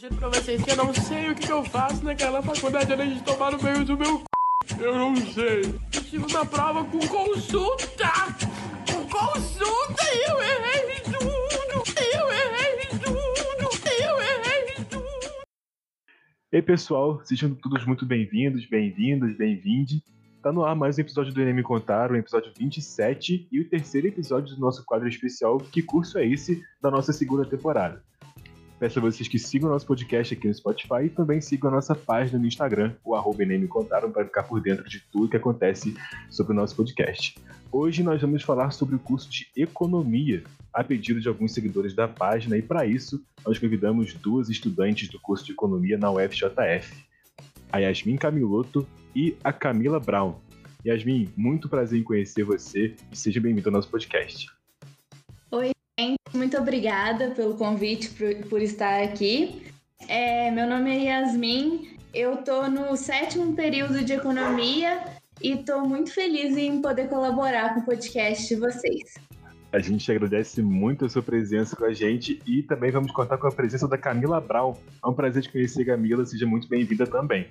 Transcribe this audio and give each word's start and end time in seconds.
Juro 0.00 0.14
pra 0.14 0.28
vocês 0.28 0.62
que 0.62 0.70
eu 0.70 0.76
não 0.76 0.94
sei 0.94 1.28
o 1.28 1.34
que, 1.34 1.50
eu 1.50 1.64
faço 1.64 2.04
naquela 2.04 2.40
faculdade 2.40 2.92
além 2.92 3.14
de 3.14 3.22
tomar 3.24 3.50
no 3.50 3.60
meio 3.60 3.84
do 3.84 3.98
meu 3.98 4.22
c... 4.64 4.84
Eu 4.84 4.94
não 4.94 5.16
sei. 5.16 5.62
Eu 5.64 6.00
estive 6.00 6.32
na 6.32 6.44
prova 6.44 6.84
com 6.84 7.00
consulta! 7.00 8.08
Com 8.86 9.08
consulta 9.08 10.04
e 10.14 10.30
eu 10.30 10.40
errei 10.40 11.00
tudo! 11.00 11.82
Eu 12.14 12.30
errei 12.30 12.86
tudo! 12.90 13.68
Eu 14.00 14.20
errei 14.20 14.84
tudo! 14.88 15.32
Ei 16.52 16.62
pessoal, 16.62 17.20
sejam 17.24 17.52
todos 17.56 17.84
muito 17.84 18.06
bem-vindos, 18.06 18.66
bem-vindos, 18.66 19.36
bem-vinde. 19.36 20.00
Tá 20.40 20.52
no 20.52 20.64
ar 20.64 20.76
mais 20.76 20.96
um 20.96 21.00
episódio 21.00 21.34
do 21.34 21.40
Enem 21.40 21.60
Contar, 21.64 22.12
o 22.12 22.16
episódio 22.16 22.52
27 22.56 23.48
e 23.50 23.60
o 23.60 23.68
terceiro 23.68 24.06
episódio 24.06 24.54
do 24.54 24.60
nosso 24.60 24.84
quadro 24.84 25.08
especial 25.08 25.58
Que 25.58 25.82
Curso 25.82 26.18
é 26.18 26.24
Esse? 26.24 26.62
da 26.80 26.88
nossa 26.88 27.12
segunda 27.12 27.44
temporada. 27.44 28.00
Peço 28.78 29.00
a 29.00 29.02
vocês 29.02 29.28
que 29.28 29.40
sigam 29.40 29.68
o 29.68 29.72
nosso 29.72 29.84
podcast 29.84 30.32
aqui 30.32 30.46
no 30.46 30.54
Spotify 30.54 31.06
e 31.06 31.08
também 31.08 31.40
sigam 31.40 31.68
a 31.68 31.74
nossa 31.74 31.96
página 31.96 32.38
no 32.38 32.46
Instagram, 32.46 32.94
o 33.04 33.16
arroba 33.16 33.44
Me 33.44 33.66
Contaram, 33.66 34.12
para 34.12 34.24
ficar 34.24 34.44
por 34.44 34.60
dentro 34.60 34.88
de 34.88 35.00
tudo 35.10 35.28
que 35.28 35.36
acontece 35.36 35.96
sobre 36.30 36.52
o 36.52 36.56
nosso 36.56 36.76
podcast. 36.76 37.34
Hoje 37.72 38.04
nós 38.04 38.20
vamos 38.20 38.44
falar 38.44 38.70
sobre 38.70 38.94
o 38.94 38.98
curso 39.00 39.28
de 39.28 39.48
Economia, 39.56 40.44
a 40.72 40.84
pedido 40.84 41.20
de 41.20 41.26
alguns 41.26 41.52
seguidores 41.52 41.92
da 41.92 42.06
página, 42.06 42.56
e 42.56 42.62
para 42.62 42.86
isso 42.86 43.20
nós 43.44 43.58
convidamos 43.58 44.14
duas 44.14 44.48
estudantes 44.48 45.08
do 45.08 45.18
curso 45.18 45.44
de 45.44 45.52
Economia 45.52 45.98
na 45.98 46.12
UFJF, 46.12 47.04
a 47.72 47.78
Yasmin 47.78 48.16
Camiloto 48.16 48.86
e 49.12 49.34
a 49.42 49.52
Camila 49.52 49.98
Brown. 49.98 50.36
Yasmin, 50.86 51.28
muito 51.36 51.68
prazer 51.68 51.98
em 51.98 52.04
conhecer 52.04 52.44
você 52.44 52.94
e 53.10 53.16
seja 53.16 53.40
bem-vindo 53.40 53.68
ao 53.70 53.72
nosso 53.72 53.90
podcast. 53.90 54.57
Muito 56.34 56.56
obrigada 56.56 57.30
pelo 57.30 57.54
convite, 57.56 58.10
por, 58.10 58.48
por 58.48 58.62
estar 58.62 59.02
aqui. 59.02 59.62
É, 60.06 60.50
meu 60.50 60.68
nome 60.68 60.90
é 60.90 61.10
Yasmin, 61.10 61.96
eu 62.14 62.34
estou 62.34 62.70
no 62.70 62.96
sétimo 62.96 63.54
período 63.54 64.04
de 64.04 64.12
economia 64.12 65.04
e 65.42 65.52
estou 65.52 65.86
muito 65.86 66.12
feliz 66.12 66.56
em 66.56 66.80
poder 66.80 67.08
colaborar 67.08 67.74
com 67.74 67.80
o 67.80 67.84
podcast 67.84 68.46
de 68.46 68.60
vocês. 68.60 69.14
A 69.72 69.78
gente 69.78 70.10
agradece 70.10 70.62
muito 70.62 71.04
a 71.04 71.08
sua 71.08 71.22
presença 71.22 71.76
com 71.76 71.84
a 71.84 71.92
gente 71.92 72.40
e 72.46 72.62
também 72.62 72.90
vamos 72.90 73.12
contar 73.12 73.36
com 73.36 73.46
a 73.46 73.52
presença 73.52 73.86
da 73.86 73.98
Camila 73.98 74.40
Brown. 74.40 74.74
É 75.04 75.08
um 75.08 75.12
prazer 75.12 75.42
te 75.42 75.52
conhecer, 75.52 75.84
Camila. 75.84 76.24
Seja 76.24 76.46
muito 76.46 76.68
bem-vinda 76.68 77.06
também. 77.06 77.48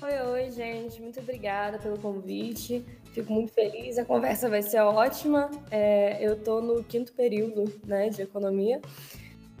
Oi, 0.00 0.20
oi, 0.30 0.50
gente. 0.52 1.02
Muito 1.02 1.18
obrigada 1.18 1.76
pelo 1.76 1.98
convite. 1.98 2.84
Fico 3.12 3.32
muito 3.32 3.52
feliz. 3.52 3.98
A 3.98 4.04
conversa 4.04 4.48
vai 4.48 4.62
ser 4.62 4.78
ótima. 4.80 5.50
É, 5.72 6.24
eu 6.24 6.34
estou 6.34 6.62
no 6.62 6.84
quinto 6.84 7.12
período 7.12 7.64
né, 7.84 8.08
de 8.08 8.22
economia. 8.22 8.80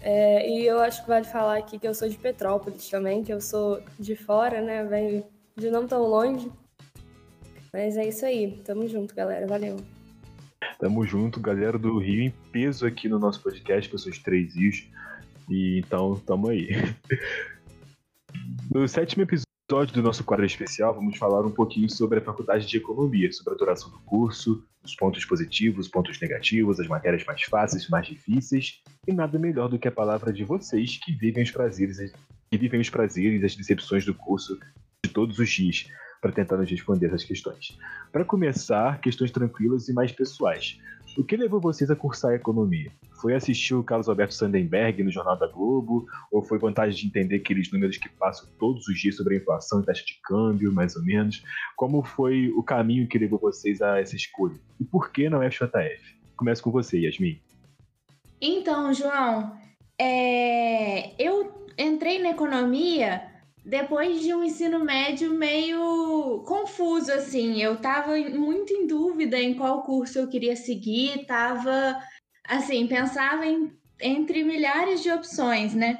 É, 0.00 0.48
e 0.48 0.64
eu 0.64 0.78
acho 0.78 1.02
que 1.02 1.08
vale 1.08 1.24
falar 1.24 1.58
aqui 1.58 1.76
que 1.76 1.88
eu 1.88 1.92
sou 1.92 2.08
de 2.08 2.16
Petrópolis 2.16 2.88
também, 2.88 3.24
que 3.24 3.32
eu 3.32 3.40
sou 3.40 3.82
de 3.98 4.14
fora, 4.14 4.60
né? 4.60 4.84
Venho 4.84 5.24
de 5.56 5.70
não 5.70 5.88
tão 5.88 6.02
longe. 6.02 6.48
Mas 7.72 7.96
é 7.96 8.06
isso 8.06 8.24
aí. 8.24 8.62
Tamo 8.64 8.86
junto, 8.86 9.16
galera. 9.16 9.44
Valeu. 9.44 9.76
Tamo 10.78 11.04
junto, 11.04 11.40
galera 11.40 11.76
do 11.76 11.98
Rio, 11.98 12.22
em 12.22 12.30
peso 12.52 12.86
aqui 12.86 13.08
no 13.08 13.18
nosso 13.18 13.42
podcast, 13.42 13.88
que 13.88 13.94
eu 13.96 13.98
sou 13.98 14.12
os 14.12 14.18
três 14.20 14.54
rios. 14.54 14.86
E 15.50 15.80
então, 15.80 16.14
tamo 16.24 16.48
aí. 16.48 16.68
No 18.70 18.86
sétimo 18.86 19.22
episódio 19.22 19.47
do 19.68 20.02
nosso 20.02 20.24
quadro 20.24 20.46
especial, 20.46 20.94
vamos 20.94 21.18
falar 21.18 21.44
um 21.44 21.50
pouquinho 21.50 21.90
sobre 21.90 22.20
a 22.20 22.22
Faculdade 22.22 22.66
de 22.66 22.78
Economia, 22.78 23.30
sobre 23.30 23.52
a 23.52 23.56
duração 23.56 23.90
do 23.90 23.98
curso, 23.98 24.64
os 24.82 24.96
pontos 24.96 25.26
positivos, 25.26 25.84
os 25.84 25.92
pontos 25.92 26.18
negativos, 26.18 26.80
as 26.80 26.88
matérias 26.88 27.22
mais 27.26 27.42
fáceis, 27.42 27.86
mais 27.86 28.06
difíceis, 28.06 28.80
e 29.06 29.12
nada 29.12 29.38
melhor 29.38 29.68
do 29.68 29.78
que 29.78 29.86
a 29.86 29.92
palavra 29.92 30.32
de 30.32 30.42
vocês 30.42 30.96
que 30.96 31.12
vivem 31.12 31.42
os 31.42 31.50
prazeres, 31.50 31.98
que 32.50 32.56
vivem 32.56 32.80
os 32.80 32.88
prazeres 32.88 33.44
as 33.44 33.54
decepções 33.54 34.06
do 34.06 34.14
curso 34.14 34.58
de 35.04 35.12
todos 35.12 35.38
os 35.38 35.50
dias 35.50 35.86
para 36.22 36.32
tentar 36.32 36.56
nos 36.56 36.70
responder 36.70 37.08
essas 37.08 37.24
questões. 37.24 37.78
Para 38.10 38.24
começar, 38.24 38.98
questões 39.02 39.30
tranquilas 39.30 39.86
e 39.86 39.92
mais 39.92 40.10
pessoais. 40.10 40.80
O 41.18 41.24
que 41.24 41.36
levou 41.36 41.60
vocês 41.60 41.90
a 41.90 41.96
cursar 41.96 42.34
economia? 42.34 42.92
Foi 43.20 43.34
assistir 43.34 43.74
o 43.74 43.82
Carlos 43.82 44.08
Alberto 44.08 44.34
Sandenberg 44.34 45.02
no 45.02 45.10
Jornal 45.10 45.36
da 45.36 45.48
Globo? 45.48 46.06
Ou 46.30 46.40
foi 46.44 46.60
vontade 46.60 46.94
de 46.94 47.08
entender 47.08 47.34
aqueles 47.34 47.72
números 47.72 47.96
que 47.96 48.08
passam 48.08 48.48
todos 48.56 48.86
os 48.86 49.00
dias 49.00 49.16
sobre 49.16 49.34
a 49.34 49.38
inflação 49.38 49.80
e 49.80 49.84
taxa 49.84 50.04
de 50.04 50.16
câmbio, 50.22 50.72
mais 50.72 50.94
ou 50.94 51.02
menos? 51.02 51.42
Como 51.74 52.04
foi 52.04 52.52
o 52.52 52.62
caminho 52.62 53.08
que 53.08 53.18
levou 53.18 53.36
vocês 53.36 53.82
a 53.82 53.98
essa 53.98 54.14
escolha? 54.14 54.54
E 54.78 54.84
por 54.84 55.10
que 55.10 55.28
não 55.28 55.42
é 55.42 55.50
FJF? 55.50 56.20
Começo 56.36 56.62
com 56.62 56.70
você, 56.70 57.00
Yasmin. 57.00 57.40
Então, 58.40 58.94
João, 58.94 59.58
é... 59.98 61.20
eu 61.20 61.66
entrei 61.76 62.20
na 62.20 62.30
economia 62.30 63.22
depois 63.68 64.22
de 64.22 64.34
um 64.34 64.42
ensino 64.42 64.82
médio 64.82 65.30
meio 65.34 66.42
confuso, 66.46 67.12
assim. 67.12 67.60
Eu 67.60 67.76
tava 67.76 68.16
muito 68.16 68.72
em 68.72 68.86
dúvida 68.86 69.38
em 69.38 69.54
qual 69.54 69.82
curso 69.82 70.18
eu 70.18 70.26
queria 70.26 70.56
seguir, 70.56 71.26
tava, 71.26 72.00
assim, 72.48 72.86
pensava 72.86 73.44
em, 73.44 73.70
entre 74.00 74.42
milhares 74.42 75.02
de 75.02 75.10
opções, 75.10 75.74
né? 75.74 75.98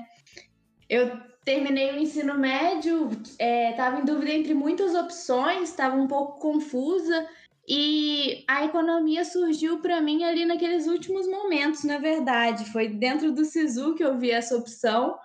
Eu 0.88 1.20
terminei 1.44 1.92
o 1.92 1.98
ensino 1.98 2.38
médio, 2.38 3.10
estava 3.38 3.98
é, 3.98 4.00
em 4.00 4.04
dúvida 4.04 4.32
entre 4.32 4.54
muitas 4.54 4.94
opções, 4.94 5.68
estava 5.68 5.94
um 5.94 6.06
pouco 6.06 6.40
confusa. 6.40 7.28
E 7.68 8.44
a 8.48 8.64
economia 8.64 9.26
surgiu 9.26 9.80
para 9.80 10.00
mim 10.00 10.24
ali 10.24 10.46
naqueles 10.46 10.86
últimos 10.86 11.28
momentos, 11.28 11.84
na 11.84 11.98
verdade. 11.98 12.64
Foi 12.72 12.88
dentro 12.88 13.30
do 13.30 13.44
SISU 13.44 13.94
que 13.94 14.02
eu 14.02 14.16
vi 14.16 14.30
essa 14.30 14.56
opção 14.56 15.18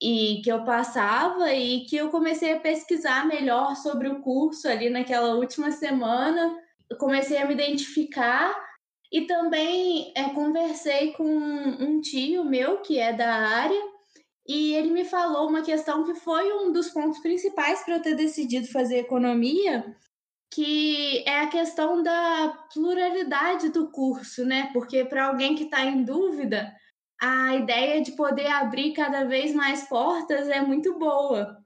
e 0.00 0.40
que 0.42 0.50
eu 0.50 0.64
passava 0.64 1.52
e 1.52 1.84
que 1.84 1.96
eu 1.96 2.08
comecei 2.08 2.52
a 2.54 2.60
pesquisar 2.60 3.26
melhor 3.26 3.76
sobre 3.76 4.08
o 4.08 4.20
curso 4.20 4.66
ali 4.66 4.88
naquela 4.88 5.34
última 5.34 5.70
semana. 5.70 6.56
Eu 6.88 6.96
comecei 6.96 7.38
a 7.38 7.46
me 7.46 7.54
identificar 7.54 8.54
e 9.12 9.22
também 9.22 10.12
é, 10.16 10.30
conversei 10.30 11.12
com 11.12 11.26
um 11.26 12.00
tio 12.00 12.44
meu 12.44 12.78
que 12.78 12.98
é 12.98 13.12
da 13.12 13.34
área 13.34 13.90
e 14.46 14.74
ele 14.74 14.90
me 14.90 15.04
falou 15.04 15.48
uma 15.48 15.62
questão 15.62 16.04
que 16.04 16.14
foi 16.14 16.52
um 16.52 16.72
dos 16.72 16.88
pontos 16.90 17.20
principais 17.20 17.84
para 17.84 17.96
eu 17.96 18.02
ter 18.02 18.16
decidido 18.16 18.66
fazer 18.66 18.98
economia, 18.98 19.94
que 20.52 21.22
é 21.26 21.42
a 21.42 21.46
questão 21.46 22.02
da 22.02 22.48
pluralidade 22.72 23.68
do 23.68 23.92
curso, 23.92 24.44
né? 24.44 24.70
Porque 24.72 25.04
para 25.04 25.26
alguém 25.26 25.54
que 25.54 25.64
está 25.64 25.84
em 25.84 26.02
dúvida, 26.02 26.74
a 27.20 27.54
ideia 27.54 28.02
de 28.02 28.12
poder 28.12 28.46
abrir 28.46 28.92
cada 28.92 29.24
vez 29.24 29.54
mais 29.54 29.86
portas 29.88 30.48
é 30.48 30.60
muito 30.60 30.98
boa. 30.98 31.62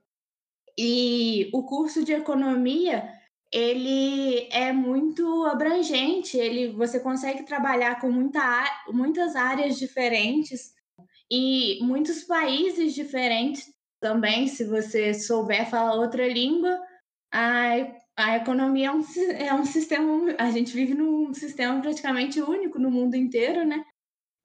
E 0.77 1.49
o 1.53 1.63
curso 1.63 2.03
de 2.03 2.11
economia, 2.11 3.09
ele 3.51 4.49
é 4.51 4.73
muito 4.73 5.45
abrangente, 5.45 6.37
ele 6.37 6.73
você 6.73 6.99
consegue 6.99 7.43
trabalhar 7.43 8.01
com 8.01 8.11
muita, 8.11 8.83
muitas 8.89 9.35
áreas 9.35 9.77
diferentes 9.79 10.73
e 11.31 11.79
muitos 11.81 12.23
países 12.23 12.93
diferentes 12.93 13.73
também, 14.01 14.47
se 14.47 14.65
você 14.65 15.13
souber 15.13 15.69
falar 15.69 15.95
outra 15.95 16.27
língua, 16.27 16.79
a, 17.33 17.73
a 18.17 18.35
economia 18.37 18.89
é 18.89 18.91
um, 18.91 19.03
é 19.31 19.53
um 19.53 19.65
sistema, 19.65 20.35
a 20.37 20.51
gente 20.51 20.73
vive 20.73 20.93
num 20.93 21.33
sistema 21.33 21.81
praticamente 21.81 22.41
único 22.41 22.77
no 22.77 22.91
mundo 22.91 23.15
inteiro, 23.15 23.65
né? 23.65 23.83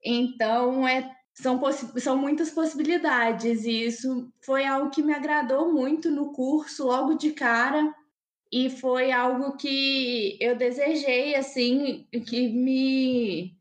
Então, 0.03 0.87
é, 0.87 1.09
são, 1.33 1.59
são 1.97 2.17
muitas 2.17 2.51
possibilidades, 2.51 3.65
e 3.65 3.85
isso 3.85 4.31
foi 4.43 4.65
algo 4.65 4.89
que 4.89 5.01
me 5.01 5.13
agradou 5.13 5.71
muito 5.71 6.09
no 6.09 6.31
curso, 6.33 6.85
logo 6.85 7.15
de 7.15 7.31
cara, 7.31 7.93
e 8.51 8.69
foi 8.69 9.11
algo 9.11 9.55
que 9.55 10.37
eu 10.41 10.55
desejei, 10.55 11.35
assim, 11.35 12.05
que 12.27 12.49
me, 12.49 13.55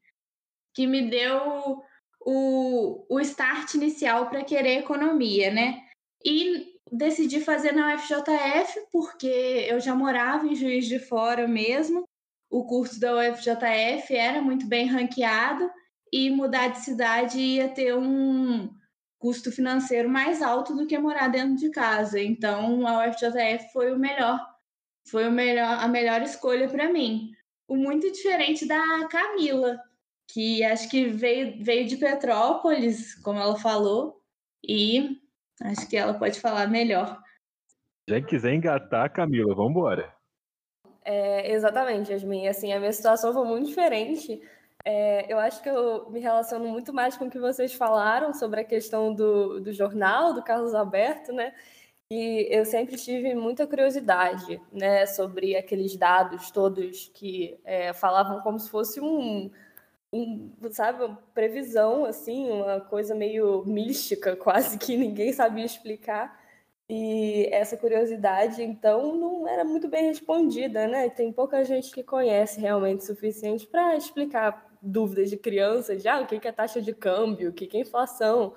que 0.74 0.86
me 0.86 1.08
deu 1.08 1.82
o, 2.20 3.06
o 3.08 3.20
start 3.20 3.74
inicial 3.74 4.28
para 4.28 4.44
querer 4.44 4.80
economia, 4.80 5.50
né? 5.50 5.82
E 6.24 6.74
decidi 6.90 7.40
fazer 7.40 7.72
na 7.72 7.94
UFJF 7.94 8.88
porque 8.90 9.66
eu 9.68 9.78
já 9.78 9.94
morava 9.94 10.46
em 10.46 10.56
Juiz 10.56 10.86
de 10.86 10.98
Fora 10.98 11.46
mesmo. 11.46 12.04
O 12.50 12.64
curso 12.64 12.98
da 12.98 13.14
UFJF 13.14 14.12
era 14.14 14.42
muito 14.42 14.66
bem 14.66 14.86
ranqueado 14.86 15.70
e 16.12 16.30
mudar 16.30 16.68
de 16.68 16.78
cidade 16.78 17.38
ia 17.38 17.68
ter 17.68 17.94
um 17.94 18.68
custo 19.18 19.52
financeiro 19.52 20.08
mais 20.08 20.42
alto 20.42 20.74
do 20.74 20.86
que 20.86 20.98
morar 20.98 21.28
dentro 21.28 21.56
de 21.56 21.70
casa. 21.70 22.20
Então, 22.20 22.86
a 22.86 23.06
UFJF 23.06 23.72
foi 23.72 23.92
o 23.92 23.98
melhor, 23.98 24.40
foi 25.08 25.28
o 25.28 25.32
melhor, 25.32 25.78
a 25.78 25.86
melhor 25.86 26.22
escolha 26.22 26.68
para 26.68 26.92
mim. 26.92 27.30
O 27.68 27.76
muito 27.76 28.10
diferente 28.10 28.66
da 28.66 29.06
Camila, 29.08 29.78
que 30.32 30.64
acho 30.64 30.88
que 30.88 31.06
veio, 31.06 31.62
veio 31.62 31.86
de 31.86 31.96
Petrópolis, 31.96 33.14
como 33.16 33.38
ela 33.38 33.56
falou, 33.56 34.20
e 34.66 35.20
acho 35.62 35.88
que 35.88 35.96
ela 35.96 36.14
pode 36.14 36.40
falar 36.40 36.66
melhor. 36.66 37.20
Já 38.08 38.20
quiser 38.20 38.54
engatar, 38.54 39.12
Camila, 39.12 39.54
vamos 39.54 39.70
embora. 39.70 40.12
É, 41.04 41.52
exatamente, 41.52 42.10
Yasmin. 42.10 42.48
Assim, 42.48 42.72
a 42.72 42.80
minha 42.80 42.92
situação 42.92 43.32
foi 43.32 43.46
muito 43.46 43.68
diferente 43.68 44.40
É, 44.84 45.30
eu 45.32 45.38
acho 45.38 45.62
que 45.62 45.68
eu 45.68 46.10
me 46.10 46.20
relaciono 46.20 46.66
muito 46.68 46.92
mais 46.92 47.16
com 47.16 47.26
o 47.26 47.30
que 47.30 47.38
vocês 47.38 47.74
falaram 47.74 48.32
sobre 48.32 48.60
a 48.60 48.64
questão 48.64 49.14
do, 49.14 49.60
do 49.60 49.72
jornal, 49.72 50.32
do 50.32 50.42
Carlos 50.42 50.74
Alberto, 50.74 51.32
né? 51.32 51.52
E 52.12 52.48
eu 52.50 52.64
sempre 52.64 52.96
tive 52.96 53.34
muita 53.34 53.66
curiosidade, 53.68 54.60
né, 54.72 55.06
sobre 55.06 55.54
aqueles 55.56 55.96
dados 55.96 56.50
todos 56.50 57.08
que 57.14 57.56
é, 57.64 57.92
falavam 57.92 58.40
como 58.40 58.58
se 58.58 58.68
fosse 58.68 59.00
um, 59.00 59.48
um, 60.12 60.50
sabe, 60.72 61.04
uma 61.04 61.16
previsão, 61.32 62.04
assim, 62.04 62.50
uma 62.50 62.80
coisa 62.80 63.14
meio 63.14 63.64
mística, 63.64 64.34
quase 64.36 64.76
que 64.78 64.96
ninguém 64.96 65.32
sabia 65.32 65.64
explicar. 65.64 66.40
E 66.88 67.48
essa 67.52 67.76
curiosidade, 67.76 68.62
então, 68.64 69.14
não 69.14 69.46
era 69.48 69.64
muito 69.64 69.86
bem 69.88 70.06
respondida, 70.06 70.88
né? 70.88 71.08
Tem 71.08 71.32
pouca 71.32 71.62
gente 71.64 71.92
que 71.92 72.02
conhece 72.02 72.60
realmente 72.60 73.02
o 73.02 73.06
suficiente 73.06 73.66
para 73.66 73.96
explicar 73.96 74.69
dúvidas 74.82 75.30
de 75.30 75.36
crianças, 75.36 76.02
já 76.02 76.16
ah, 76.16 76.22
o 76.22 76.26
que 76.26 76.46
é 76.46 76.52
taxa 76.52 76.80
de 76.80 76.92
câmbio, 76.94 77.50
o 77.50 77.52
que 77.52 77.76
é 77.76 77.80
inflação, 77.80 78.54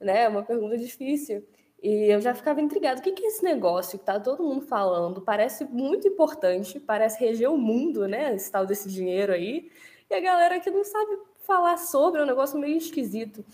né? 0.00 0.24
É 0.24 0.28
uma 0.28 0.42
pergunta 0.42 0.76
difícil. 0.76 1.46
E 1.82 2.10
eu 2.10 2.20
já 2.20 2.34
ficava 2.34 2.60
intrigado. 2.62 3.00
O 3.00 3.02
que 3.02 3.10
é 3.10 3.28
esse 3.28 3.44
negócio 3.44 3.98
que 3.98 4.04
tá 4.06 4.18
todo 4.18 4.42
mundo 4.42 4.62
falando? 4.62 5.20
Parece 5.20 5.64
muito 5.66 6.08
importante, 6.08 6.80
parece 6.80 7.20
reger 7.20 7.50
o 7.50 7.58
mundo, 7.58 8.08
né? 8.08 8.34
Esse 8.34 8.50
tal 8.50 8.64
desse 8.64 8.88
dinheiro 8.88 9.32
aí. 9.32 9.70
E 10.10 10.14
a 10.14 10.20
galera 10.20 10.60
que 10.60 10.70
não 10.70 10.84
sabe 10.84 11.18
falar 11.40 11.76
sobre 11.76 12.20
é 12.20 12.24
um 12.24 12.26
negócio 12.26 12.58
meio 12.58 12.76
esquisito. 12.78 13.44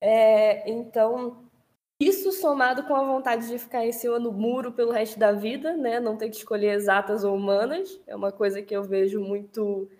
É, 0.00 0.70
então, 0.70 1.44
isso 2.00 2.32
somado 2.32 2.84
com 2.84 2.94
a 2.94 3.04
vontade 3.04 3.48
de 3.48 3.58
ficar 3.58 3.84
em 3.84 3.92
cima 3.92 4.18
do 4.20 4.32
muro 4.32 4.72
pelo 4.72 4.92
resto 4.92 5.18
da 5.18 5.32
vida, 5.32 5.76
né? 5.76 6.00
Não 6.00 6.16
ter 6.16 6.30
que 6.30 6.36
escolher 6.36 6.72
exatas 6.74 7.24
ou 7.24 7.34
humanas, 7.34 8.00
é 8.06 8.14
uma 8.16 8.32
coisa 8.32 8.62
que 8.62 8.74
eu 8.74 8.82
vejo 8.82 9.20
muito 9.20 9.90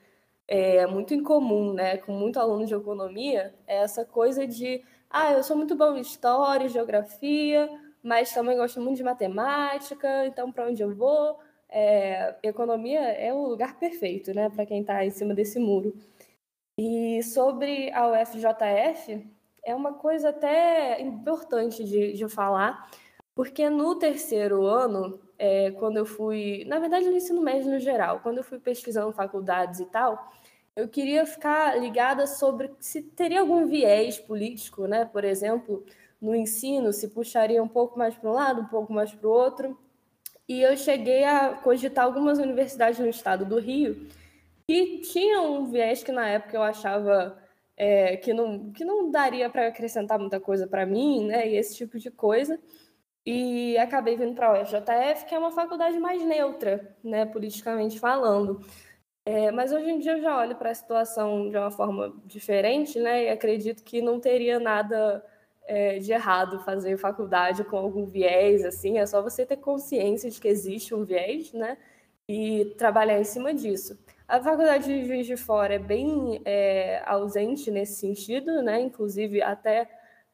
é, 0.50 0.84
muito 0.84 1.14
incomum, 1.14 1.72
né? 1.72 1.96
Com 1.98 2.12
muito 2.12 2.40
aluno 2.40 2.66
de 2.66 2.74
economia, 2.74 3.54
é 3.68 3.76
essa 3.76 4.04
coisa 4.04 4.44
de 4.44 4.82
ah, 5.08 5.32
eu 5.32 5.42
sou 5.44 5.56
muito 5.56 5.76
bom 5.76 5.96
em 5.96 6.00
história, 6.00 6.68
geografia, 6.68 7.70
mas 8.02 8.32
também 8.32 8.56
gosto 8.56 8.80
muito 8.80 8.96
de 8.96 9.04
matemática, 9.04 10.26
então 10.26 10.50
para 10.50 10.66
onde 10.66 10.82
eu 10.82 10.94
vou? 10.94 11.38
É, 11.68 12.34
economia 12.42 13.00
é 13.00 13.32
o 13.32 13.46
lugar 13.46 13.78
perfeito, 13.78 14.34
né, 14.34 14.50
para 14.50 14.66
quem 14.66 14.80
está 14.80 15.04
em 15.04 15.10
cima 15.10 15.34
desse 15.34 15.58
muro. 15.60 15.94
E 16.76 17.22
sobre 17.22 17.92
a 17.92 18.08
UFJF, 18.08 19.24
é 19.64 19.74
uma 19.74 19.94
coisa 19.94 20.30
até 20.30 21.00
importante 21.00 21.84
de, 21.84 22.12
de 22.14 22.28
falar, 22.28 22.90
porque 23.34 23.68
no 23.70 23.96
terceiro 23.96 24.64
ano, 24.64 25.20
é, 25.38 25.70
quando 25.72 25.96
eu 25.96 26.06
fui, 26.06 26.64
na 26.66 26.78
verdade 26.78 27.08
no 27.08 27.16
ensino 27.16 27.40
médio 27.40 27.70
no 27.70 27.78
geral, 27.78 28.20
quando 28.20 28.38
eu 28.38 28.44
fui 28.44 28.58
pesquisando 28.58 29.12
faculdades 29.12 29.80
e 29.80 29.86
tal, 29.86 30.30
eu 30.76 30.88
queria 30.88 31.26
ficar 31.26 31.78
ligada 31.78 32.26
sobre 32.26 32.70
se 32.80 33.02
teria 33.02 33.40
algum 33.40 33.66
viés 33.66 34.18
político, 34.18 34.86
né? 34.86 35.04
Por 35.04 35.24
exemplo, 35.24 35.84
no 36.20 36.34
ensino, 36.34 36.92
se 36.92 37.08
puxaria 37.08 37.62
um 37.62 37.68
pouco 37.68 37.98
mais 37.98 38.14
para 38.14 38.30
um 38.30 38.32
lado, 38.32 38.62
um 38.62 38.66
pouco 38.66 38.92
mais 38.92 39.12
para 39.12 39.28
o 39.28 39.32
outro. 39.32 39.78
E 40.48 40.62
eu 40.62 40.76
cheguei 40.76 41.24
a 41.24 41.54
cogitar 41.54 42.04
algumas 42.04 42.38
universidades 42.38 42.98
no 42.98 43.08
estado 43.08 43.44
do 43.44 43.58
Rio 43.58 44.08
que 44.66 44.98
tinham 44.98 45.62
um 45.62 45.66
viés 45.66 46.02
que 46.02 46.12
na 46.12 46.28
época 46.28 46.56
eu 46.56 46.62
achava 46.62 47.36
é, 47.76 48.16
que, 48.16 48.32
não, 48.32 48.70
que 48.72 48.84
não 48.84 49.10
daria 49.10 49.48
para 49.50 49.66
acrescentar 49.68 50.18
muita 50.18 50.38
coisa 50.38 50.66
para 50.66 50.86
mim, 50.86 51.26
né? 51.26 51.48
E 51.48 51.56
esse 51.56 51.76
tipo 51.76 51.98
de 51.98 52.10
coisa. 52.10 52.58
E 53.24 53.76
acabei 53.78 54.16
vindo 54.16 54.34
para 54.34 54.48
a 54.48 54.62
UFJF, 54.62 55.26
que 55.26 55.34
é 55.34 55.38
uma 55.38 55.50
faculdade 55.50 55.98
mais 55.98 56.22
neutra, 56.24 56.96
né, 57.02 57.26
politicamente 57.26 57.98
falando. 57.98 58.60
É, 59.24 59.50
mas 59.50 59.72
hoje 59.72 59.90
em 59.90 59.98
dia 59.98 60.12
eu 60.12 60.22
já 60.22 60.38
olho 60.38 60.56
para 60.56 60.70
a 60.70 60.74
situação 60.74 61.50
de 61.50 61.56
uma 61.56 61.70
forma 61.70 62.14
diferente, 62.24 62.98
né? 62.98 63.24
E 63.24 63.28
acredito 63.28 63.84
que 63.84 64.00
não 64.00 64.18
teria 64.18 64.58
nada 64.58 65.24
é, 65.66 65.98
de 65.98 66.12
errado 66.12 66.60
fazer 66.60 66.96
faculdade 66.96 67.64
com 67.64 67.76
algum 67.76 68.06
viés, 68.06 68.64
assim. 68.64 68.98
É 68.98 69.06
só 69.06 69.22
você 69.22 69.44
ter 69.46 69.56
consciência 69.56 70.30
de 70.30 70.40
que 70.40 70.48
existe 70.48 70.94
um 70.94 71.04
viés, 71.04 71.52
né? 71.52 71.76
E 72.28 72.74
trabalhar 72.78 73.18
em 73.20 73.24
cima 73.24 73.52
disso. 73.52 73.98
A 74.26 74.40
faculdade 74.40 74.84
de 74.86 75.04
Juiz 75.04 75.26
de 75.26 75.36
Fora 75.36 75.74
é 75.74 75.78
bem 75.78 76.40
é, 76.44 77.02
ausente 77.04 77.70
nesse 77.70 77.94
sentido, 78.00 78.62
né? 78.62 78.80
Inclusive, 78.80 79.42
até 79.42 79.88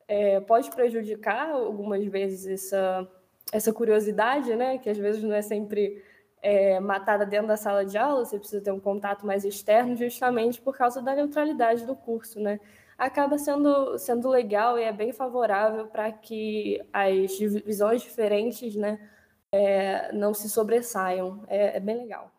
é, 0.07 0.41
pode 0.41 0.71
prejudicar 0.71 1.51
algumas 1.51 2.05
vezes 2.05 2.47
essa, 2.47 3.09
essa 3.53 3.73
curiosidade, 3.73 4.55
né? 4.55 4.79
Que 4.79 4.91
às 4.91 4.99
vezes 4.99 5.23
não 5.23 5.35
é 5.35 5.43
sempre 5.43 6.03
é, 6.47 6.79
matada 6.79 7.27
dentro 7.27 7.49
da 7.49 7.57
sala 7.57 7.85
de 7.85 7.99
aula, 7.99 8.25
você 8.25 8.39
precisa 8.39 8.63
ter 8.63 8.71
um 8.71 8.79
contato 8.79 9.27
mais 9.27 9.45
externo, 9.45 9.97
justamente 9.97 10.61
por 10.61 10.77
causa 10.77 11.03
da 11.03 11.13
neutralidade 11.13 11.85
do 11.85 11.97
curso, 11.97 12.39
né? 12.39 12.61
Acaba 12.97 13.37
sendo, 13.37 13.99
sendo 13.99 14.29
legal 14.29 14.79
e 14.79 14.85
é 14.85 14.93
bem 14.93 15.13
favorável 15.13 15.89
para 15.89 16.13
que 16.13 16.81
as 16.93 17.37
visões 17.37 18.01
diferentes, 18.01 18.77
né? 18.77 18.97
É, 19.53 20.13
não 20.13 20.33
se 20.33 20.49
sobressaiam. 20.49 21.43
É, 21.49 21.79
é 21.79 21.81
bem 21.81 21.97
legal. 21.97 22.31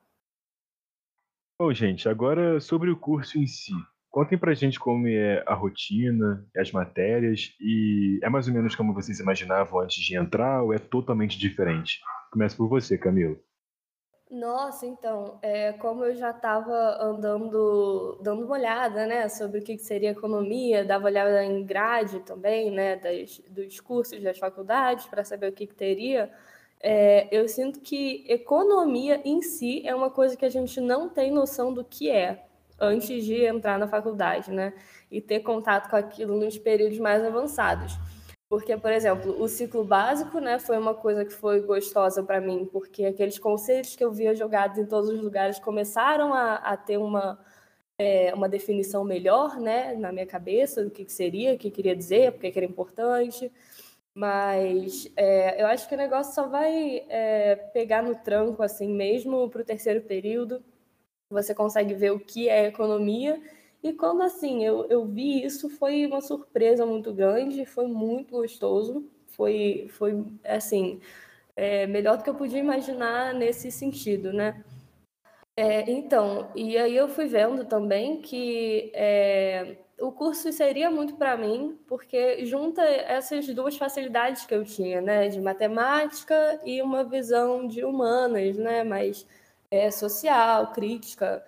Bom, 1.60 1.74
gente, 1.74 2.08
agora 2.08 2.62
sobre 2.62 2.90
o 2.90 2.98
curso 2.98 3.38
em 3.38 3.46
si. 3.46 3.74
Contem 4.10 4.38
pra 4.38 4.54
gente 4.54 4.80
como 4.80 5.06
é 5.06 5.44
a 5.46 5.54
rotina, 5.54 6.48
as 6.56 6.72
matérias 6.72 7.54
e 7.60 8.22
é 8.24 8.30
mais 8.30 8.48
ou 8.48 8.54
menos 8.54 8.74
como 8.74 8.94
vocês 8.94 9.20
imaginavam 9.20 9.82
antes 9.82 10.02
de 10.02 10.16
entrar 10.16 10.64
ou 10.64 10.74
é 10.74 10.80
totalmente 10.80 11.38
diferente? 11.38 12.00
Começa 12.32 12.56
por 12.56 12.70
você, 12.70 12.98
Camilo. 12.98 13.38
Nossa, 14.30 14.86
então, 14.86 15.40
é, 15.42 15.72
como 15.74 16.04
eu 16.04 16.14
já 16.14 16.32
estava 16.32 17.02
andando, 17.02 18.20
dando 18.22 18.44
uma 18.44 18.56
olhada, 18.56 19.08
né, 19.08 19.30
sobre 19.30 19.60
o 19.60 19.64
que 19.64 19.78
seria 19.78 20.12
economia, 20.12 20.84
dava 20.84 21.06
olhada 21.06 21.46
em 21.46 21.64
grade 21.64 22.20
também, 22.20 22.70
né, 22.70 22.98
das, 22.98 23.40
dos 23.48 23.80
cursos 23.80 24.22
das 24.22 24.38
faculdades, 24.38 25.06
para 25.06 25.24
saber 25.24 25.48
o 25.50 25.54
que, 25.54 25.66
que 25.66 25.74
teria, 25.74 26.30
é, 26.80 27.28
eu 27.32 27.48
sinto 27.48 27.80
que 27.80 28.26
economia 28.28 29.22
em 29.26 29.42
si 29.42 29.82
é 29.88 29.96
uma 29.96 30.10
coisa 30.10 30.36
que 30.36 30.46
a 30.46 30.50
gente 30.50 30.80
não 30.80 31.10
tem 31.10 31.32
noção 31.32 31.74
do 31.74 31.84
que 31.84 32.10
é 32.12 32.44
antes 32.80 33.24
de 33.26 33.46
entrar 33.46 33.80
na 33.80 33.88
faculdade, 33.88 34.52
né? 34.52 34.74
E 35.10 35.20
ter 35.20 35.40
contato 35.40 35.90
com 35.90 35.96
aquilo 35.96 36.38
nos 36.38 36.58
períodos 36.58 37.00
mais 37.00 37.24
avançados. 37.24 37.98
Porque, 38.50 38.78
por 38.78 38.92
exemplo, 38.92 39.42
o 39.42 39.48
ciclo 39.50 39.84
básico, 39.84 40.40
né, 40.40 40.58
foi 40.58 40.78
uma 40.78 40.94
coisa 40.94 41.26
que 41.26 41.34
foi 41.34 41.62
gostosa 41.62 42.24
para 42.24 42.40
mim, 42.40 42.66
porque 42.72 43.06
aqueles 43.06 43.38
conceitos 43.38 43.96
que 43.96 44.04
eu 44.04 44.12
via 44.12 44.34
jogados 44.34 44.78
em 44.78 44.86
todos 44.86 45.10
os 45.10 45.22
lugares 45.22 45.60
começaram 45.60 46.34
a, 46.34 46.56
a 46.56 46.78
ter 46.78 46.98
uma, 46.98 47.38
é, 47.98 48.34
uma 48.34 48.48
definição 48.48 49.04
melhor, 49.04 49.60
né, 49.60 49.94
na 49.96 50.12
minha 50.14 50.26
cabeça 50.26 50.84
do 50.84 50.90
que, 50.92 51.04
que 51.04 51.12
seria, 51.12 51.54
o 51.54 51.58
que 51.58 51.70
queria 51.70 51.96
dizer, 51.96 52.32
porque 52.32 52.52
que 52.52 52.60
era 52.60 52.66
importante. 52.66 53.52
Mas 54.14 55.12
é, 55.16 55.62
eu 55.62 55.68
acho 55.68 55.88
que 55.88 55.94
o 55.94 55.98
negócio 55.98 56.34
só 56.34 56.48
vai 56.48 57.06
é, 57.10 57.56
pegar 57.74 58.02
no 58.02 58.16
tranco, 58.16 58.64
assim, 58.64 58.90
mesmo 58.90 59.50
para 59.50 59.62
o 59.62 59.66
terceiro 59.66 60.02
período. 60.02 60.64
Você 61.30 61.54
consegue 61.54 61.94
ver 61.94 62.12
o 62.12 62.20
que 62.20 62.50
é 62.50 62.66
economia. 62.68 63.40
E 63.84 63.94
quando, 63.94 64.22
assim, 64.24 64.64
eu, 64.66 64.86
eu 64.90 65.06
vi 65.06 65.44
isso, 65.44 65.70
foi 65.70 66.06
uma 66.06 66.22
surpresa 66.22 66.86
muito 66.86 67.14
grande, 67.14 67.66
foi 67.66 67.88
muito 67.88 68.32
gostoso. 68.32 69.10
Foi, 69.28 69.88
foi 69.90 70.26
assim, 70.44 71.00
é, 71.56 71.88
melhor 71.88 72.18
do 72.18 72.24
que 72.24 72.30
eu 72.30 72.36
podia 72.36 72.60
imaginar 72.60 73.34
nesse 73.34 73.72
sentido, 73.72 74.34
né? 74.34 74.64
É, 75.56 75.90
então, 75.90 76.52
e 76.56 76.78
aí 76.78 76.96
eu 76.96 77.08
fui 77.10 77.26
vendo 77.26 77.66
também 77.66 78.22
que 78.22 78.92
é, 78.94 79.78
o 80.00 80.12
curso 80.12 80.52
seria 80.52 80.92
muito 80.92 81.16
para 81.16 81.36
mim, 81.36 81.80
porque 81.88 82.46
junta 82.46 82.84
essas 82.84 83.48
duas 83.48 83.76
facilidades 83.76 84.46
que 84.46 84.54
eu 84.54 84.64
tinha, 84.64 85.02
né, 85.02 85.28
de 85.30 85.42
matemática 85.42 86.60
e 86.64 86.80
uma 86.82 87.04
visão 87.04 87.68
de 87.68 87.84
humanas, 87.84 88.56
né, 88.56 88.84
mais 88.84 89.26
é, 89.72 89.90
social, 89.90 90.72
crítica, 90.74 91.44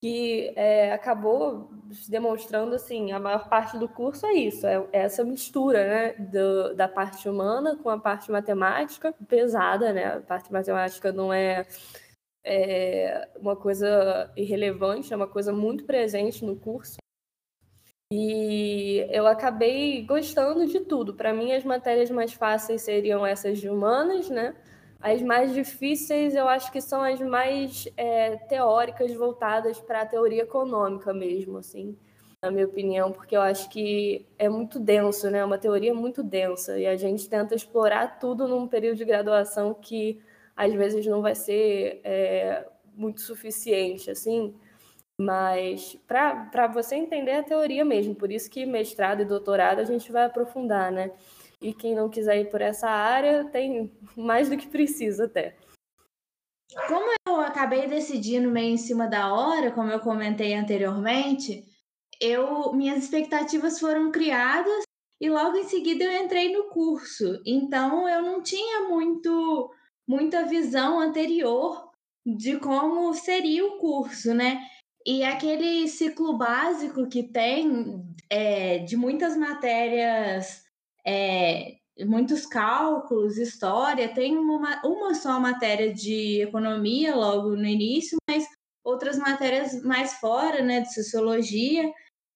que 0.00 0.52
é, 0.56 0.92
acabou 0.92 1.70
demonstrando 2.08 2.74
assim, 2.74 3.12
a 3.12 3.20
maior 3.20 3.48
parte 3.48 3.78
do 3.78 3.88
curso 3.88 4.24
é 4.26 4.32
isso, 4.32 4.66
é, 4.66 4.76
é 4.92 5.00
essa 5.00 5.22
mistura, 5.22 5.86
né, 5.86 6.12
do, 6.14 6.74
da 6.74 6.88
parte 6.88 7.28
humana 7.28 7.76
com 7.76 7.90
a 7.90 7.98
parte 7.98 8.30
matemática 8.30 9.12
pesada, 9.28 9.92
né, 9.92 10.16
a 10.16 10.20
parte 10.20 10.50
matemática 10.52 11.12
não 11.12 11.32
é 11.32 11.66
é 12.42 13.28
uma 13.36 13.54
coisa 13.54 14.32
irrelevante, 14.36 15.12
é 15.12 15.16
uma 15.16 15.28
coisa 15.28 15.52
muito 15.52 15.84
presente 15.84 16.42
no 16.44 16.56
curso. 16.56 16.96
E 18.12 19.06
eu 19.10 19.26
acabei 19.26 20.02
gostando 20.04 20.66
de 20.66 20.80
tudo. 20.80 21.14
Para 21.14 21.32
mim, 21.32 21.52
as 21.52 21.64
matérias 21.64 22.10
mais 22.10 22.32
fáceis 22.32 22.82
seriam 22.82 23.24
essas 23.24 23.58
de 23.58 23.68
humanas, 23.68 24.28
né? 24.28 24.56
As 25.00 25.22
mais 25.22 25.54
difíceis, 25.54 26.34
eu 26.34 26.46
acho 26.46 26.70
que 26.70 26.80
são 26.80 27.02
as 27.02 27.18
mais 27.20 27.88
é, 27.96 28.36
teóricas, 28.36 29.12
voltadas 29.14 29.80
para 29.80 30.02
a 30.02 30.06
teoria 30.06 30.42
econômica 30.42 31.12
mesmo, 31.14 31.56
assim, 31.56 31.96
na 32.42 32.50
minha 32.50 32.66
opinião, 32.66 33.10
porque 33.10 33.34
eu 33.34 33.40
acho 33.40 33.70
que 33.70 34.26
é 34.38 34.46
muito 34.48 34.78
denso, 34.78 35.30
né? 35.30 35.38
É 35.38 35.44
uma 35.44 35.56
teoria 35.56 35.94
muito 35.94 36.22
densa 36.22 36.78
e 36.78 36.86
a 36.86 36.96
gente 36.96 37.28
tenta 37.28 37.54
explorar 37.54 38.18
tudo 38.18 38.46
num 38.46 38.68
período 38.68 38.98
de 38.98 39.04
graduação 39.06 39.72
que 39.72 40.20
às 40.54 40.72
vezes 40.74 41.06
não 41.06 41.22
vai 41.22 41.34
ser 41.34 42.00
é, 42.04 42.66
muito 42.94 43.22
suficiente, 43.22 44.10
assim. 44.10 44.54
Mas 45.18 45.98
para 46.06 46.66
você 46.66 46.96
entender 46.96 47.32
a 47.32 47.42
teoria 47.42 47.84
mesmo, 47.84 48.14
por 48.14 48.30
isso 48.30 48.50
que 48.50 48.66
mestrado 48.66 49.22
e 49.22 49.24
doutorado 49.24 49.78
a 49.80 49.84
gente 49.84 50.12
vai 50.12 50.24
aprofundar, 50.24 50.92
né? 50.92 51.10
E 51.60 51.74
quem 51.74 51.94
não 51.94 52.08
quiser 52.08 52.40
ir 52.40 52.50
por 52.50 52.60
essa 52.60 52.88
área 52.88 53.44
tem 53.50 53.92
mais 54.16 54.48
do 54.48 54.56
que 54.56 54.66
precisa 54.66 55.26
até. 55.26 55.56
Como 56.86 57.12
eu 57.28 57.40
acabei 57.40 57.86
decidindo 57.86 58.50
meio 58.50 58.74
em 58.74 58.78
cima 58.78 59.06
da 59.06 59.32
hora, 59.32 59.72
como 59.72 59.90
eu 59.90 60.00
comentei 60.00 60.54
anteriormente, 60.54 61.64
eu 62.20 62.72
minhas 62.72 63.04
expectativas 63.04 63.80
foram 63.80 64.10
criadas 64.10 64.84
e 65.20 65.28
logo 65.28 65.56
em 65.56 65.64
seguida 65.64 66.04
eu 66.04 66.24
entrei 66.24 66.52
no 66.52 66.68
curso. 66.68 67.42
Então 67.44 68.08
eu 68.08 68.22
não 68.22 68.42
tinha 68.42 68.88
muito 68.88 69.70
muita 70.08 70.44
visão 70.46 70.98
anterior 70.98 71.90
de 72.26 72.58
como 72.58 73.12
seria 73.14 73.64
o 73.66 73.78
curso, 73.78 74.34
né? 74.34 74.60
E 75.06 75.24
aquele 75.24 75.88
ciclo 75.88 76.36
básico 76.36 77.08
que 77.08 77.22
tem 77.22 78.04
é, 78.28 78.78
de 78.78 78.96
muitas 78.96 79.36
matérias, 79.36 80.62
é, 81.10 82.04
muitos 82.04 82.46
cálculos, 82.46 83.36
história, 83.38 84.12
tem 84.14 84.36
uma, 84.36 84.80
uma 84.84 85.14
só 85.14 85.38
matéria 85.40 85.92
de 85.92 86.42
economia 86.42 87.14
logo 87.14 87.50
no 87.50 87.66
início, 87.66 88.16
mas 88.28 88.46
outras 88.84 89.18
matérias 89.18 89.82
mais 89.82 90.14
fora, 90.14 90.62
né, 90.62 90.80
de 90.80 90.94
sociologia. 90.94 91.92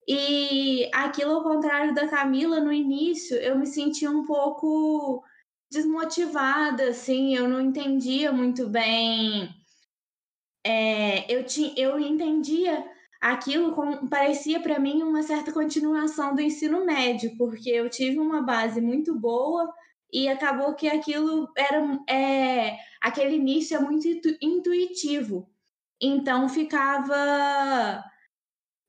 E 0.07 0.91
aquilo, 0.93 1.33
ao 1.33 1.43
contrário 1.43 1.95
da 1.95 2.09
Camila, 2.09 2.61
no 2.61 2.73
início, 2.73 3.37
eu 3.37 3.59
me 3.59 3.67
sentia 3.67 4.11
um 4.11 4.25
pouco 4.25 5.25
desmotivada, 5.73 6.91
assim, 6.91 7.35
eu 7.35 7.49
não 7.49 7.61
entendia 7.61 8.31
muito 8.31 8.69
bem 8.69 9.49
é, 10.65 11.31
eu, 11.33 11.45
ti, 11.45 11.75
eu 11.77 12.01
entendia 12.01 12.91
aquilo 13.25 13.73
como 13.73 14.07
parecia 14.07 14.61
para 14.61 14.79
mim 14.79 15.03
uma 15.03 15.23
certa 15.23 15.51
continuação 15.51 16.35
do 16.35 16.43
ensino 16.43 16.85
médio, 16.85 17.35
porque 17.39 17.71
eu 17.71 17.89
tive 17.89 18.19
uma 18.19 18.43
base 18.43 18.83
muito 18.83 19.19
boa 19.19 19.73
e 20.13 20.29
acabou 20.29 20.75
que 20.75 20.87
aquilo 20.87 21.51
era 21.57 21.99
é, 22.07 22.77
aquele 23.01 23.37
início 23.37 23.79
é 23.79 23.81
muito 23.81 24.07
intuitivo. 24.43 25.49
Então 25.99 26.51
ficava 26.51 28.05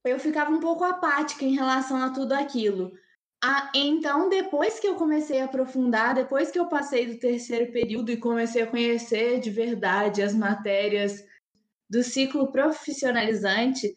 eu 0.03 0.19
ficava 0.19 0.51
um 0.51 0.59
pouco 0.59 0.83
apática 0.83 1.45
em 1.45 1.55
relação 1.55 1.95
a 2.03 2.09
tudo 2.09 2.33
aquilo. 2.33 2.91
Então, 3.73 4.27
depois 4.27 4.79
que 4.79 4.87
eu 4.87 4.95
comecei 4.95 5.39
a 5.39 5.45
aprofundar, 5.45 6.13
depois 6.13 6.51
que 6.51 6.59
eu 6.59 6.67
passei 6.67 7.05
do 7.05 7.19
terceiro 7.19 7.71
período 7.71 8.11
e 8.11 8.17
comecei 8.17 8.63
a 8.63 8.67
conhecer 8.67 9.39
de 9.39 9.49
verdade 9.49 10.21
as 10.21 10.33
matérias 10.33 11.23
do 11.89 12.03
ciclo 12.03 12.51
profissionalizante 12.51 13.95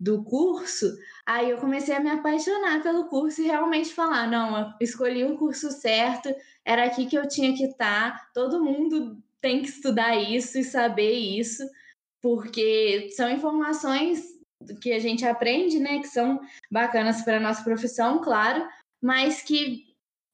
do 0.00 0.24
curso, 0.24 0.96
aí 1.26 1.50
eu 1.50 1.58
comecei 1.58 1.94
a 1.94 2.00
me 2.00 2.08
apaixonar 2.08 2.82
pelo 2.82 3.04
curso 3.04 3.42
e 3.42 3.46
realmente 3.46 3.92
falar, 3.92 4.26
não, 4.26 4.74
escolhi 4.80 5.24
o 5.24 5.36
curso 5.36 5.70
certo, 5.70 6.34
era 6.64 6.86
aqui 6.86 7.04
que 7.04 7.18
eu 7.18 7.28
tinha 7.28 7.54
que 7.54 7.64
estar, 7.64 8.32
todo 8.32 8.64
mundo 8.64 9.22
tem 9.42 9.60
que 9.60 9.68
estudar 9.68 10.16
isso 10.16 10.58
e 10.58 10.64
saber 10.64 11.12
isso, 11.12 11.62
porque 12.22 13.10
são 13.14 13.30
informações 13.30 14.24
que 14.80 14.92
a 14.92 14.98
gente 14.98 15.26
aprende, 15.26 15.78
né, 15.78 15.98
que 15.98 16.08
são 16.08 16.40
bacanas 16.70 17.20
para 17.22 17.36
a 17.36 17.40
nossa 17.40 17.62
profissão, 17.62 18.22
claro, 18.22 18.66
mas 19.02 19.42
que 19.42 19.84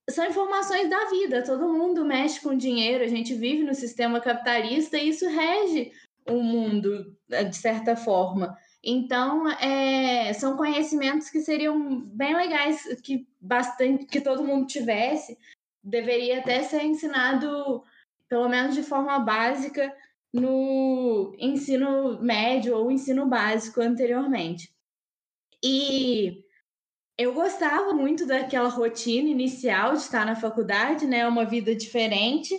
são 0.08 0.24
informações 0.26 0.88
da 0.88 1.06
vida, 1.06 1.42
todo 1.42 1.72
mundo 1.72 2.04
mexe 2.04 2.40
com 2.40 2.56
dinheiro, 2.56 3.02
a 3.02 3.08
gente 3.08 3.34
vive 3.34 3.64
no 3.64 3.74
sistema 3.74 4.20
capitalista 4.20 4.96
e 4.96 5.08
isso 5.08 5.28
rege 5.28 5.90
o 6.28 6.40
mundo, 6.40 7.16
eh, 7.30 7.44
de 7.44 7.56
certa 7.56 7.96
forma. 7.96 8.56
Então, 8.88 9.48
é, 9.50 10.32
são 10.34 10.56
conhecimentos 10.56 11.28
que 11.28 11.40
seriam 11.40 12.02
bem 12.02 12.36
legais 12.36 12.84
que 13.02 13.26
bastante 13.40 14.06
que 14.06 14.20
todo 14.20 14.44
mundo 14.44 14.68
tivesse. 14.68 15.36
Deveria 15.82 16.38
até 16.38 16.62
ser 16.62 16.84
ensinado, 16.84 17.82
pelo 18.28 18.48
menos 18.48 18.76
de 18.76 18.84
forma 18.84 19.18
básica, 19.18 19.92
no 20.32 21.34
ensino 21.36 22.22
médio 22.22 22.76
ou 22.76 22.88
ensino 22.88 23.26
básico 23.26 23.80
anteriormente. 23.80 24.72
E 25.64 26.44
eu 27.18 27.34
gostava 27.34 27.92
muito 27.92 28.24
daquela 28.24 28.68
rotina 28.68 29.28
inicial 29.28 29.94
de 29.94 29.98
estar 29.98 30.24
na 30.24 30.36
faculdade, 30.36 31.08
né? 31.08 31.26
Uma 31.26 31.44
vida 31.44 31.74
diferente. 31.74 32.56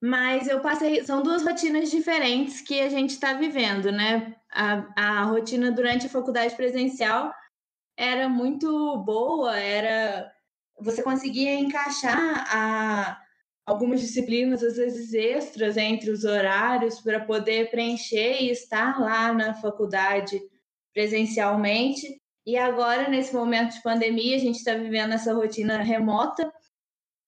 Mas 0.00 0.46
eu 0.46 0.60
passei. 0.60 1.04
São 1.04 1.22
duas 1.22 1.42
rotinas 1.42 1.90
diferentes 1.90 2.60
que 2.60 2.80
a 2.80 2.88
gente 2.88 3.10
está 3.10 3.32
vivendo, 3.34 3.90
né? 3.90 4.36
A, 4.50 5.20
a 5.20 5.24
rotina 5.24 5.72
durante 5.72 6.06
a 6.06 6.10
faculdade 6.10 6.54
presencial 6.54 7.32
era 7.96 8.28
muito 8.28 8.96
boa, 8.98 9.58
era. 9.58 10.32
Você 10.80 11.02
conseguia 11.02 11.54
encaixar 11.54 12.46
a, 12.54 13.20
algumas 13.66 14.00
disciplinas, 14.00 14.62
às 14.62 14.76
vezes 14.76 15.12
extras, 15.12 15.76
entre 15.76 16.10
os 16.10 16.24
horários, 16.24 17.00
para 17.00 17.20
poder 17.20 17.70
preencher 17.70 18.40
e 18.40 18.50
estar 18.50 19.00
lá 19.00 19.32
na 19.32 19.54
faculdade 19.54 20.40
presencialmente. 20.94 22.20
E 22.46 22.56
agora, 22.56 23.08
nesse 23.08 23.34
momento 23.34 23.74
de 23.74 23.82
pandemia, 23.82 24.36
a 24.36 24.38
gente 24.38 24.56
está 24.56 24.74
vivendo 24.74 25.12
essa 25.12 25.34
rotina 25.34 25.82
remota 25.82 26.50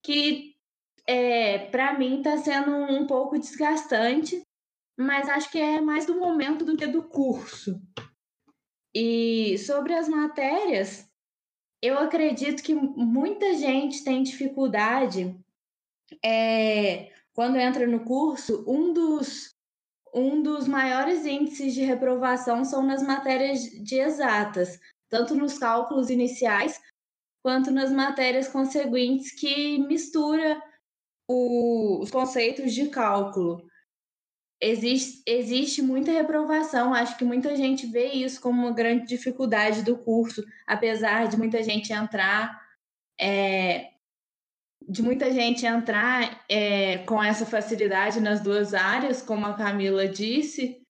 que 0.01 0.50
é, 1.11 1.57
para 1.69 1.99
mim 1.99 2.19
está 2.19 2.37
sendo 2.37 2.71
um 2.73 3.05
pouco 3.05 3.37
desgastante, 3.37 4.41
mas 4.97 5.27
acho 5.27 5.51
que 5.51 5.59
é 5.59 5.81
mais 5.81 6.05
do 6.05 6.17
momento 6.17 6.63
do 6.63 6.77
que 6.77 6.87
do 6.87 7.03
curso. 7.03 7.81
E 8.95 9.57
sobre 9.57 9.93
as 9.93 10.07
matérias, 10.07 11.05
eu 11.81 11.99
acredito 11.99 12.63
que 12.63 12.73
muita 12.73 13.55
gente 13.55 14.05
tem 14.05 14.23
dificuldade 14.23 15.37
é, 16.23 17.11
quando 17.33 17.57
entra 17.57 17.85
no 17.85 18.05
curso. 18.05 18.63
Um 18.65 18.93
dos, 18.93 19.53
um 20.13 20.41
dos 20.41 20.65
maiores 20.65 21.25
índices 21.25 21.73
de 21.73 21.81
reprovação 21.81 22.63
são 22.63 22.83
nas 22.83 23.03
matérias 23.03 23.63
de 23.63 23.99
exatas, 23.99 24.79
tanto 25.09 25.35
nos 25.35 25.57
cálculos 25.57 26.09
iniciais 26.09 26.79
quanto 27.43 27.69
nas 27.69 27.91
matérias 27.91 28.47
conseguintes 28.47 29.33
que 29.33 29.77
mistura 29.79 30.61
o, 31.31 31.99
os 32.01 32.11
conceitos 32.11 32.73
de 32.73 32.89
cálculo. 32.89 33.65
Existe, 34.59 35.23
existe 35.25 35.81
muita 35.81 36.11
reprovação, 36.11 36.93
acho 36.93 37.17
que 37.17 37.25
muita 37.25 37.55
gente 37.55 37.87
vê 37.87 38.11
isso 38.11 38.39
como 38.39 38.61
uma 38.61 38.73
grande 38.73 39.07
dificuldade 39.07 39.81
do 39.81 39.97
curso, 39.97 40.43
apesar 40.67 41.27
de 41.27 41.35
muita 41.35 41.63
gente 41.63 41.91
entrar, 41.91 42.61
é, 43.19 43.89
de 44.87 45.01
muita 45.01 45.31
gente 45.31 45.65
entrar 45.65 46.43
é, 46.47 46.99
com 46.99 47.23
essa 47.23 47.45
facilidade 47.45 48.19
nas 48.19 48.41
duas 48.41 48.75
áreas, 48.75 49.21
como 49.21 49.47
a 49.47 49.55
Camila 49.55 50.07
disse, 50.07 50.81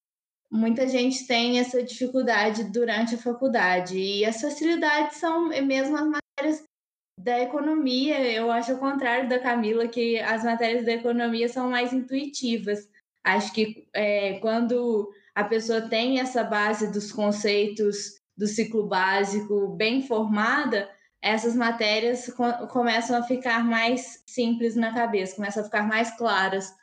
muita 0.52 0.86
gente 0.88 1.26
tem 1.26 1.60
essa 1.60 1.82
dificuldade 1.82 2.66
durante 2.66 3.16
a 3.16 3.18
faculdade. 3.18 3.98
E 3.98 4.26
as 4.26 4.42
facilidades 4.42 5.18
são 5.18 5.48
mesmo 5.48 5.96
as 5.96 6.08
matérias 6.08 6.71
da 7.18 7.40
economia, 7.40 8.20
eu 8.32 8.52
acho 8.52 8.74
o 8.74 8.80
contrário 8.80 9.30
da 9.30 9.40
Camila, 9.40 9.88
que 9.88 10.20
as 10.20 10.44
matérias 10.44 10.86
da 10.86 10.94
economia 10.94 11.48
são 11.48 11.70
mais 11.70 11.94
intuitivas. 11.94 12.90
Acho 13.24 13.54
que 13.54 13.88
é, 13.94 14.40
quando 14.40 15.12
a 15.36 15.44
pessoa 15.44 15.82
tem 15.82 16.20
essa 16.20 16.44
base 16.44 16.92
dos 16.92 17.12
conceitos 17.12 18.20
do 18.36 18.48
ciclo 18.48 18.88
básico 18.88 19.68
bem 19.76 20.02
formada, 20.02 20.90
essas 21.22 21.56
matérias 21.56 22.28
co 22.34 22.68
começam 22.68 23.18
a 23.18 23.24
ficar 23.24 23.64
mais 23.64 24.24
simples 24.26 24.76
na 24.76 24.94
cabeça, 24.94 25.36
começam 25.36 25.62
a 25.62 25.66
ficar 25.66 25.88
mais 25.88 26.16
claras 26.18 26.74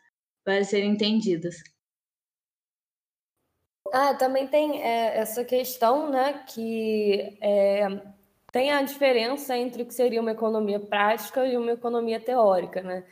para 0.44 0.62
serem 0.62 0.92
entendidas. 0.92 1.56
Ah, 3.92 4.14
também 4.14 4.46
tem 4.46 4.82
é, 4.82 5.16
essa 5.18 5.44
questão, 5.44 6.10
né, 6.10 6.44
que 6.46 7.38
é, 7.40 7.88
tem 8.52 8.70
a 8.72 8.82
diferença 8.82 9.56
entre 9.56 9.82
o 9.82 9.86
que 9.86 9.94
seria 9.94 10.20
uma 10.20 10.32
economia 10.32 10.80
prática 10.80 11.46
e 11.46 11.56
uma 11.56 11.72
economia 11.72 12.18
teórica, 12.20 12.82
né? 12.82 13.04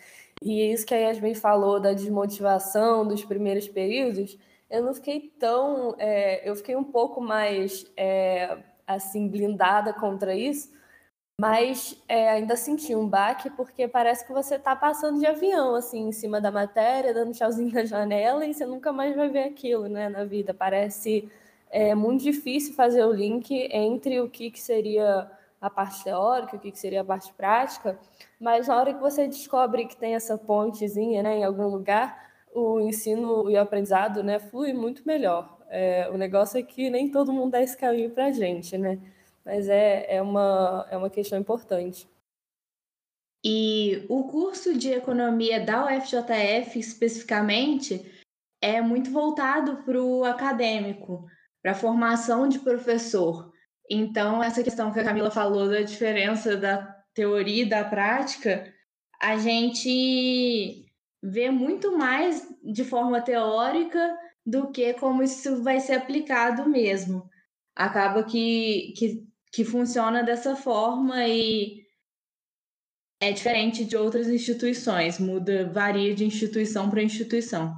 E 0.42 0.60
é 0.60 0.72
isso 0.72 0.86
que 0.86 0.94
a 0.94 0.98
Yasmin 0.98 1.34
falou 1.34 1.80
da 1.80 1.92
desmotivação 1.92 3.06
dos 3.06 3.24
primeiros 3.24 3.68
períodos, 3.68 4.38
eu 4.70 4.82
não 4.82 4.94
fiquei 4.94 5.32
tão. 5.38 5.94
É, 5.98 6.48
eu 6.48 6.54
fiquei 6.56 6.76
um 6.76 6.84
pouco 6.84 7.20
mais 7.20 7.86
é, 7.96 8.58
assim 8.86 9.28
blindada 9.28 9.92
contra 9.92 10.34
isso, 10.34 10.70
mas 11.40 12.02
é, 12.08 12.30
ainda 12.30 12.56
senti 12.56 12.94
um 12.94 13.08
baque 13.08 13.50
porque 13.50 13.86
parece 13.88 14.26
que 14.26 14.32
você 14.32 14.56
está 14.56 14.74
passando 14.76 15.20
de 15.20 15.26
avião 15.26 15.74
assim 15.74 16.08
em 16.08 16.12
cima 16.12 16.40
da 16.40 16.50
matéria, 16.50 17.14
dando 17.14 17.32
tchauzinho 17.32 17.72
na 17.72 17.84
janela 17.84 18.46
e 18.46 18.54
você 18.54 18.66
nunca 18.66 18.92
mais 18.92 19.14
vai 19.16 19.28
ver 19.28 19.44
aquilo, 19.44 19.88
né, 19.88 20.08
na 20.08 20.24
vida. 20.24 20.54
Parece 20.54 21.30
é 21.70 21.94
muito 21.94 22.22
difícil 22.22 22.74
fazer 22.74 23.04
o 23.04 23.12
link 23.12 23.52
entre 23.72 24.20
o 24.20 24.28
que, 24.28 24.50
que 24.50 24.60
seria 24.60 25.30
a 25.60 25.70
parte 25.70 26.04
teórica, 26.04 26.56
o 26.56 26.58
que, 26.58 26.70
que 26.70 26.78
seria 26.78 27.00
a 27.00 27.04
parte 27.04 27.32
prática, 27.32 27.98
mas 28.40 28.68
na 28.68 28.76
hora 28.76 28.94
que 28.94 29.00
você 29.00 29.26
descobre 29.26 29.86
que 29.86 29.96
tem 29.96 30.14
essa 30.14 30.36
pontezinha 30.36 31.22
né, 31.22 31.38
em 31.38 31.44
algum 31.44 31.66
lugar, 31.66 32.26
o 32.54 32.80
ensino 32.80 33.50
e 33.50 33.54
o 33.54 33.60
aprendizado 33.60 34.22
né, 34.22 34.38
flui 34.38 34.72
muito 34.72 35.02
melhor. 35.06 35.56
É, 35.68 36.08
o 36.10 36.16
negócio 36.16 36.58
é 36.58 36.62
que 36.62 36.88
nem 36.88 37.10
todo 37.10 37.32
mundo 37.32 37.52
dá 37.52 37.62
esse 37.62 37.76
caminho 37.76 38.10
para 38.10 38.26
a 38.26 38.30
gente, 38.30 38.78
né? 38.78 38.98
Mas 39.44 39.68
é, 39.68 40.16
é, 40.16 40.22
uma, 40.22 40.86
é 40.90 40.96
uma 40.96 41.10
questão 41.10 41.38
importante. 41.38 42.08
E 43.44 44.04
o 44.08 44.24
curso 44.24 44.76
de 44.76 44.90
economia 44.90 45.64
da 45.64 45.86
UFJF, 45.86 46.78
especificamente, 46.78 48.04
é 48.60 48.80
muito 48.80 49.10
voltado 49.10 49.84
para 49.84 50.02
o 50.02 50.24
acadêmico, 50.24 51.26
para 51.66 51.72
a 51.72 51.74
formação 51.74 52.48
de 52.48 52.60
professor. 52.60 53.52
Então, 53.90 54.40
essa 54.40 54.62
questão 54.62 54.92
que 54.92 55.00
a 55.00 55.04
Camila 55.04 55.32
falou 55.32 55.68
da 55.68 55.82
diferença 55.82 56.56
da 56.56 56.94
teoria 57.12 57.64
e 57.64 57.68
da 57.68 57.82
prática, 57.82 58.72
a 59.20 59.36
gente 59.36 60.86
vê 61.20 61.50
muito 61.50 61.98
mais 61.98 62.46
de 62.62 62.84
forma 62.84 63.20
teórica 63.20 64.16
do 64.46 64.70
que 64.70 64.94
como 64.94 65.24
isso 65.24 65.60
vai 65.64 65.80
ser 65.80 65.94
aplicado 65.94 66.68
mesmo. 66.70 67.28
Acaba 67.74 68.22
que, 68.22 68.94
que, 68.96 69.26
que 69.50 69.64
funciona 69.64 70.22
dessa 70.22 70.54
forma 70.54 71.26
e 71.26 71.82
é 73.20 73.32
diferente 73.32 73.84
de 73.84 73.96
outras 73.96 74.28
instituições, 74.28 75.18
muda, 75.18 75.68
varia 75.68 76.14
de 76.14 76.24
instituição 76.24 76.88
para 76.88 77.02
instituição. 77.02 77.74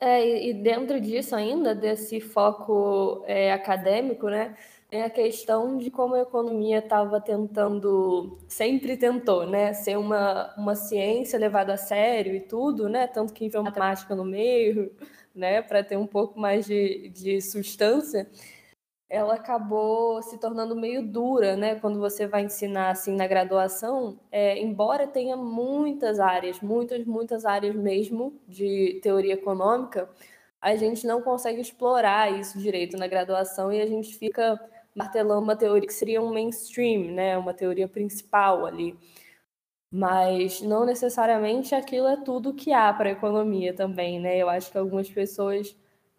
É, 0.00 0.48
e 0.48 0.52
dentro 0.52 1.00
disso 1.00 1.34
ainda, 1.34 1.74
desse 1.74 2.20
foco 2.20 3.24
é, 3.26 3.52
acadêmico, 3.52 4.28
né, 4.28 4.56
tem 4.90 5.02
a 5.02 5.08
questão 5.08 5.78
de 5.78 5.90
como 5.90 6.14
a 6.14 6.20
economia 6.20 6.78
estava 6.78 7.20
tentando, 7.20 8.38
sempre 8.48 8.96
tentou, 8.96 9.46
né, 9.46 9.72
ser 9.72 9.96
uma, 9.96 10.52
uma 10.56 10.74
ciência 10.74 11.38
levada 11.38 11.74
a 11.74 11.76
sério 11.76 12.34
e 12.34 12.40
tudo, 12.40 12.88
né, 12.88 13.06
tanto 13.06 13.32
que 13.32 13.44
enviou 13.46 13.62
matemática 13.62 14.14
no 14.14 14.24
meio, 14.24 14.92
né, 15.34 15.62
para 15.62 15.82
ter 15.82 15.96
um 15.96 16.06
pouco 16.06 16.38
mais 16.38 16.66
de, 16.66 17.08
de 17.08 17.40
substância, 17.40 18.28
ela 19.08 19.34
acabou 19.34 20.22
se 20.22 20.38
tornando 20.38 20.74
meio 20.74 21.06
dura, 21.06 21.56
né? 21.56 21.76
Quando 21.76 22.00
você 22.00 22.26
vai 22.26 22.44
ensinar 22.44 22.90
assim 22.90 23.14
na 23.14 23.26
graduação, 23.26 24.18
é, 24.30 24.58
embora 24.58 25.06
tenha 25.06 25.36
muitas 25.36 26.18
áreas, 26.20 26.60
muitas, 26.60 27.04
muitas 27.06 27.44
áreas 27.44 27.74
mesmo 27.74 28.40
de 28.48 29.00
teoria 29.02 29.34
econômica, 29.34 30.08
a 30.60 30.74
gente 30.76 31.06
não 31.06 31.22
consegue 31.22 31.60
explorar 31.60 32.32
isso 32.32 32.58
direito 32.58 32.96
na 32.96 33.06
graduação 33.06 33.72
e 33.72 33.80
a 33.80 33.86
gente 33.86 34.16
fica 34.16 34.58
martelando 34.94 35.42
uma 35.42 35.56
teoria 35.56 35.86
que 35.86 35.92
seria 35.94 36.22
um 36.22 36.32
mainstream, 36.32 37.12
né? 37.12 37.36
Uma 37.36 37.54
teoria 37.54 37.88
principal 37.88 38.64
ali. 38.66 38.96
Mas 39.90 40.60
não 40.60 40.84
necessariamente 40.84 41.74
aquilo 41.74 42.08
é 42.08 42.16
tudo 42.16 42.54
que 42.54 42.72
há 42.72 42.92
para 42.92 43.10
a 43.10 43.12
economia 43.12 43.74
também, 43.74 44.18
né? 44.20 44.38
Eu 44.38 44.48
acho 44.48 44.70
que 44.72 44.78
algumas 44.78 45.08
pessoas 45.10 45.76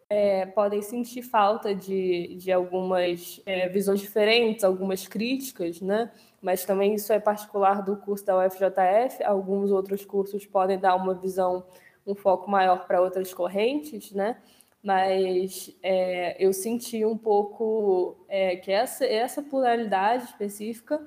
é, 0.08 0.46
podem 0.46 0.82
sentir 0.82 1.22
falta 1.22 1.74
de, 1.74 2.36
de 2.36 2.52
algumas 2.52 3.40
é, 3.44 3.68
visões 3.68 4.00
diferentes, 4.00 4.64
algumas 4.64 5.06
críticas, 5.08 5.80
né? 5.80 6.10
Mas 6.40 6.64
também 6.64 6.94
isso 6.94 7.12
é 7.12 7.18
particular 7.18 7.82
do 7.82 7.96
curso 7.96 8.24
da 8.24 8.46
UFJF. 8.46 9.24
Alguns 9.24 9.70
outros 9.72 10.04
cursos 10.04 10.46
podem 10.46 10.78
dar 10.78 10.94
uma 10.94 11.14
visão, 11.14 11.66
um 12.06 12.14
foco 12.14 12.48
maior 12.48 12.86
para 12.86 13.00
outras 13.00 13.34
correntes, 13.34 14.12
né? 14.12 14.36
Mas 14.82 15.76
é, 15.82 16.36
eu 16.44 16.52
senti 16.52 17.04
um 17.04 17.18
pouco 17.18 18.16
é, 18.28 18.56
que 18.56 18.70
essa, 18.70 19.04
essa 19.04 19.42
pluralidade 19.42 20.24
específica 20.24 21.04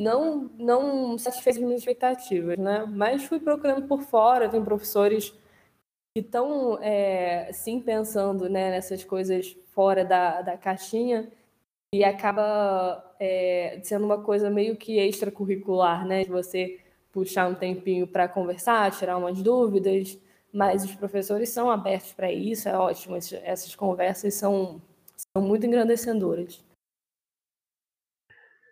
não, 0.00 0.50
não 0.58 1.16
satisfez 1.16 1.56
minhas 1.56 1.80
expectativas, 1.80 2.58
né? 2.58 2.84
Mas 2.88 3.24
fui 3.24 3.38
procurando 3.38 3.86
por 3.86 4.02
fora, 4.02 4.48
tem 4.48 4.64
professores 4.64 5.32
que 6.14 6.20
estão 6.20 6.78
é, 6.80 7.52
sim 7.52 7.80
pensando 7.80 8.48
né, 8.48 8.70
nessas 8.70 9.02
coisas 9.02 9.56
fora 9.72 10.04
da, 10.04 10.42
da 10.42 10.56
caixinha 10.56 11.28
e 11.92 12.04
acaba 12.04 13.14
é, 13.18 13.80
sendo 13.82 14.04
uma 14.04 14.22
coisa 14.22 14.48
meio 14.48 14.76
que 14.76 14.98
extracurricular, 14.98 16.06
né? 16.06 16.22
De 16.22 16.30
você 16.30 16.80
puxar 17.12 17.48
um 17.48 17.54
tempinho 17.54 18.06
para 18.06 18.28
conversar, 18.28 18.92
tirar 18.92 19.16
umas 19.16 19.42
dúvidas, 19.42 20.18
mas 20.52 20.84
os 20.84 20.94
professores 20.94 21.48
são 21.48 21.68
abertos 21.68 22.12
para 22.12 22.32
isso, 22.32 22.68
é 22.68 22.76
ótimo. 22.76 23.16
Essas 23.16 23.74
conversas 23.74 24.34
são, 24.34 24.80
são 25.16 25.42
muito 25.44 25.66
engrandecedoras. 25.66 26.64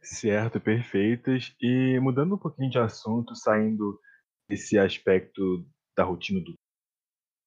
Certo, 0.02 0.60
perfeitas. 0.60 1.54
E 1.60 1.98
mudando 2.00 2.34
um 2.36 2.38
pouquinho 2.38 2.70
de 2.70 2.78
assunto, 2.78 3.34
saindo 3.34 4.00
desse 4.48 4.78
aspecto 4.78 5.64
da 5.96 6.04
rotina 6.04 6.40
do 6.40 6.54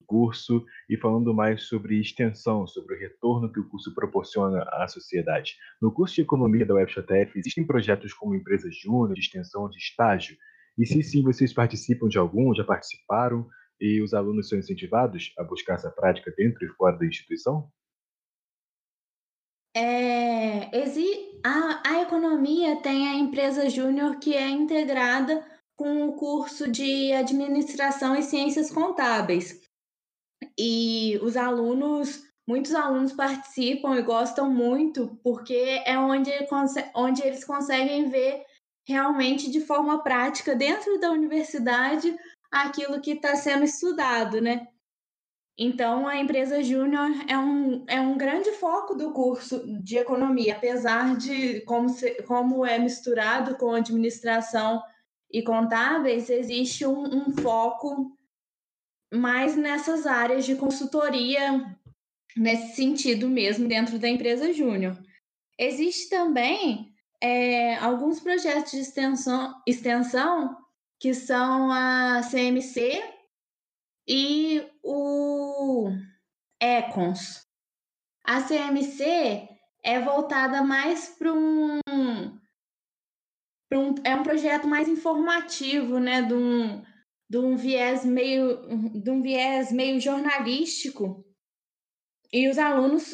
curso 0.05 0.65
e 0.89 0.97
falando 0.97 1.33
mais 1.33 1.63
sobre 1.63 1.99
extensão, 1.99 2.67
sobre 2.67 2.95
o 2.95 2.99
retorno 2.99 3.51
que 3.51 3.59
o 3.59 3.67
curso 3.67 3.93
proporciona 3.93 4.63
à 4.71 4.87
sociedade. 4.87 5.55
No 5.81 5.91
curso 5.91 6.15
de 6.15 6.21
Economia 6.21 6.65
da 6.65 6.75
UFJF, 6.75 7.37
existem 7.37 7.65
projetos 7.65 8.13
como 8.13 8.35
empresas 8.35 8.75
júnior, 8.77 9.13
de 9.13 9.21
extensão 9.21 9.69
de 9.69 9.77
estágio? 9.77 10.37
E 10.77 10.85
se 10.85 11.01
sim, 11.03 11.23
vocês 11.23 11.53
participam 11.53 12.07
de 12.07 12.17
algum, 12.17 12.53
já 12.53 12.63
participaram? 12.63 13.47
E 13.79 14.01
os 14.01 14.13
alunos 14.13 14.47
são 14.47 14.57
incentivados 14.57 15.33
a 15.37 15.43
buscar 15.43 15.75
essa 15.75 15.91
prática 15.91 16.33
dentro 16.37 16.65
e 16.65 16.69
fora 16.69 16.97
da 16.97 17.05
instituição? 17.05 17.69
É, 19.75 20.69
a, 21.43 21.81
a 21.85 22.01
economia 22.01 22.77
tem 22.77 23.07
a 23.07 23.13
empresa 23.13 23.69
júnior 23.69 24.17
que 24.17 24.33
é 24.33 24.49
integrada 24.49 25.45
com 25.75 26.07
o 26.07 26.13
curso 26.13 26.71
de 26.71 27.13
administração 27.13 28.15
e 28.15 28.23
ciências 28.23 28.71
contábeis. 28.71 29.61
E 30.57 31.19
os 31.21 31.35
alunos, 31.35 32.23
muitos 32.47 32.73
alunos 32.73 33.13
participam 33.13 33.95
e 33.97 34.01
gostam 34.01 34.49
muito, 34.49 35.19
porque 35.23 35.81
é 35.85 35.97
onde, 35.97 36.31
onde 36.95 37.21
eles 37.21 37.43
conseguem 37.43 38.09
ver 38.09 38.45
realmente 38.87 39.49
de 39.49 39.61
forma 39.61 40.03
prática, 40.03 40.55
dentro 40.55 40.99
da 40.99 41.11
universidade, 41.11 42.15
aquilo 42.51 43.01
que 43.01 43.11
está 43.11 43.35
sendo 43.35 43.65
estudado, 43.65 44.39
né? 44.39 44.67
Então, 45.57 46.05
a 46.07 46.17
empresa 46.17 46.61
júnior 46.61 47.09
é 47.29 47.37
um, 47.37 47.85
é 47.87 47.99
um 47.99 48.17
grande 48.17 48.51
foco 48.51 48.93
do 48.93 49.11
curso 49.11 49.65
de 49.81 49.97
economia, 49.97 50.55
apesar 50.55 51.15
de 51.17 51.61
como, 51.61 51.87
se, 51.87 52.21
como 52.23 52.65
é 52.65 52.77
misturado 52.77 53.55
com 53.55 53.73
administração 53.73 54.81
e 55.31 55.41
contábeis, 55.41 56.29
existe 56.29 56.85
um, 56.85 57.03
um 57.03 57.31
foco 57.31 58.15
mais 59.13 59.55
nessas 59.55 60.05
áreas 60.05 60.45
de 60.45 60.55
consultoria, 60.55 61.65
nesse 62.35 62.75
sentido 62.75 63.29
mesmo, 63.29 63.67
dentro 63.67 63.97
da 63.97 64.09
empresa 64.09 64.51
júnior. 64.51 64.97
Existe 65.57 66.09
também 66.09 66.93
é, 67.21 67.75
alguns 67.77 68.19
projetos 68.19 68.71
de 68.71 68.79
extensão, 68.79 69.55
extensão 69.65 70.57
que 70.99 71.13
são 71.13 71.71
a 71.71 72.21
CMC 72.29 73.01
e 74.07 74.67
o 74.83 75.89
Econs. 76.61 77.45
A 78.23 78.41
CMC 78.41 79.47
é 79.83 79.99
voltada 79.99 80.63
mais 80.63 81.09
para 81.09 81.31
um, 81.31 81.79
um, 81.87 82.39
é 84.03 84.15
um 84.15 84.23
projeto 84.23 84.67
mais 84.67 84.87
informativo, 84.87 85.99
né, 85.99 86.21
de 86.21 86.33
um, 86.33 86.83
de 87.29 87.37
um 87.37 87.55
viés 87.55 88.05
meio 88.05 88.59
de 89.01 89.09
um 89.09 89.21
viés 89.21 89.71
meio 89.71 89.99
jornalístico. 89.99 91.25
E 92.31 92.47
os 92.49 92.57
alunos 92.57 93.13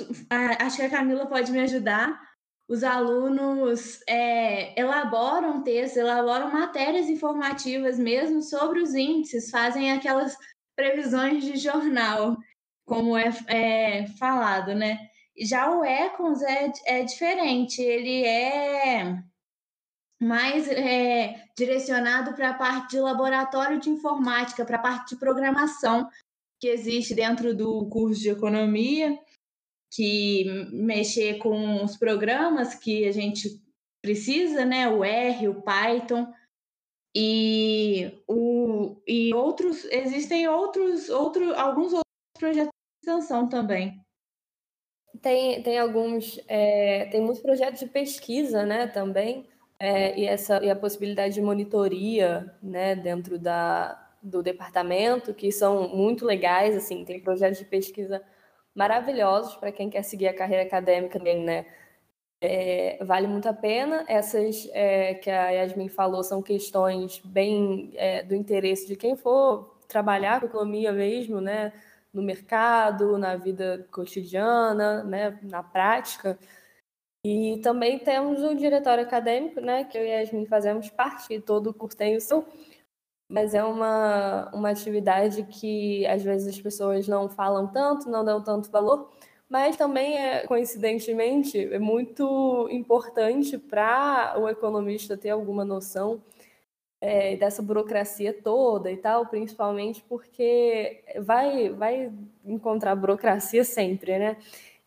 acho 0.59 0.77
que 0.77 0.83
a 0.83 0.89
Camila 0.89 1.27
pode 1.27 1.51
me 1.51 1.59
ajudar. 1.59 2.19
Os 2.67 2.83
alunos 2.83 3.99
é, 4.07 4.79
elaboram 4.79 5.63
textos 5.63 5.97
elaboram 5.97 6.51
matérias 6.51 7.09
informativas 7.09 7.99
mesmo 7.99 8.41
sobre 8.41 8.81
os 8.81 8.95
índices 8.95 9.49
fazem 9.49 9.91
aquelas 9.91 10.35
previsões 10.75 11.43
de 11.43 11.57
jornal 11.57 12.37
como 12.85 13.17
é, 13.17 13.29
é 13.47 14.07
falado 14.17 14.73
né? 14.73 14.97
Já 15.37 15.71
o 15.71 15.83
Econs 15.83 16.41
é, 16.41 16.71
é 16.85 17.03
diferente 17.03 17.81
ele 17.81 18.23
é 18.25 19.21
mais 20.21 20.67
é, 20.67 21.47
direcionado 21.57 22.33
para 22.35 22.51
a 22.51 22.53
parte 22.53 22.91
de 22.91 23.01
laboratório 23.01 23.79
de 23.79 23.89
informática, 23.89 24.63
para 24.63 24.77
a 24.77 24.81
parte 24.81 25.15
de 25.15 25.19
programação 25.19 26.07
que 26.59 26.67
existe 26.67 27.15
dentro 27.15 27.55
do 27.55 27.89
curso 27.89 28.21
de 28.21 28.29
economia, 28.29 29.19
que 29.91 30.45
mexer 30.71 31.39
com 31.39 31.83
os 31.83 31.97
programas 31.97 32.75
que 32.75 33.07
a 33.07 33.11
gente 33.11 33.59
precisa, 33.99 34.63
né? 34.63 34.87
O 34.87 35.03
R, 35.03 35.47
o 35.47 35.61
Python 35.63 36.31
e 37.15 38.23
o 38.27 39.01
e 39.07 39.33
outros 39.33 39.83
existem 39.85 40.47
outros 40.47 41.09
outros 41.09 41.51
alguns 41.55 41.93
outros 41.93 42.05
projetos 42.37 42.71
de 42.71 43.09
extensão 43.09 43.49
também. 43.49 43.99
Tem, 45.19 45.61
tem 45.61 45.79
alguns 45.79 46.39
é, 46.47 47.05
tem 47.07 47.21
muitos 47.21 47.41
projetos 47.41 47.79
de 47.79 47.87
pesquisa, 47.87 48.63
né? 48.65 48.85
Também 48.85 49.49
é, 49.81 50.15
e, 50.19 50.27
essa, 50.27 50.63
e 50.63 50.69
a 50.69 50.75
possibilidade 50.75 51.33
de 51.33 51.41
monitoria 51.41 52.53
né, 52.61 52.95
dentro 52.95 53.39
da, 53.39 53.99
do 54.21 54.43
departamento, 54.43 55.33
que 55.33 55.51
são 55.51 55.87
muito 55.89 56.23
legais, 56.23 56.75
assim, 56.77 57.03
tem 57.03 57.19
projetos 57.19 57.57
de 57.57 57.65
pesquisa 57.65 58.21
maravilhosos 58.75 59.55
para 59.55 59.71
quem 59.71 59.89
quer 59.89 60.03
seguir 60.03 60.27
a 60.27 60.35
carreira 60.35 60.63
acadêmica 60.63 61.17
dele, 61.17 61.43
né? 61.43 61.65
É, 62.39 63.03
vale 63.03 63.25
muito 63.25 63.49
a 63.49 63.53
pena. 63.53 64.05
Essas 64.07 64.69
é, 64.71 65.15
que 65.15 65.31
a 65.31 65.49
Yasmin 65.49 65.89
falou 65.89 66.23
são 66.23 66.43
questões 66.43 67.19
bem 67.25 67.91
é, 67.95 68.21
do 68.21 68.35
interesse 68.35 68.87
de 68.87 68.95
quem 68.95 69.15
for 69.15 69.77
trabalhar 69.87 70.41
com 70.41 70.45
economia 70.45 70.91
mesmo, 70.91 71.41
né? 71.41 71.73
No 72.13 72.21
mercado, 72.21 73.17
na 73.17 73.35
vida 73.35 73.87
cotidiana, 73.91 75.03
né? 75.03 75.39
Na 75.41 75.63
prática. 75.63 76.37
E 77.23 77.59
também 77.61 77.99
temos 77.99 78.41
o 78.41 78.55
diretório 78.55 79.03
acadêmico, 79.03 79.61
né? 79.61 79.83
Que 79.83 79.97
eu 79.97 80.05
e 80.05 80.09
Yasmin 80.09 80.45
fazemos 80.45 80.89
parte, 80.89 81.39
todo 81.39 81.69
o 81.69 81.73
curso 81.73 81.97
tem 81.97 82.15
o 82.15 82.21
seu. 82.21 82.45
Mas 83.29 83.53
é 83.53 83.63
uma, 83.63 84.49
uma 84.53 84.69
atividade 84.69 85.43
que 85.43 86.05
às 86.07 86.23
vezes 86.23 86.55
as 86.55 86.61
pessoas 86.61 87.07
não 87.07 87.29
falam 87.29 87.67
tanto, 87.67 88.09
não 88.09 88.25
dão 88.25 88.43
tanto 88.43 88.71
valor 88.71 89.09
mas 89.51 89.75
também 89.75 90.17
é, 90.17 90.47
coincidentemente, 90.47 91.59
é 91.73 91.77
muito 91.77 92.69
importante 92.71 93.57
para 93.57 94.33
o 94.39 94.47
economista 94.47 95.17
ter 95.17 95.31
alguma 95.31 95.65
noção 95.65 96.23
é, 97.01 97.35
dessa 97.35 97.61
burocracia 97.61 98.33
toda 98.33 98.89
e 98.89 98.95
tal, 98.95 99.25
principalmente 99.27 100.01
porque 100.07 101.03
vai, 101.19 101.69
vai 101.69 102.13
encontrar 102.45 102.95
burocracia 102.95 103.65
sempre, 103.65 104.17
né? 104.17 104.37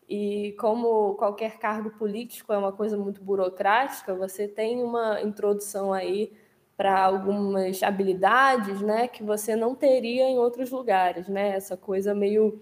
E 0.07 0.55
como 0.59 1.15
qualquer 1.15 1.57
cargo 1.57 1.89
político 1.91 2.53
é 2.53 2.57
uma 2.57 2.71
coisa 2.71 2.97
muito 2.97 3.23
burocrática, 3.23 4.13
você 4.13 4.47
tem 4.47 4.83
uma 4.83 5.21
introdução 5.21 5.91
aí 5.91 6.31
para 6.77 7.03
algumas 7.03 7.81
habilidades, 7.81 8.81
né, 8.81 9.07
que 9.07 9.23
você 9.23 9.55
não 9.55 9.73
teria 9.73 10.25
em 10.25 10.37
outros 10.37 10.69
lugares, 10.71 11.27
né? 11.27 11.55
Essa 11.55 11.77
coisa 11.77 12.13
meio 12.13 12.61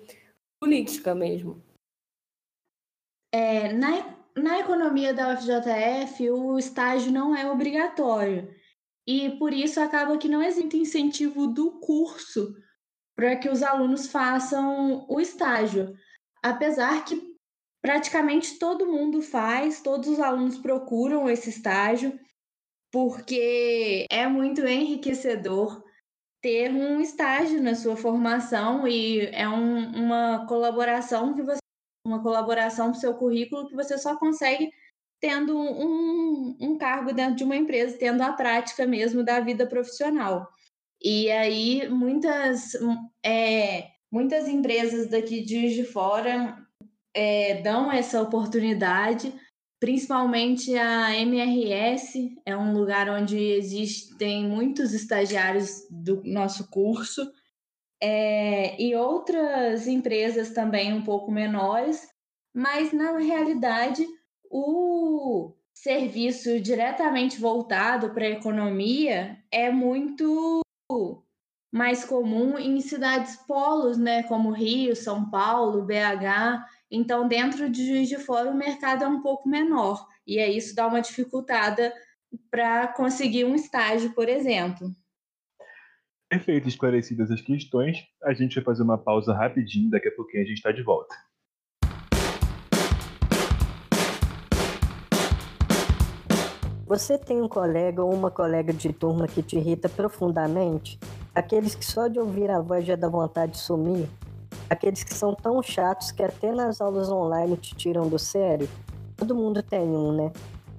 política 0.59 1.15
mesmo. 1.15 1.61
É, 3.33 3.73
na, 3.73 4.15
na 4.37 4.59
economia 4.59 5.13
da 5.13 5.33
UFJF, 5.33 6.29
o 6.29 6.57
estágio 6.59 7.11
não 7.11 7.35
é 7.35 7.51
obrigatório. 7.51 8.53
E 9.05 9.31
por 9.31 9.51
isso 9.51 9.81
acaba 9.81 10.17
que 10.17 10.29
não 10.29 10.41
existe 10.41 10.77
incentivo 10.77 11.47
do 11.47 11.79
curso 11.79 12.55
para 13.15 13.35
que 13.35 13.49
os 13.49 13.61
alunos 13.61 14.07
façam 14.07 15.05
o 15.09 15.19
estágio. 15.19 15.97
Apesar 16.41 17.03
que 17.03 17.32
praticamente 17.83 18.57
todo 18.57 18.87
mundo 18.87 19.21
faz, 19.21 19.81
todos 19.81 20.07
os 20.07 20.19
alunos 20.19 20.57
procuram 20.57 21.29
esse 21.29 21.49
estágio, 21.49 22.17
porque 22.89 24.07
é 24.09 24.25
muito 24.25 24.65
enriquecedor 24.65 25.83
ter 26.41 26.71
um 26.71 27.01
estágio 27.01 27.61
na 27.61 27.75
sua 27.75 27.97
formação 27.97 28.87
e 28.87 29.25
é 29.27 29.47
um, 29.49 30.05
uma 30.05 30.45
colaboração 30.47 31.33
que 31.33 31.43
você 31.43 31.57
uma 32.05 32.21
colaboração 32.21 32.91
para 32.91 32.97
o 32.97 32.99
seu 32.99 33.13
currículo 33.13 33.65
que 33.67 33.75
você 33.75 33.97
só 33.97 34.17
consegue 34.17 34.69
tendo 35.21 35.57
um, 35.57 36.55
um 36.59 36.77
cargo 36.77 37.13
dentro 37.13 37.35
de 37.35 37.45
uma 37.45 37.55
empresa, 37.55 37.97
tendo 37.97 38.21
a 38.21 38.33
prática 38.33 38.85
mesmo 38.85 39.23
da 39.23 39.39
vida 39.39 39.65
profissional. 39.65 40.49
E 41.01 41.31
aí, 41.31 41.87
muitas, 41.87 42.73
é, 43.25 43.87
muitas 44.11 44.49
empresas 44.49 45.09
daqui 45.09 45.41
de 45.45 45.85
Fora 45.85 46.62
é, 47.13 47.61
dão 47.61 47.91
essa 47.91 48.21
oportunidade, 48.21 49.33
principalmente 49.79 50.75
a 50.77 51.15
MRS, 51.15 52.35
é 52.45 52.55
um 52.55 52.73
lugar 52.73 53.09
onde 53.09 53.37
existem 53.37 54.47
muitos 54.47 54.93
estagiários 54.93 55.85
do 55.89 56.23
nosso 56.23 56.69
curso, 56.69 57.29
é, 58.01 58.81
e 58.81 58.95
outras 58.95 59.87
empresas 59.87 60.51
também 60.51 60.93
um 60.93 61.03
pouco 61.03 61.31
menores, 61.31 62.05
mas 62.53 62.91
na 62.91 63.17
realidade 63.17 64.05
o 64.51 65.53
serviço 65.73 66.59
diretamente 66.59 67.39
voltado 67.39 68.11
para 68.13 68.25
a 68.25 68.31
economia 68.31 69.37
é 69.49 69.71
muito 69.71 70.61
mais 71.71 72.05
comum 72.05 72.59
em 72.59 72.79
cidades 72.81 73.35
polos, 73.47 73.97
né, 73.97 74.21
como 74.23 74.51
Rio, 74.51 74.95
São 74.95 75.29
Paulo, 75.29 75.83
BH. 75.83 76.63
Então, 76.95 77.27
dentro 77.27 77.71
de 77.71 77.87
Juiz 77.87 78.07
de 78.07 78.19
Fora, 78.19 78.51
o 78.51 78.55
mercado 78.55 79.03
é 79.03 79.07
um 79.07 79.19
pouco 79.19 79.49
menor. 79.49 80.07
E 80.27 80.37
aí 80.37 80.55
isso 80.55 80.75
dá 80.75 80.85
uma 80.85 81.01
dificultada 81.01 81.91
para 82.51 82.87
conseguir 82.89 83.45
um 83.45 83.55
estágio, 83.55 84.13
por 84.13 84.29
exemplo. 84.29 84.91
Perfeito, 86.29 86.67
esclarecidas 86.67 87.31
as 87.31 87.41
questões, 87.41 87.97
a 88.23 88.31
gente 88.35 88.53
vai 88.53 88.63
fazer 88.63 88.83
uma 88.83 88.99
pausa 88.99 89.33
rapidinho, 89.33 89.89
daqui 89.89 90.07
a 90.07 90.15
pouquinho 90.15 90.43
a 90.43 90.45
gente 90.45 90.57
está 90.57 90.71
de 90.71 90.83
volta. 90.83 91.15
Você 96.85 97.17
tem 97.17 97.41
um 97.41 97.49
colega 97.49 98.03
ou 98.03 98.13
uma 98.13 98.29
colega 98.29 98.71
de 98.71 98.93
turma 98.93 99.27
que 99.27 99.41
te 99.41 99.55
irrita 99.55 99.89
profundamente? 99.89 100.99
Aqueles 101.33 101.73
que 101.73 101.83
só 101.83 102.07
de 102.07 102.19
ouvir 102.19 102.51
a 102.51 102.59
voz 102.59 102.85
já 102.85 102.95
dá 102.95 103.09
vontade 103.09 103.53
de 103.53 103.57
sumir? 103.57 104.07
Aqueles 104.73 105.03
que 105.03 105.13
são 105.13 105.35
tão 105.35 105.61
chatos 105.61 106.11
que 106.11 106.23
até 106.23 106.51
nas 106.51 106.81
aulas 106.81 107.07
online 107.07 107.55
te 107.57 107.75
tiram 107.75 108.09
do 108.09 108.17
sério? 108.17 108.67
Todo 109.15 109.35
mundo 109.35 109.61
tem 109.61 109.87
um, 109.87 110.11
né? 110.11 110.31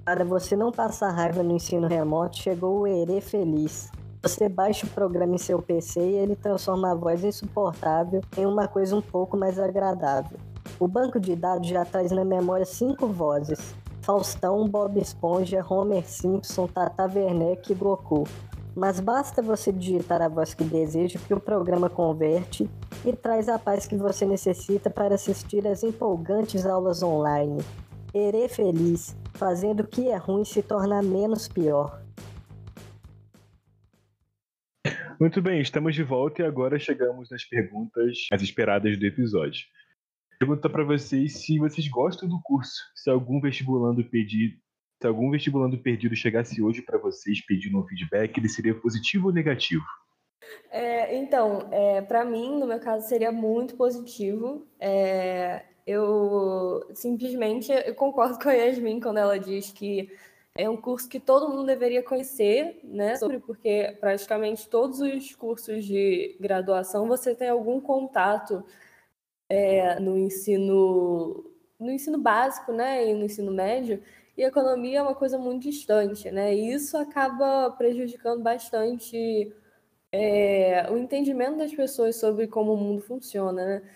Para 0.03 0.25
você 0.25 0.53
não 0.53 0.69
passar 0.69 1.11
raiva 1.11 1.41
no 1.41 1.55
ensino 1.55 1.87
remoto, 1.87 2.35
chegou 2.35 2.81
o 2.81 2.87
Ere 2.87 3.21
Feliz. 3.21 3.89
Você 4.21 4.49
baixa 4.49 4.85
o 4.85 4.89
programa 4.89 5.35
em 5.35 5.37
seu 5.37 5.61
PC 5.61 6.01
e 6.01 6.15
ele 6.15 6.35
transforma 6.35 6.91
a 6.91 6.93
voz 6.93 7.23
insuportável 7.23 8.21
em 8.35 8.45
uma 8.45 8.67
coisa 8.67 8.97
um 8.97 9.01
pouco 9.01 9.37
mais 9.37 9.57
agradável. 9.57 10.37
O 10.77 10.89
banco 10.89 11.17
de 11.17 11.33
dados 11.33 11.69
já 11.69 11.85
traz 11.85 12.11
na 12.11 12.25
memória 12.25 12.65
cinco 12.65 13.07
vozes: 13.07 13.73
Faustão, 14.01 14.67
Bob 14.67 14.99
Esponja, 14.99 15.65
Homer 15.69 16.05
Simpson, 16.05 16.67
Tata 16.67 17.05
Werneck 17.05 17.71
e 17.71 17.75
Goku. 17.75 18.25
Mas 18.75 18.99
basta 18.99 19.41
você 19.41 19.71
digitar 19.71 20.21
a 20.21 20.27
voz 20.27 20.53
que 20.53 20.63
deseja 20.63 21.17
que 21.17 21.33
o 21.33 21.39
programa 21.39 21.89
converte 21.89 22.69
e 23.05 23.15
traz 23.15 23.47
a 23.47 23.57
paz 23.57 23.87
que 23.87 23.95
você 23.95 24.25
necessita 24.25 24.89
para 24.89 25.15
assistir 25.15 25.65
às 25.65 25.81
empolgantes 25.81 26.65
aulas 26.65 27.01
online. 27.01 27.63
Erê 28.13 28.49
feliz, 28.49 29.15
fazendo 29.33 29.81
o 29.81 29.87
que 29.87 30.09
é 30.09 30.17
ruim 30.17 30.43
se 30.43 30.61
tornar 30.61 31.01
menos 31.01 31.47
pior. 31.47 32.03
Muito 35.17 35.41
bem, 35.41 35.61
estamos 35.61 35.95
de 35.95 36.03
volta 36.03 36.41
e 36.41 36.45
agora 36.45 36.77
chegamos 36.77 37.29
nas 37.29 37.45
perguntas 37.45 38.27
mais 38.29 38.43
esperadas 38.43 38.99
do 38.99 39.05
episódio. 39.05 39.65
Pergunta 40.37 40.69
para 40.69 40.83
vocês 40.83 41.45
se 41.45 41.57
vocês 41.57 41.87
gostam 41.87 42.27
do 42.27 42.41
curso, 42.43 42.73
se 42.93 43.09
algum 43.09 43.39
vestibulando 43.39 44.03
pedido, 44.03 44.57
se 45.01 45.07
algum 45.07 45.29
vestibulando 45.29 45.77
perdido 45.77 46.15
chegasse 46.15 46.61
hoje 46.61 46.81
para 46.81 46.97
vocês 46.97 47.45
pedindo 47.45 47.79
um 47.79 47.85
feedback, 47.85 48.37
ele 48.37 48.49
seria 48.49 48.73
positivo 48.73 49.27
ou 49.27 49.33
negativo? 49.33 49.85
É, 50.71 51.15
então, 51.17 51.67
é, 51.71 52.01
para 52.01 52.23
mim, 52.23 52.59
no 52.59 52.67
meu 52.67 52.79
caso, 52.79 53.07
seria 53.07 53.31
muito 53.31 53.75
positivo. 53.75 54.67
É, 54.79 55.63
eu 55.85 56.85
simplesmente 56.93 57.71
eu 57.71 57.95
concordo 57.95 58.37
com 58.41 58.49
a 58.49 58.53
Yasmin 58.53 58.99
quando 58.99 59.17
ela 59.17 59.39
diz 59.39 59.71
que 59.71 60.09
é 60.57 60.69
um 60.69 60.77
curso 60.77 61.09
que 61.09 61.19
todo 61.19 61.49
mundo 61.49 61.65
deveria 61.65 62.01
conhecer, 62.01 62.79
né? 62.83 63.17
Sobre 63.17 63.39
porque 63.39 63.95
praticamente 63.99 64.69
todos 64.69 65.01
os 65.01 65.35
cursos 65.35 65.83
de 65.83 66.37
graduação 66.39 67.07
você 67.07 67.35
tem 67.35 67.49
algum 67.49 67.81
contato 67.81 68.63
é, 69.49 69.99
no 69.99 70.17
ensino 70.17 71.51
no 71.77 71.91
ensino 71.91 72.17
básico, 72.17 72.71
né? 72.71 73.09
E 73.09 73.13
no 73.13 73.25
ensino 73.25 73.51
médio. 73.51 74.01
E 74.37 74.43
economia 74.43 74.99
é 74.99 75.01
uma 75.01 75.15
coisa 75.15 75.37
muito 75.37 75.63
distante, 75.63 76.29
né? 76.29 76.53
E 76.53 76.73
isso 76.73 76.97
acaba 76.97 77.71
prejudicando 77.71 78.43
bastante 78.43 79.53
é, 80.11 80.89
o 80.91 80.97
entendimento 80.97 81.57
das 81.57 81.73
pessoas 81.73 82.17
sobre 82.17 82.47
como 82.47 82.73
o 82.73 82.77
mundo 82.77 83.01
funciona, 83.01 83.65
né? 83.65 83.91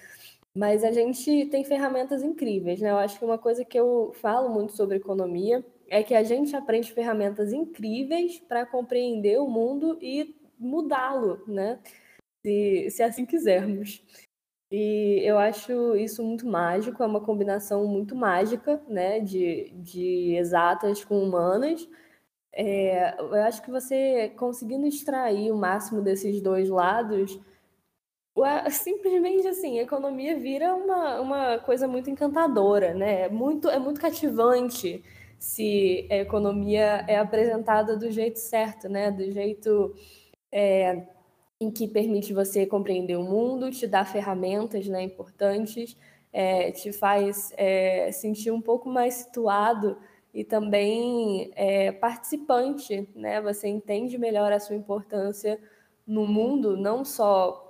Mas 0.55 0.83
a 0.83 0.91
gente 0.91 1.45
tem 1.47 1.63
ferramentas 1.63 2.23
incríveis, 2.23 2.81
né? 2.81 2.91
Eu 2.91 2.97
acho 2.97 3.19
que 3.19 3.25
uma 3.25 3.37
coisa 3.37 3.63
que 3.65 3.79
eu 3.79 4.11
falo 4.21 4.49
muito 4.49 4.73
sobre 4.73 4.97
economia 4.97 5.65
é 5.89 6.03
que 6.03 6.15
a 6.15 6.23
gente 6.23 6.55
aprende 6.55 6.91
ferramentas 6.93 7.53
incríveis 7.53 8.39
para 8.39 8.65
compreender 8.65 9.39
o 9.39 9.47
mundo 9.47 9.97
e 10.01 10.35
mudá-lo, 10.57 11.43
né? 11.47 11.79
Se, 12.45 12.89
se 12.91 13.03
assim 13.03 13.25
quisermos. 13.25 14.03
E 14.71 15.21
eu 15.23 15.39
acho 15.39 15.95
isso 15.95 16.23
muito 16.23 16.45
mágico, 16.45 17.01
é 17.01 17.05
uma 17.05 17.21
combinação 17.21 17.87
muito 17.87 18.15
mágica, 18.15 18.81
né, 18.87 19.19
de, 19.19 19.71
de 19.75 20.35
exatas 20.35 21.03
com 21.03 21.23
humanas. 21.23 21.87
É, 22.53 23.15
eu 23.19 23.33
acho 23.43 23.61
que 23.63 23.71
você 23.71 24.29
conseguindo 24.37 24.85
extrair 24.87 25.51
o 25.51 25.57
máximo 25.57 26.01
desses 26.01 26.41
dois 26.41 26.69
lados, 26.69 27.39
simplesmente 28.71 29.47
assim, 29.47 29.79
a 29.79 29.83
economia 29.83 30.37
vira 30.39 30.75
uma, 30.75 31.19
uma 31.21 31.59
coisa 31.59 31.87
muito 31.87 32.09
encantadora, 32.09 32.93
né? 32.93 33.23
É 33.23 33.29
muito, 33.29 33.69
é 33.69 33.79
muito 33.79 33.99
cativante 33.99 35.03
se 35.37 36.07
a 36.11 36.17
economia 36.17 37.05
é 37.07 37.17
apresentada 37.17 37.97
do 37.97 38.11
jeito 38.11 38.39
certo, 38.39 38.89
né? 38.89 39.11
Do 39.11 39.31
jeito 39.31 39.95
é, 40.51 41.07
em 41.59 41.69
que 41.71 41.87
permite 41.87 42.33
você 42.33 42.65
compreender 42.65 43.17
o 43.17 43.23
mundo, 43.23 43.69
te 43.71 43.85
dá 43.85 44.05
ferramentas 44.05 44.87
né, 44.87 45.03
importantes 45.03 45.97
é, 46.31 46.71
te 46.71 46.91
faz 46.91 47.51
é, 47.57 48.11
sentir 48.11 48.51
um 48.51 48.61
pouco 48.61 48.89
mais 48.89 49.15
situado 49.15 49.97
e 50.33 50.43
também 50.43 51.51
é, 51.55 51.91
participante, 51.91 53.09
né? 53.15 53.41
Você 53.41 53.67
entende 53.67 54.17
melhor 54.17 54.51
a 54.51 54.59
sua 54.59 54.75
importância 54.75 55.59
no 56.05 56.27
mundo, 56.27 56.77
não 56.77 57.03
só 57.03 57.65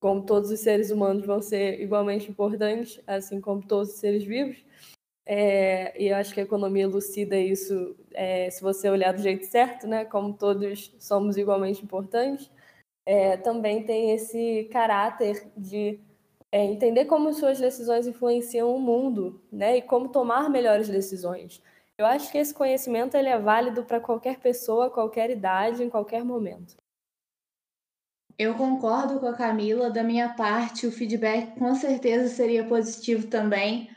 como 0.00 0.22
todos 0.24 0.50
os 0.50 0.60
seres 0.60 0.90
humanos 0.90 1.26
vão 1.26 1.40
ser 1.42 1.80
igualmente 1.80 2.30
importantes, 2.30 3.00
assim 3.06 3.40
como 3.40 3.62
todos 3.62 3.90
os 3.90 4.00
seres 4.00 4.24
vivos. 4.24 4.64
É, 5.24 6.02
e 6.02 6.08
eu 6.08 6.16
acho 6.16 6.34
que 6.34 6.40
a 6.40 6.42
economia 6.42 6.84
elucida 6.84 7.36
isso, 7.38 7.94
é, 8.12 8.50
se 8.50 8.60
você 8.62 8.90
olhar 8.90 9.12
do 9.12 9.22
jeito 9.22 9.46
certo, 9.46 9.86
né? 9.86 10.04
Como 10.04 10.32
todos 10.34 10.92
somos 10.98 11.36
igualmente 11.36 11.84
importantes. 11.84 12.50
É, 13.06 13.36
também 13.36 13.84
tem 13.84 14.12
esse 14.12 14.68
caráter 14.72 15.50
de 15.56 16.00
é, 16.52 16.64
entender 16.64 17.04
como 17.06 17.32
suas 17.32 17.58
decisões 17.58 18.06
influenciam 18.06 18.74
o 18.74 18.80
mundo, 18.80 19.40
né? 19.50 19.78
E 19.78 19.82
como 19.82 20.08
tomar 20.08 20.50
melhores 20.50 20.88
decisões. 20.88 21.62
Eu 21.96 22.06
acho 22.06 22.32
que 22.32 22.38
esse 22.38 22.54
conhecimento 22.54 23.16
ele 23.16 23.28
é 23.28 23.38
válido 23.38 23.84
para 23.84 24.00
qualquer 24.00 24.38
pessoa, 24.38 24.90
qualquer 24.90 25.30
idade, 25.30 25.82
em 25.82 25.90
qualquer 25.90 26.24
momento. 26.24 26.76
Eu 28.38 28.54
concordo 28.54 29.20
com 29.20 29.26
a 29.26 29.36
Camila. 29.36 29.90
Da 29.90 30.02
minha 30.02 30.30
parte, 30.30 30.86
o 30.86 30.92
feedback 30.92 31.58
com 31.58 31.74
certeza 31.74 32.28
seria 32.28 32.64
positivo 32.64 33.26
também. 33.26 33.90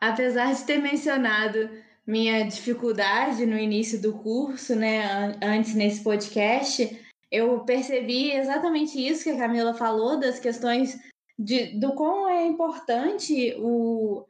Apesar 0.00 0.54
de 0.54 0.64
ter 0.64 0.78
mencionado 0.78 1.68
minha 2.06 2.46
dificuldade 2.46 3.44
no 3.44 3.58
início 3.58 4.00
do 4.00 4.12
curso, 4.12 4.76
né, 4.76 5.36
antes 5.42 5.74
nesse 5.74 6.02
podcast, 6.02 7.07
eu 7.30 7.64
percebi 7.64 8.32
exatamente 8.32 8.98
isso 8.98 9.24
que 9.24 9.30
a 9.30 9.38
Camila 9.38 9.74
falou, 9.74 10.18
das 10.18 10.38
questões 10.38 10.98
de, 11.38 11.78
do 11.78 11.92
quão 11.94 12.28
é 12.28 12.46
importante 12.46 13.54
o, 13.58 14.24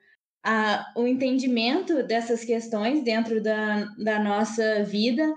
a, 0.44 0.92
o 0.96 1.06
entendimento 1.06 2.02
dessas 2.02 2.44
questões 2.44 3.02
dentro 3.02 3.42
da, 3.42 3.84
da 3.96 4.18
nossa 4.18 4.82
vida. 4.84 5.36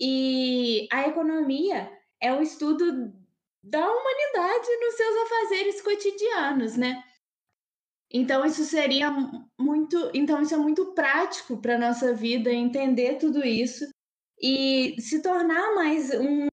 E 0.00 0.86
a 0.92 1.08
economia 1.08 1.90
é 2.20 2.32
o 2.32 2.42
estudo 2.42 3.12
da 3.62 3.80
humanidade 3.80 4.68
nos 4.80 4.94
seus 4.94 5.16
afazeres 5.16 5.82
cotidianos, 5.82 6.76
né? 6.76 7.02
Então 8.10 8.44
isso 8.44 8.64
seria 8.64 9.10
muito, 9.58 10.10
então 10.14 10.40
isso 10.40 10.54
é 10.54 10.58
muito 10.58 10.94
prático 10.94 11.60
para 11.60 11.78
nossa 11.78 12.14
vida 12.14 12.50
entender 12.50 13.16
tudo 13.18 13.44
isso 13.44 13.86
e 14.40 14.96
se 15.00 15.20
tornar 15.20 15.74
mais 15.74 16.10
um, 16.14 16.46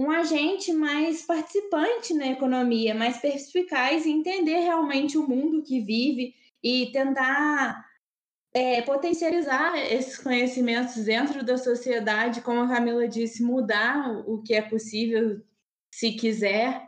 um 0.00 0.10
agente 0.10 0.72
mais 0.72 1.26
participante 1.26 2.14
na 2.14 2.28
economia, 2.28 2.94
mais 2.94 3.18
perspicaz 3.18 4.06
e 4.06 4.10
entender 4.10 4.60
realmente 4.60 5.18
o 5.18 5.28
mundo 5.28 5.62
que 5.62 5.78
vive 5.78 6.34
e 6.62 6.90
tentar 6.90 7.84
é, 8.54 8.80
potencializar 8.80 9.76
esses 9.76 10.16
conhecimentos 10.16 11.04
dentro 11.04 11.44
da 11.44 11.58
sociedade, 11.58 12.40
como 12.40 12.60
a 12.60 12.68
Camila 12.68 13.06
disse, 13.06 13.42
mudar 13.42 14.26
o 14.26 14.42
que 14.42 14.54
é 14.54 14.62
possível 14.62 15.42
se 15.92 16.12
quiser, 16.12 16.82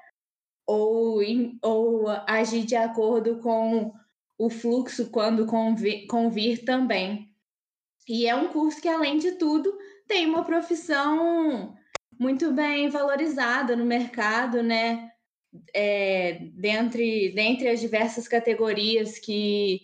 ou, 0.66 1.18
ou 1.60 2.08
agir 2.26 2.64
de 2.64 2.76
acordo 2.76 3.40
com 3.40 3.92
o 4.38 4.48
fluxo 4.48 5.10
quando 5.10 5.44
convir, 5.44 6.06
convir 6.06 6.64
também. 6.64 7.28
E 8.08 8.26
é 8.26 8.34
um 8.34 8.48
curso 8.48 8.80
que, 8.80 8.88
além 8.88 9.18
de 9.18 9.32
tudo, 9.32 9.70
tem 10.08 10.26
uma 10.26 10.44
profissão 10.44 11.76
muito 12.18 12.52
bem 12.52 12.88
valorizada 12.88 13.76
no 13.76 13.84
mercado, 13.84 14.62
né? 14.62 15.10
É, 15.74 16.38
dentre, 16.54 17.32
dentre 17.34 17.68
as 17.68 17.80
diversas 17.80 18.26
categorias 18.26 19.18
que, 19.18 19.80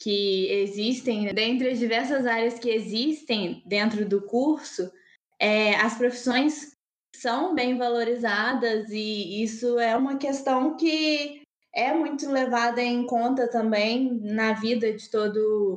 que 0.00 0.46
existem, 0.50 1.32
dentre 1.32 1.70
as 1.70 1.78
diversas 1.78 2.26
áreas 2.26 2.58
que 2.58 2.70
existem 2.70 3.62
dentro 3.66 4.04
do 4.04 4.22
curso, 4.22 4.90
é, 5.38 5.74
as 5.76 5.96
profissões 5.96 6.76
são 7.14 7.54
bem 7.54 7.76
valorizadas 7.76 8.90
e 8.90 9.42
isso 9.42 9.78
é 9.78 9.96
uma 9.96 10.16
questão 10.16 10.76
que 10.76 11.42
é 11.74 11.92
muito 11.92 12.28
levada 12.30 12.82
em 12.82 13.06
conta 13.06 13.48
também 13.48 14.18
na 14.20 14.54
vida 14.54 14.92
de 14.92 15.10
todo 15.10 15.76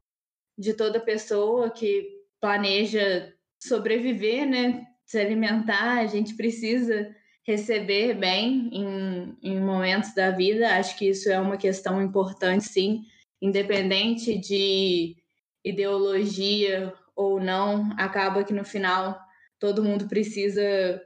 de 0.58 0.74
toda 0.74 1.00
pessoa 1.00 1.70
que 1.70 2.22
planeja 2.40 3.34
sobreviver, 3.62 4.48
né? 4.48 4.88
Se 5.06 5.20
alimentar, 5.20 6.00
a 6.00 6.08
gente 6.08 6.36
precisa 6.36 7.16
receber 7.46 8.16
bem 8.16 8.70
em, 8.72 9.38
em 9.42 9.62
momentos 9.62 10.14
da 10.16 10.32
vida. 10.32 10.76
Acho 10.76 10.98
que 10.98 11.10
isso 11.10 11.30
é 11.30 11.40
uma 11.40 11.58
questão 11.58 12.02
importante, 12.02 12.66
sim, 12.66 13.04
independente 13.42 14.38
de 14.38 15.16
ideologia 15.64 16.94
ou 17.16 17.40
não, 17.40 17.92
acaba 17.98 18.44
que 18.44 18.54
no 18.54 18.66
final 18.66 19.18
todo 19.60 19.84
mundo 19.84 20.08
precisa 20.08 21.02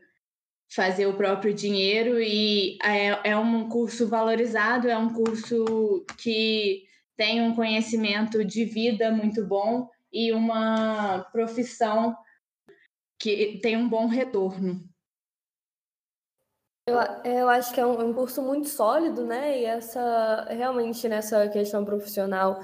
fazer 0.74 1.08
o 1.08 1.16
próprio 1.16 1.54
dinheiro 1.54 2.22
e 2.22 2.78
é, 2.84 3.32
é 3.32 3.38
um 3.38 3.68
curso 3.70 4.08
valorizado, 4.08 4.90
é 4.90 4.98
um 4.98 5.14
curso 5.14 6.06
que 6.18 6.84
tem 7.18 7.42
um 7.42 7.56
conhecimento 7.56 8.46
de 8.46 8.66
vida 8.66 9.12
muito 9.12 9.46
bom 9.46 9.90
e 10.12 10.32
uma 10.32 11.28
profissão 11.32 12.16
que 13.20 13.60
tem 13.62 13.76
um 13.76 13.88
bom 13.88 14.08
retorno. 14.08 14.82
Eu, 16.88 16.98
eu 17.24 17.50
acho 17.50 17.74
que 17.74 17.80
é 17.80 17.86
um, 17.86 18.10
um 18.10 18.14
curso 18.14 18.42
muito 18.42 18.68
sólido, 18.70 19.24
né? 19.24 19.60
E 19.60 19.66
essa 19.66 20.48
realmente 20.50 21.08
nessa 21.08 21.48
questão 21.50 21.86
profissional 21.86 22.64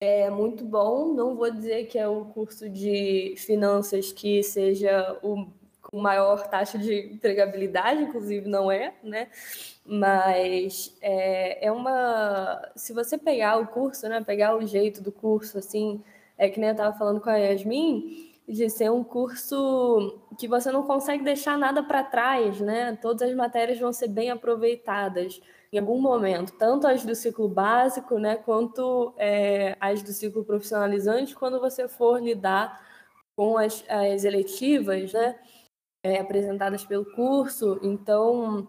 é 0.00 0.30
muito 0.30 0.64
bom. 0.64 1.12
Não 1.12 1.36
vou 1.36 1.50
dizer 1.50 1.86
que 1.86 1.98
é 1.98 2.08
o 2.08 2.24
curso 2.26 2.68
de 2.70 3.34
finanças 3.36 4.12
que 4.12 4.42
seja 4.42 5.18
o 5.22 5.48
com 5.90 5.98
maior 5.98 6.46
taxa 6.48 6.78
de 6.78 7.14
empregabilidade, 7.14 8.02
inclusive 8.02 8.46
não 8.46 8.70
é, 8.70 8.94
né? 9.02 9.28
Mas 9.86 10.94
é, 11.00 11.66
é 11.66 11.72
uma. 11.72 12.60
Se 12.76 12.92
você 12.92 13.16
pegar 13.16 13.56
o 13.58 13.66
curso, 13.66 14.06
né? 14.08 14.22
Pegar 14.22 14.54
o 14.54 14.66
jeito 14.66 15.02
do 15.02 15.10
curso, 15.10 15.58
assim, 15.58 16.02
é 16.36 16.48
que 16.48 16.60
nem 16.60 16.68
eu 16.68 16.72
estava 16.72 16.96
falando 16.96 17.20
com 17.22 17.30
a 17.30 17.36
Yasmin, 17.36 18.27
de 18.48 18.70
ser 18.70 18.90
um 18.90 19.04
curso 19.04 20.20
que 20.38 20.48
você 20.48 20.72
não 20.72 20.82
consegue 20.84 21.22
deixar 21.22 21.58
nada 21.58 21.82
para 21.82 22.02
trás, 22.02 22.60
né? 22.60 22.96
Todas 23.00 23.28
as 23.28 23.34
matérias 23.34 23.78
vão 23.78 23.92
ser 23.92 24.08
bem 24.08 24.30
aproveitadas 24.30 25.40
em 25.72 25.78
algum 25.78 26.00
momento, 26.00 26.52
tanto 26.58 26.86
as 26.86 27.04
do 27.04 27.14
ciclo 27.14 27.46
básico, 27.46 28.18
né, 28.18 28.36
quanto 28.36 29.12
é, 29.18 29.76
as 29.78 30.02
do 30.02 30.12
ciclo 30.12 30.42
profissionalizante, 30.42 31.34
quando 31.34 31.60
você 31.60 31.86
for 31.86 32.22
lidar 32.22 32.80
com 33.36 33.58
as, 33.58 33.84
as 33.86 34.24
eletivas, 34.24 35.12
né? 35.12 35.38
é, 36.02 36.18
apresentadas 36.18 36.84
pelo 36.84 37.04
curso. 37.04 37.78
Então, 37.82 38.68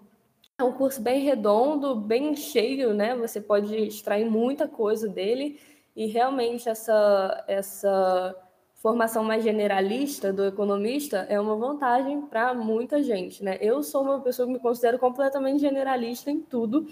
é 0.58 0.64
um 0.64 0.74
curso 0.74 1.02
bem 1.02 1.22
redondo, 1.22 1.96
bem 1.96 2.36
cheio, 2.36 2.94
né? 2.94 3.16
Você 3.16 3.40
pode 3.42 3.76
extrair 3.76 4.26
muita 4.26 4.68
coisa 4.68 5.08
dele 5.08 5.60
e 5.96 6.08
realmente 6.08 6.70
essa 6.70 7.44
essa 7.48 8.36
formação 8.80 9.24
mais 9.24 9.44
generalista 9.44 10.32
do 10.34 10.46
economista 10.46 11.26
é 11.30 11.40
uma 11.40 11.56
vantagem 11.56 12.22
para 12.22 12.54
muita 12.54 13.04
gente, 13.04 13.44
né? 13.44 13.58
Eu 13.62 13.84
sou 13.84 14.04
uma 14.04 14.22
pessoa 14.22 14.48
que 14.48 14.54
me 14.54 14.60
considero 14.60 14.98
completamente 14.98 15.60
generalista 15.60 16.32
em 16.32 16.42
tudo, 16.42 16.88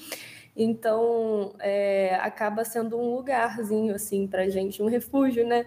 então 0.55 1.53
é, 1.59 2.15
acaba 2.15 2.65
sendo 2.65 2.97
um 2.97 3.15
lugarzinho 3.15 3.95
assim 3.95 4.27
para 4.27 4.49
gente, 4.49 4.81
um 4.81 4.87
refúgio, 4.87 5.47
né? 5.47 5.65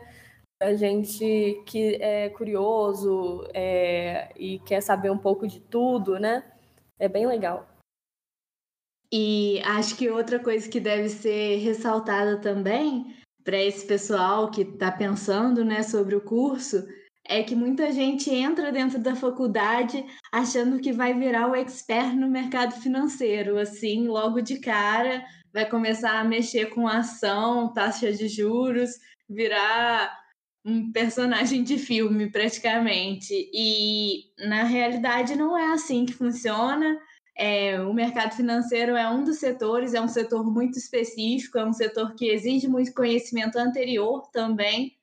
a 0.61 0.75
gente 0.75 1.63
que 1.67 1.97
é 2.03 2.29
curioso 2.29 3.49
é, 3.55 4.31
e 4.37 4.59
quer 4.61 4.83
saber 4.83 5.11
um 5.11 5.19
pouco 5.19 5.49
de 5.49 5.59
tudo, 5.59 6.19
né? 6.21 6.45
É 6.99 7.09
bem 7.09 7.27
legal. 7.27 7.67
E 9.13 9.61
acho 9.65 9.97
que 9.97 10.11
outra 10.11 10.39
coisa 10.39 10.69
que 10.69 10.79
deve 10.79 11.09
ser 11.09 11.57
ressaltada 11.57 12.39
também 12.41 13.17
para 13.51 13.59
esse 13.65 13.85
pessoal 13.85 14.49
que 14.49 14.61
está 14.61 14.93
pensando 14.93 15.65
né, 15.65 15.83
sobre 15.83 16.15
o 16.15 16.21
curso 16.21 16.87
é 17.27 17.43
que 17.43 17.57
muita 17.57 17.91
gente 17.91 18.31
entra 18.31 18.71
dentro 18.71 19.01
da 19.01 19.17
faculdade 19.17 20.05
achando 20.31 20.79
que 20.79 20.93
vai 20.93 21.19
virar 21.19 21.49
o 21.49 21.57
expert 21.57 22.15
no 22.15 22.31
mercado 22.31 22.81
financeiro, 22.81 23.59
assim, 23.59 24.07
logo 24.07 24.41
de 24.41 24.61
cara, 24.61 25.25
vai 25.53 25.69
começar 25.69 26.21
a 26.21 26.25
mexer 26.25 26.67
com 26.67 26.87
ação, 26.87 27.73
taxa 27.73 28.13
de 28.13 28.29
juros, 28.29 28.91
virar 29.29 30.17
um 30.65 30.93
personagem 30.93 31.65
de 31.65 31.77
filme, 31.77 32.31
praticamente. 32.31 33.35
E 33.53 34.27
na 34.47 34.63
realidade 34.63 35.35
não 35.35 35.59
é 35.59 35.73
assim 35.73 36.07
que 36.07 36.13
funciona. 36.13 36.97
É, 37.43 37.81
o 37.81 37.95
mercado 37.95 38.37
financeiro 38.37 38.95
é 38.95 39.09
um 39.09 39.25
dos 39.25 39.39
setores, 39.39 39.95
é 39.95 40.01
um 40.01 40.07
setor 40.07 40.45
muito 40.45 40.79
específico, 40.79 41.57
é 41.57 41.65
um 41.65 41.73
setor 41.73 42.15
que 42.15 42.27
exige 42.27 42.69
muito 42.69 42.93
conhecimento 42.93 43.57
anterior 43.57 44.29
também. 44.31 44.95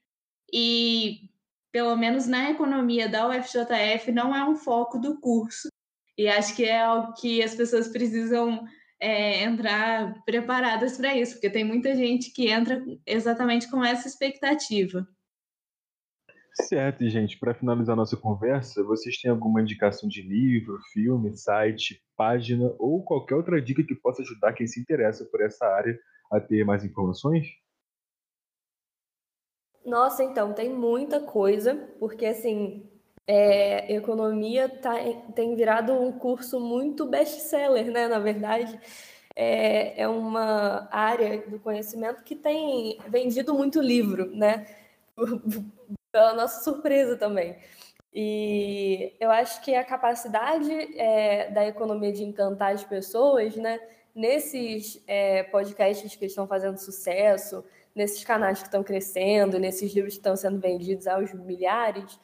E, 0.53 1.31
pelo 1.71 1.95
menos 1.95 2.27
na 2.27 2.51
economia 2.51 3.09
da 3.09 3.27
UFJF, 3.27 4.11
não 4.11 4.35
é 4.35 4.47
um 4.47 4.55
foco 4.55 4.99
do 4.99 5.19
curso. 5.19 5.67
E 6.15 6.27
acho 6.27 6.55
que 6.55 6.63
é 6.63 6.79
algo 6.79 7.15
que 7.15 7.41
as 7.41 7.55
pessoas 7.55 7.87
precisam 7.87 8.67
é, 8.99 9.43
entrar 9.43 10.23
preparadas 10.23 10.95
para 10.95 11.17
isso, 11.17 11.33
porque 11.33 11.49
tem 11.49 11.63
muita 11.63 11.95
gente 11.95 12.29
que 12.29 12.49
entra 12.51 12.85
exatamente 13.03 13.67
com 13.67 13.83
essa 13.83 14.07
expectativa. 14.07 15.07
Certo, 16.61 17.07
gente. 17.07 17.39
Para 17.39 17.53
finalizar 17.53 17.95
nossa 17.95 18.17
conversa, 18.17 18.83
vocês 18.83 19.17
têm 19.17 19.29
alguma 19.29 19.61
indicação 19.61 20.09
de 20.09 20.21
livro, 20.21 20.79
filme, 20.91 21.35
site, 21.37 22.03
página 22.15 22.73
ou 22.79 23.03
qualquer 23.03 23.35
outra 23.35 23.61
dica 23.61 23.83
que 23.83 23.95
possa 23.95 24.21
ajudar 24.21 24.53
quem 24.53 24.65
se 24.67 24.79
interessa 24.79 25.23
por 25.25 25.41
essa 25.41 25.65
área 25.65 25.97
a 26.31 26.39
ter 26.39 26.65
mais 26.65 26.83
informações? 26.83 27.47
Nossa, 29.85 30.23
então, 30.23 30.53
tem 30.53 30.69
muita 30.73 31.21
coisa, 31.21 31.75
porque 31.99 32.25
assim, 32.25 32.89
é, 33.25 33.93
economia 33.93 34.67
tá, 34.67 34.95
tem 35.33 35.55
virado 35.55 35.93
um 35.93 36.11
curso 36.11 36.59
muito 36.59 37.05
best-seller, 37.05 37.89
né? 37.91 38.07
Na 38.07 38.19
verdade, 38.19 38.77
é, 39.35 40.01
é 40.01 40.07
uma 40.07 40.89
área 40.91 41.47
do 41.47 41.59
conhecimento 41.59 42.23
que 42.23 42.35
tem 42.35 42.97
vendido 43.07 43.53
muito 43.53 43.79
livro, 43.79 44.25
né? 44.35 44.65
Pela 46.17 46.33
nossa 46.33 46.63
surpresa 46.63 47.15
também. 47.15 47.55
E 48.11 49.13
eu 49.19 49.29
acho 49.29 49.61
que 49.61 49.75
a 49.75 49.83
capacidade 49.83 50.71
é, 50.99 51.51
da 51.51 51.67
economia 51.67 52.11
de 52.11 52.23
encantar 52.23 52.73
as 52.73 52.83
pessoas, 52.83 53.55
né? 53.55 53.79
Nesses 54.15 54.99
é, 55.05 55.43
podcasts 55.43 56.15
que 56.15 56.25
estão 56.25 56.47
fazendo 56.47 56.79
sucesso, 56.79 57.63
nesses 57.93 58.23
canais 58.23 58.57
que 58.57 58.65
estão 58.65 58.83
crescendo, 58.83 59.59
nesses 59.59 59.93
livros 59.93 60.15
que 60.15 60.19
estão 60.19 60.35
sendo 60.35 60.59
vendidos 60.59 61.05
aos 61.05 61.31
milhares, 61.35 62.19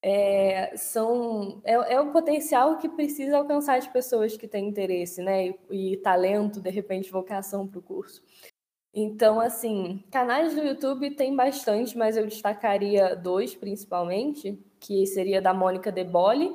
é, 0.00 0.74
são, 0.74 1.60
é, 1.64 1.74
é 1.74 2.00
o 2.00 2.12
potencial 2.12 2.78
que 2.78 2.88
precisa 2.88 3.36
alcançar 3.36 3.76
as 3.76 3.86
pessoas 3.86 4.38
que 4.38 4.48
têm 4.48 4.66
interesse, 4.66 5.20
né? 5.20 5.48
E, 5.70 5.92
e 5.92 5.96
talento, 5.98 6.62
de 6.62 6.70
repente, 6.70 7.12
vocação 7.12 7.68
para 7.68 7.78
o 7.78 7.82
curso. 7.82 8.22
Então, 8.94 9.40
assim, 9.40 10.04
canais 10.10 10.54
do 10.54 10.62
YouTube 10.62 11.10
tem 11.16 11.34
bastante, 11.34 11.98
mas 11.98 12.16
eu 12.16 12.26
destacaria 12.26 13.16
dois 13.16 13.54
principalmente, 13.54 14.56
que 14.78 15.04
seria 15.06 15.42
da 15.42 15.52
Mônica 15.52 15.90
De 15.90 16.04
Bolle, 16.04 16.54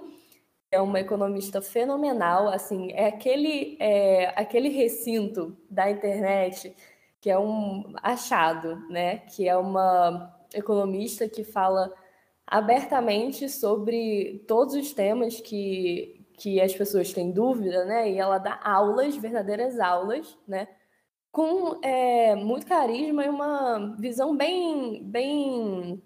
que 0.69 0.75
é 0.75 0.82
uma 0.82 0.99
economista 0.99 1.62
fenomenal, 1.62 2.47
assim, 2.47 2.91
é 2.93 3.08
aquele, 3.08 3.75
é, 3.80 4.28
aquele 4.39 4.69
recinto 4.69 5.58
da 5.69 5.89
internet 5.91 6.73
que 7.21 7.30
é 7.30 7.38
um 7.38 7.93
achado, 8.02 8.78
né? 8.89 9.17
Que 9.17 9.47
é 9.47 9.58
uma 9.58 10.34
economista 10.54 11.28
que 11.28 11.43
fala 11.43 11.93
abertamente 12.47 13.49
sobre 13.49 14.43
todos 14.47 14.73
os 14.75 14.93
temas 14.93 15.39
que, 15.41 16.25
que 16.38 16.62
as 16.62 16.73
pessoas 16.73 17.12
têm 17.13 17.32
dúvida, 17.32 17.86
né? 17.86 18.10
E 18.12 18.17
ela 18.17 18.38
dá 18.38 18.60
aulas, 18.63 19.17
verdadeiras 19.17 19.80
aulas, 19.80 20.38
né? 20.47 20.67
Com 21.31 21.79
é, 21.83 22.35
muito 22.35 22.65
carisma 22.65 23.23
e 23.25 23.29
uma 23.29 23.95
visão 23.99 24.35
bem, 24.35 25.03
bem 25.03 26.01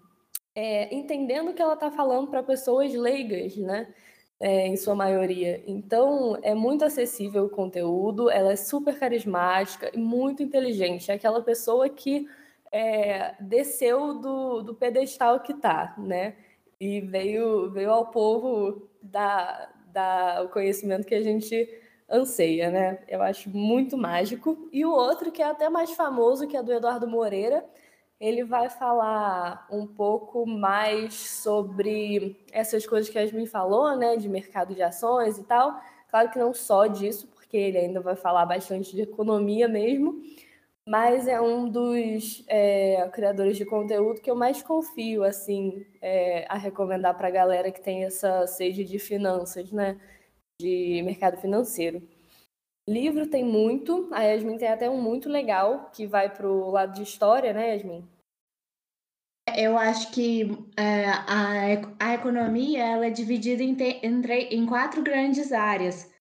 é, 0.56 0.94
entendendo 0.94 1.52
o 1.52 1.54
que 1.54 1.62
ela 1.62 1.74
está 1.74 1.90
falando 1.90 2.30
para 2.30 2.44
pessoas 2.44 2.94
leigas, 2.94 3.56
né? 3.58 3.94
É, 4.40 4.68
em 4.68 4.76
sua 4.76 4.94
maioria. 4.94 5.64
Então, 5.66 6.38
é 6.42 6.54
muito 6.54 6.84
acessível 6.84 7.46
o 7.46 7.50
conteúdo, 7.50 8.30
ela 8.30 8.52
é 8.52 8.56
super 8.58 9.00
carismática 9.00 9.90
e 9.94 9.98
muito 9.98 10.44
inteligente. 10.44 11.10
É 11.10 11.14
aquela 11.14 11.42
pessoa 11.42 11.88
que 11.88 12.28
é, 12.72 13.36
desceu 13.40 14.16
do, 14.20 14.62
do 14.64 14.76
pedestal 14.76 15.40
que 15.40 15.54
está, 15.54 15.96
né? 15.98 16.36
E 16.80 17.00
veio, 17.00 17.72
veio 17.72 17.92
ao 17.92 18.08
povo 18.08 18.90
dar, 19.02 19.72
dar 19.94 20.44
o 20.44 20.50
conhecimento 20.50 21.06
que 21.08 21.16
a 21.16 21.22
gente 21.22 21.70
anseia, 22.14 22.70
né? 22.70 23.00
Eu 23.08 23.22
acho 23.22 23.50
muito 23.50 23.98
mágico. 23.98 24.70
E 24.72 24.86
o 24.86 24.92
outro, 24.92 25.32
que 25.32 25.42
é 25.42 25.46
até 25.46 25.70
mais 25.70 25.92
famoso, 25.92 26.48
que 26.48 26.56
é 26.56 26.64
do 26.64 26.72
Eduardo 26.72 27.08
Moreira, 27.08 27.66
ele 28.20 28.44
vai 28.44 28.70
falar 28.70 29.68
um 29.72 29.86
pouco 29.88 30.46
mais 30.46 31.14
sobre 31.16 32.46
essas 32.52 32.86
coisas 32.86 33.10
que 33.10 33.18
a 33.18 33.22
Yasmin 33.22 33.48
falou, 33.48 33.98
né? 33.98 34.16
De 34.16 34.30
mercado 34.30 34.76
de 34.76 34.82
ações 34.84 35.38
e 35.38 35.44
tal. 35.44 35.82
Claro 36.10 36.30
que 36.30 36.40
não 36.40 36.54
só 36.54 36.86
disso, 36.86 37.28
porque 37.28 37.58
ele 37.58 37.78
ainda 37.78 38.00
vai 38.00 38.16
falar 38.16 38.46
bastante 38.46 38.96
de 38.96 39.02
economia 39.02 39.68
mesmo, 39.68 40.22
mas 40.86 41.28
é 41.28 41.40
um 41.42 41.68
dos 41.70 42.44
é, 42.48 43.10
criadores 43.14 43.58
de 43.58 43.66
conteúdo 43.66 44.22
que 44.22 44.30
eu 44.30 44.36
mais 44.36 44.62
confio 44.62 45.24
assim 45.24 45.86
é, 46.02 46.46
a 46.50 46.58
recomendar 46.58 47.16
para 47.18 47.30
a 47.30 47.32
galera 47.32 47.72
que 47.72 47.82
tem 47.82 48.04
essa 48.04 48.46
sede 48.48 48.84
de 48.84 49.00
finanças, 49.00 49.72
né, 49.72 49.98
de 50.60 51.02
mercado 51.04 51.38
financeiro. 51.38 52.02
Livro 52.88 53.28
tem 53.28 53.46
muito, 53.46 54.10
a 54.12 54.24
Yasmin 54.24 54.58
tem 54.58 54.68
até 54.68 54.90
um 54.90 55.02
muito 55.02 55.30
legal 55.30 55.90
que 55.92 56.06
vai 56.06 56.30
para 56.30 56.48
o 56.48 56.70
lado 56.70 56.94
de 56.94 57.04
história, 57.04 57.54
né, 57.54 57.74
Yasmin? 57.74 58.08
Eu 59.56 59.78
acho 59.78 60.12
que 60.12 60.50
é, 60.78 61.06
a, 61.06 61.98
a 62.00 62.14
economia 62.14 62.84
ela 62.84 63.06
é 63.06 63.10
dividida 63.10 63.62
em, 63.64 63.76
te, 63.76 64.00
entre, 64.04 64.48
em 64.50 64.66
quatro 64.66 65.02
grandes 65.02 65.52
áreas, 65.52 66.12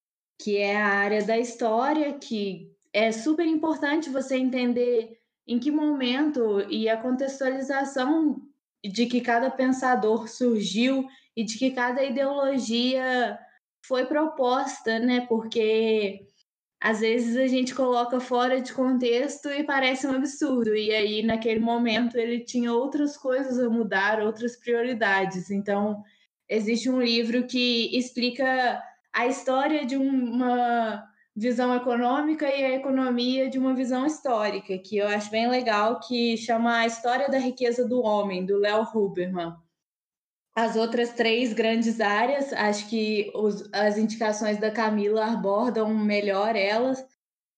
que 0.41 0.57
é 0.57 0.75
a 0.75 0.87
área 0.87 1.23
da 1.23 1.37
história, 1.37 2.13
que 2.13 2.71
é 2.93 3.11
super 3.11 3.45
importante 3.45 4.09
você 4.09 4.37
entender 4.37 5.19
em 5.47 5.59
que 5.59 5.71
momento 5.71 6.61
e 6.69 6.87
a 6.87 6.95
contextualização 6.95 8.41
de 8.85 9.05
que 9.05 9.21
cada 9.21 9.49
pensador 9.49 10.27
surgiu 10.27 11.07
e 11.35 11.43
de 11.43 11.57
que 11.57 11.71
cada 11.71 12.03
ideologia 12.03 13.39
foi 13.85 14.05
proposta, 14.05 14.99
né? 14.99 15.25
Porque 15.27 16.25
às 16.81 16.99
vezes 16.99 17.37
a 17.37 17.47
gente 17.47 17.73
coloca 17.73 18.19
fora 18.19 18.59
de 18.59 18.73
contexto 18.73 19.49
e 19.49 19.63
parece 19.63 20.05
um 20.05 20.13
absurdo. 20.13 20.75
E 20.75 20.91
aí, 20.91 21.23
naquele 21.23 21.59
momento, 21.59 22.17
ele 22.17 22.41
tinha 22.41 22.73
outras 22.73 23.15
coisas 23.15 23.57
a 23.59 23.69
mudar, 23.69 24.21
outras 24.21 24.57
prioridades. 24.57 25.49
Então, 25.49 26.03
existe 26.49 26.89
um 26.89 27.01
livro 27.01 27.47
que 27.47 27.97
explica 27.97 28.83
a 29.13 29.27
história 29.27 29.85
de 29.85 29.95
uma 29.95 31.03
visão 31.35 31.75
econômica 31.75 32.45
e 32.47 32.63
a 32.63 32.75
economia 32.75 33.49
de 33.49 33.57
uma 33.57 33.73
visão 33.73 34.05
histórica, 34.05 34.77
que 34.77 34.97
eu 34.97 35.07
acho 35.07 35.31
bem 35.31 35.49
legal, 35.49 35.99
que 35.99 36.37
chama 36.37 36.79
A 36.79 36.85
História 36.85 37.29
da 37.29 37.37
Riqueza 37.37 37.87
do 37.87 38.01
Homem, 38.01 38.45
do 38.45 38.57
Léo 38.57 38.83
Huberman. 38.93 39.53
As 40.55 40.75
outras 40.75 41.13
três 41.13 41.51
grandes 41.51 41.99
áreas, 41.99 42.53
acho 42.53 42.87
que 42.89 43.31
os, 43.33 43.67
as 43.73 43.97
indicações 43.97 44.59
da 44.59 44.69
Camila 44.69 45.25
abordam 45.25 45.93
melhor 45.95 46.55
elas, 46.55 47.03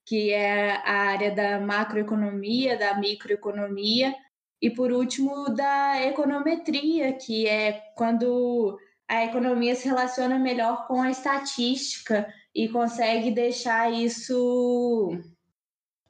que 0.06 0.32
é 0.32 0.78
a 0.78 1.10
área 1.10 1.32
da 1.32 1.60
macroeconomia, 1.60 2.78
da 2.78 2.98
microeconomia, 2.98 4.16
e 4.62 4.70
por 4.70 4.92
último, 4.92 5.50
da 5.54 6.02
econometria, 6.02 7.14
que 7.14 7.48
é 7.48 7.84
quando 7.96 8.80
a 9.08 9.26
economia 9.26 9.76
se 9.76 9.88
relaciona 9.88 10.40
melhor 10.40 10.88
com 10.88 11.02
a 11.02 11.12
estatística 11.12 12.28
e 12.54 12.70
consegue 12.70 13.30
deixar 13.32 13.92
isso 13.92 15.12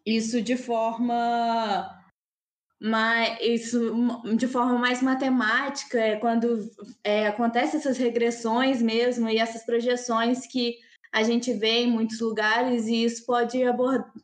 isso 0.06 0.42
de 0.42 0.56
forma 0.56 1.90
mais 2.86 3.40
isso 3.42 3.94
de 4.38 4.48
forma 4.48 4.78
mais 4.78 5.02
matemática 5.02 6.00
é 6.00 6.18
quando 6.18 6.70
é, 7.04 7.28
acontece 7.28 7.78
essas 7.78 7.98
regressões 7.98 8.80
mesmo 8.80 9.28
e 9.28 9.38
essas 9.38 9.66
projeções 9.66 10.46
que 10.46 10.78
a 11.12 11.24
gente 11.24 11.52
vê 11.52 11.82
em 11.82 11.92
muitos 11.92 12.20
lugares 12.20 12.86
e 12.86 13.04
isso 13.04 13.26
pode 13.26 13.60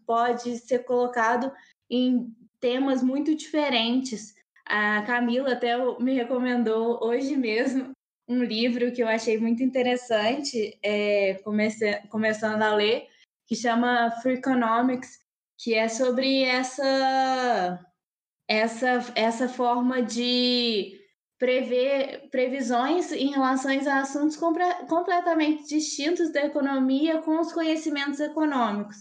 pode 0.06 0.58
ser 0.60 0.80
colocado 0.80 1.52
em 1.90 2.32
temas 2.60 3.02
muito 3.02 3.36
diferentes. 3.36 4.36
A 4.66 5.02
Camila 5.02 5.54
até 5.54 5.76
me 6.00 6.14
recomendou 6.14 7.04
hoje 7.04 7.36
mesmo 7.36 7.92
um 8.30 8.44
livro 8.44 8.92
que 8.92 9.02
eu 9.02 9.08
achei 9.08 9.40
muito 9.40 9.64
interessante, 9.64 10.78
é, 10.84 11.34
comece, 11.44 12.00
começando 12.10 12.62
a 12.62 12.76
ler, 12.76 13.08
que 13.48 13.56
chama 13.56 14.12
Free 14.22 14.36
Economics, 14.36 15.20
que 15.58 15.74
é 15.74 15.90
sobre 15.90 16.44
essa, 16.44 17.80
essa, 18.52 19.14
essa 19.16 19.48
forma 19.48 20.02
de 20.02 21.00
prever 21.40 22.28
previsões 22.30 23.10
em 23.14 23.32
relação 23.32 23.72
a 23.72 24.02
assuntos 24.02 24.36
completamente 24.36 25.70
distintos 25.70 26.34
da 26.34 26.46
economia 26.46 27.22
com 27.22 27.40
os 27.40 27.54
conhecimentos 27.54 28.20
econômicos. 28.20 28.98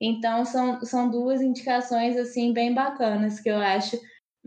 Então, 0.00 0.44
são, 0.44 0.84
são 0.84 1.08
duas 1.08 1.40
indicações 1.40 2.16
assim 2.16 2.52
bem 2.52 2.74
bacanas 2.74 3.38
que 3.38 3.48
eu 3.48 3.58
acho. 3.58 3.96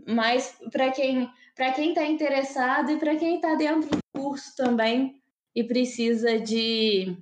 Mas 0.06 0.58
para 0.70 0.90
quem 0.90 1.30
para 1.56 1.72
quem 1.72 1.90
está 1.90 2.04
interessado 2.04 2.90
e 2.90 2.98
para 2.98 3.16
quem 3.16 3.36
está 3.36 3.54
dentro 3.54 3.88
do 3.88 3.98
curso 4.12 4.56
também 4.56 5.22
e 5.54 5.62
precisa 5.62 6.36
de, 6.40 7.16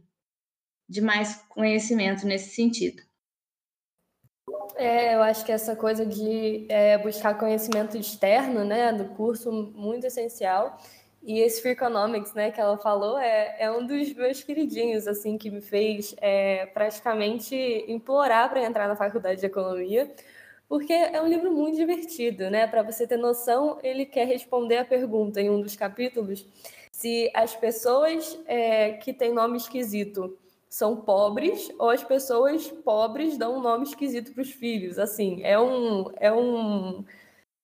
de 0.89 1.03
mais 1.03 1.37
conhecimento 1.51 2.27
nesse 2.27 2.55
sentido. 2.55 3.03
É, 4.77 5.15
eu 5.15 5.23
acho 5.23 5.45
que 5.45 5.53
essa 5.53 5.77
coisa 5.77 6.05
de 6.05 6.67
é, 6.69 6.99
buscar 6.99 7.39
conhecimento 7.39 7.97
externo, 7.97 8.65
né, 8.65 8.93
do 8.93 9.05
curso, 9.15 9.53
muito 9.53 10.07
essencial. 10.07 10.79
E 11.23 11.39
esse 11.41 11.63
Freakonomics, 11.63 12.35
né, 12.35 12.51
que 12.51 12.61
ela 12.61 12.77
falou, 12.79 13.19
é, 13.19 13.57
é 13.61 13.71
um 13.71 13.87
dos 13.87 14.13
meus 14.15 14.43
queridinhos, 14.43 15.07
assim, 15.07 15.39
que 15.39 15.51
me 15.51 15.61
fez 15.61 16.15
é, 16.21 16.67
praticamente 16.67 17.55
implorar 17.87 18.51
para 18.51 18.65
entrar 18.65 18.89
na 18.89 18.97
faculdade 18.97 19.41
de 19.41 19.47
economia, 19.47 20.13
porque 20.69 20.93
é 20.93 21.21
um 21.23 21.29
livro 21.29 21.53
muito 21.53 21.77
divertido, 21.77 22.51
né? 22.51 22.67
Para 22.67 22.83
você 22.83 23.07
ter 23.07 23.19
noção, 23.19 23.79
ele 23.83 24.07
quer 24.07 24.27
responder 24.27 24.79
a 24.79 24.85
pergunta 24.85 25.41
em 25.41 25.51
um 25.51 25.61
dos 25.61 25.77
capítulos 25.77 26.47
se 26.91 27.31
as 27.35 27.55
pessoas 27.55 28.39
é, 28.47 28.93
que 28.93 29.13
têm 29.13 29.33
nome 29.33 29.57
esquisito 29.57 30.39
são 30.73 30.97
pobres 30.97 31.71
ou 31.79 31.91
as 31.91 32.03
pessoas 32.03 32.67
pobres 32.67 33.37
dão 33.37 33.59
um 33.59 33.61
nome 33.61 33.85
esquisito 33.85 34.33
para 34.33 34.41
os 34.41 34.51
filhos. 34.51 34.99
Assim, 34.99 35.43
é 35.43 35.61
um, 35.61 36.11
é 36.17 36.33
um 36.33 37.05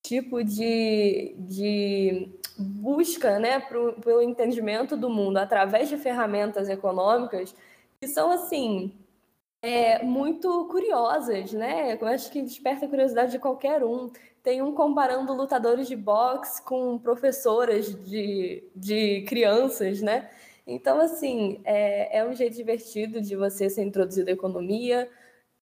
tipo 0.02 0.44
de, 0.44 1.34
de 1.38 2.28
busca 2.58 3.38
né, 3.38 3.60
pro, 3.60 3.94
pelo 3.94 4.20
entendimento 4.20 4.94
do 4.94 5.08
mundo 5.08 5.38
através 5.38 5.88
de 5.88 5.96
ferramentas 5.96 6.68
econômicas 6.68 7.54
que 7.98 8.06
são 8.06 8.30
assim 8.30 8.92
é, 9.62 10.02
muito 10.02 10.66
curiosas, 10.66 11.50
né? 11.54 11.96
Eu 11.98 12.06
acho 12.08 12.30
que 12.30 12.42
desperta 12.42 12.84
a 12.84 12.88
curiosidade 12.90 13.32
de 13.32 13.38
qualquer 13.38 13.82
um. 13.82 14.10
Tem 14.42 14.60
um 14.60 14.74
comparando 14.74 15.32
lutadores 15.32 15.88
de 15.88 15.96
boxe 15.96 16.60
com 16.62 16.98
professoras 16.98 17.86
de, 18.04 18.62
de 18.76 19.22
crianças, 19.22 20.02
né? 20.02 20.28
Então, 20.68 21.00
assim, 21.00 21.60
é, 21.64 22.18
é 22.18 22.24
um 22.24 22.34
jeito 22.34 22.54
divertido 22.54 23.22
de 23.22 23.34
você 23.34 23.70
ser 23.70 23.84
introduzido 23.84 24.28
à 24.28 24.32
economia. 24.34 25.10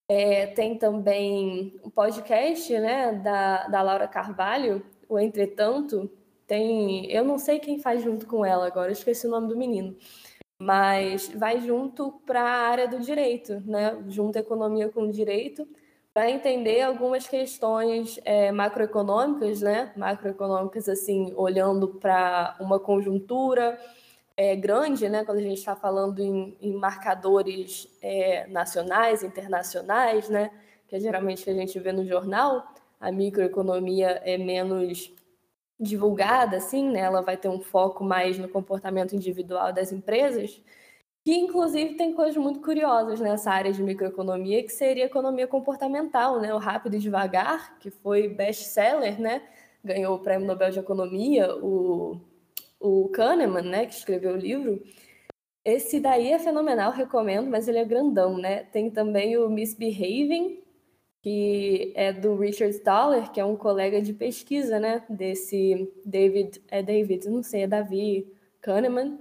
É, 0.09 0.49
tem 0.49 0.77
também 0.77 1.81
um 1.85 1.91
podcast, 1.91 2.77
né, 2.79 3.13
da, 3.13 3.69
da 3.69 3.83
Laura 3.83 4.09
Carvalho, 4.09 4.85
o 5.09 5.19
Entretanto. 5.19 6.11
Tem, 6.47 7.11
eu 7.11 7.25
não 7.25 7.39
sei 7.39 7.61
quem 7.61 7.79
faz 7.81 8.03
junto 8.03 8.27
com 8.27 8.45
ela 8.45 8.67
agora, 8.67 8.93
esqueci 8.93 9.27
o 9.27 9.31
nome 9.31 9.49
do 9.49 9.57
menino 9.57 9.97
mas 10.59 11.29
vai 11.29 11.61
junto 11.61 12.13
para 12.27 12.41
a 12.41 12.69
área 12.71 12.89
do 12.89 12.99
direito, 13.01 13.63
né? 13.67 14.03
Junta 14.09 14.39
economia 14.39 14.89
com 14.89 15.11
direito, 15.11 15.69
para 16.15 16.31
entender 16.31 16.81
algumas 16.81 17.29
questões 17.29 18.19
é, 18.25 18.51
macroeconômicas, 18.53 19.61
né? 19.61 19.93
Macroeconômicas, 19.97 20.89
assim, 20.89 21.33
olhando 21.37 21.89
para 21.89 22.57
uma 22.59 22.81
conjuntura 22.81 23.79
é, 24.37 24.55
grande, 24.55 25.09
né? 25.09 25.25
Quando 25.25 25.39
a 25.39 25.43
gente 25.43 25.59
está 25.59 25.75
falando 25.75 26.21
em, 26.21 26.57
em 26.61 26.75
marcadores 26.75 27.89
é, 28.03 28.47
nacionais, 28.49 29.23
internacionais, 29.23 30.29
né? 30.29 30.51
Que 30.87 30.97
é 30.97 31.01
geralmente 31.01 31.43
que 31.43 31.51
a 31.51 31.55
gente 31.55 31.79
vê 31.79 31.93
no 31.93 32.05
jornal, 32.05 32.67
a 33.01 33.11
microeconomia 33.11 34.21
é 34.25 34.37
menos 34.39 35.13
divulgada, 35.81 36.59
assim, 36.59 36.91
né? 36.91 37.01
Ela 37.01 37.23
vai 37.23 37.37
ter 37.37 37.49
um 37.49 37.61
foco 37.61 38.05
mais 38.05 38.39
no 38.39 38.49
comportamento 38.49 39.15
individual 39.15 39.73
das 39.73 39.93
empresas, 39.93 40.61
que 41.25 41.35
inclusive 41.35 41.95
tem 41.97 42.15
coisas 42.15 42.37
muito 42.37 42.61
curiosas 42.61 43.21
nessa 43.21 43.51
área 43.51 43.73
de 43.73 43.83
microeconomia, 43.83 44.63
que 44.63 44.73
seria 44.73 45.07
economia 45.07 45.47
comportamental, 45.47 46.41
né? 46.41 46.55
O 46.55 46.59
Rápido 46.59 46.97
e 46.97 46.99
Devagar, 46.99 47.79
que 47.79 47.91
foi 47.91 48.29
best-seller, 48.29 49.21
né? 49.21 49.43
Ganhou 49.85 50.17
o 50.17 50.19
Prêmio 50.19 50.47
Nobel 50.47 50.71
de 50.71 50.79
Economia, 50.79 51.55
o, 51.57 52.21
o 52.87 53.09
Kahneman, 53.09 53.63
né? 53.63 53.87
Que 53.87 53.95
escreveu 53.95 54.35
o 54.35 54.37
livro. 54.37 54.83
Esse 55.65 55.99
daí 56.01 56.33
é 56.33 56.39
fenomenal, 56.39 56.93
recomendo, 56.93 57.51
mas 57.51 57.67
ele 57.69 57.79
é 57.79 57.85
grandão, 57.85 58.39
né? 58.39 58.65
Tem 58.65 58.91
também 58.91 59.37
o 59.37 59.49
Misbehaving, 59.49 60.63
que 61.27 61.93
é 61.97 62.13
do 62.13 62.37
Richard 62.37 62.73
Staller, 62.73 63.33
que 63.33 63.41
é 63.41 63.45
um 63.45 63.57
colega 63.57 64.01
de 64.01 64.13
pesquisa, 64.13 64.79
né, 64.79 65.03
desse 65.11 65.93
David, 66.05 66.63
é 66.69 66.85
David, 66.85 67.29
não 67.29 67.43
sei, 67.43 67.63
é 67.63 67.67
Davi 67.67 68.33
Kahneman, 68.61 69.19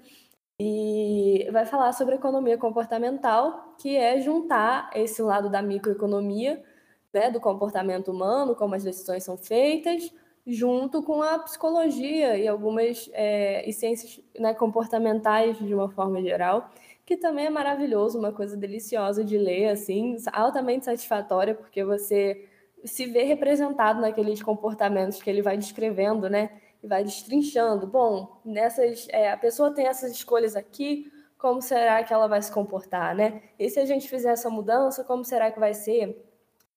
e 0.59 1.49
vai 1.51 1.65
falar 1.65 1.93
sobre 1.93 2.13
economia 2.13 2.59
comportamental, 2.59 3.75
que 3.81 3.97
é 3.97 4.21
juntar 4.21 4.91
esse 4.93 5.19
lado 5.23 5.49
da 5.49 5.63
microeconomia, 5.63 6.63
né, 7.11 7.31
do 7.31 7.39
comportamento 7.39 8.11
humano, 8.11 8.55
como 8.55 8.75
as 8.75 8.83
decisões 8.83 9.23
são 9.23 9.35
feitas, 9.35 10.13
junto 10.45 11.01
com 11.01 11.21
a 11.21 11.39
psicologia 11.39 12.37
e 12.37 12.47
algumas 12.47 13.09
é, 13.13 13.67
e 13.67 13.73
ciências 13.73 14.19
né, 14.37 14.53
comportamentais 14.53 15.57
de 15.57 15.73
uma 15.73 15.89
forma 15.89 16.21
geral 16.21 16.69
que 17.05 17.15
também 17.15 17.45
é 17.45 17.49
maravilhoso, 17.49 18.17
uma 18.17 18.31
coisa 18.31 18.57
deliciosa 18.57 19.23
de 19.23 19.37
ler, 19.37 19.69
assim, 19.69 20.17
altamente 20.33 20.85
satisfatória, 20.85 21.53
porque 21.53 21.83
você 21.83 22.47
se 22.83 23.05
vê 23.05 23.23
representado 23.23 24.01
naqueles 24.01 24.41
comportamentos 24.41 25.21
que 25.21 25.29
ele 25.29 25.41
vai 25.41 25.55
descrevendo, 25.55 26.29
né? 26.29 26.49
E 26.81 26.87
vai 26.87 27.03
destrinchando. 27.03 27.85
Bom, 27.85 28.39
nessas, 28.43 29.07
é, 29.09 29.31
a 29.31 29.37
pessoa 29.37 29.71
tem 29.71 29.85
essas 29.85 30.11
escolhas 30.11 30.55
aqui, 30.55 31.11
como 31.37 31.61
será 31.61 32.03
que 32.03 32.13
ela 32.13 32.27
vai 32.27 32.41
se 32.41 32.51
comportar, 32.51 33.15
né? 33.15 33.43
E 33.59 33.69
se 33.69 33.79
a 33.79 33.85
gente 33.85 34.09
fizer 34.09 34.31
essa 34.31 34.49
mudança, 34.49 35.03
como 35.03 35.23
será 35.23 35.51
que 35.51 35.59
vai 35.59 35.75
ser? 35.75 36.25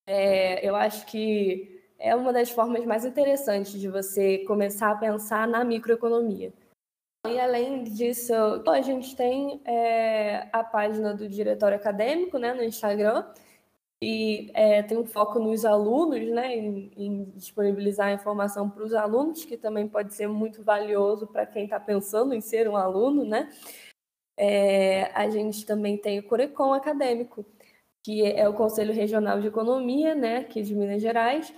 É, 0.06 0.66
eu 0.66 0.76
acho 0.76 1.06
que 1.06 1.77
é 1.98 2.14
uma 2.14 2.32
das 2.32 2.50
formas 2.50 2.84
mais 2.84 3.04
interessantes 3.04 3.72
de 3.72 3.88
você 3.88 4.38
começar 4.38 4.90
a 4.90 4.96
pensar 4.96 5.48
na 5.48 5.64
microeconomia. 5.64 6.52
E 7.26 7.38
além 7.38 7.82
disso, 7.84 8.32
a 8.32 8.80
gente 8.80 9.16
tem 9.16 9.60
é, 9.64 10.48
a 10.52 10.62
página 10.62 11.12
do 11.12 11.28
diretório 11.28 11.76
acadêmico 11.76 12.38
né, 12.38 12.54
no 12.54 12.62
Instagram, 12.62 13.24
e 14.00 14.50
é, 14.54 14.80
tem 14.82 14.96
um 14.96 15.04
foco 15.04 15.40
nos 15.40 15.64
alunos, 15.64 16.20
né, 16.30 16.56
em, 16.56 16.92
em 16.96 17.24
disponibilizar 17.34 18.12
informação 18.12 18.70
para 18.70 18.84
os 18.84 18.94
alunos, 18.94 19.44
que 19.44 19.56
também 19.56 19.88
pode 19.88 20.14
ser 20.14 20.28
muito 20.28 20.62
valioso 20.62 21.26
para 21.26 21.44
quem 21.44 21.64
está 21.64 21.80
pensando 21.80 22.32
em 22.32 22.40
ser 22.40 22.68
um 22.68 22.76
aluno, 22.76 23.24
né? 23.24 23.50
É, 24.36 25.10
a 25.14 25.28
gente 25.28 25.66
também 25.66 25.96
tem 25.96 26.20
o 26.20 26.22
Corecon 26.22 26.72
Acadêmico, 26.72 27.44
que 28.04 28.24
é 28.24 28.48
o 28.48 28.54
Conselho 28.54 28.94
Regional 28.94 29.40
de 29.40 29.48
Economia, 29.48 30.14
né, 30.14 30.38
aqui 30.38 30.62
de 30.62 30.76
Minas 30.76 31.02
Gerais, 31.02 31.52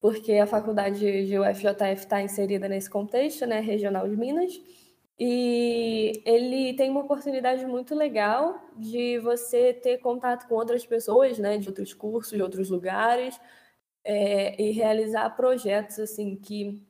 porque 0.00 0.34
a 0.34 0.46
faculdade 0.46 1.26
de 1.26 1.38
UFJF 1.38 2.04
está 2.04 2.22
inserida 2.22 2.68
nesse 2.68 2.88
contexto, 2.88 3.46
né, 3.46 3.60
regional 3.60 4.08
de 4.08 4.16
Minas. 4.16 4.52
E 5.18 6.22
ele 6.24 6.74
tem 6.74 6.90
uma 6.90 7.00
oportunidade 7.00 7.66
muito 7.66 7.94
legal 7.94 8.60
de 8.76 9.18
você 9.18 9.72
ter 9.72 9.98
contato 9.98 10.46
com 10.46 10.54
outras 10.54 10.86
pessoas, 10.86 11.38
né, 11.38 11.58
de 11.58 11.68
outros 11.68 11.92
cursos, 11.92 12.32
de 12.36 12.42
outros 12.42 12.70
lugares, 12.70 13.40
é, 14.04 14.60
e 14.62 14.70
realizar 14.72 15.28
projetos 15.30 15.98
assim 15.98 16.36
que 16.36 16.80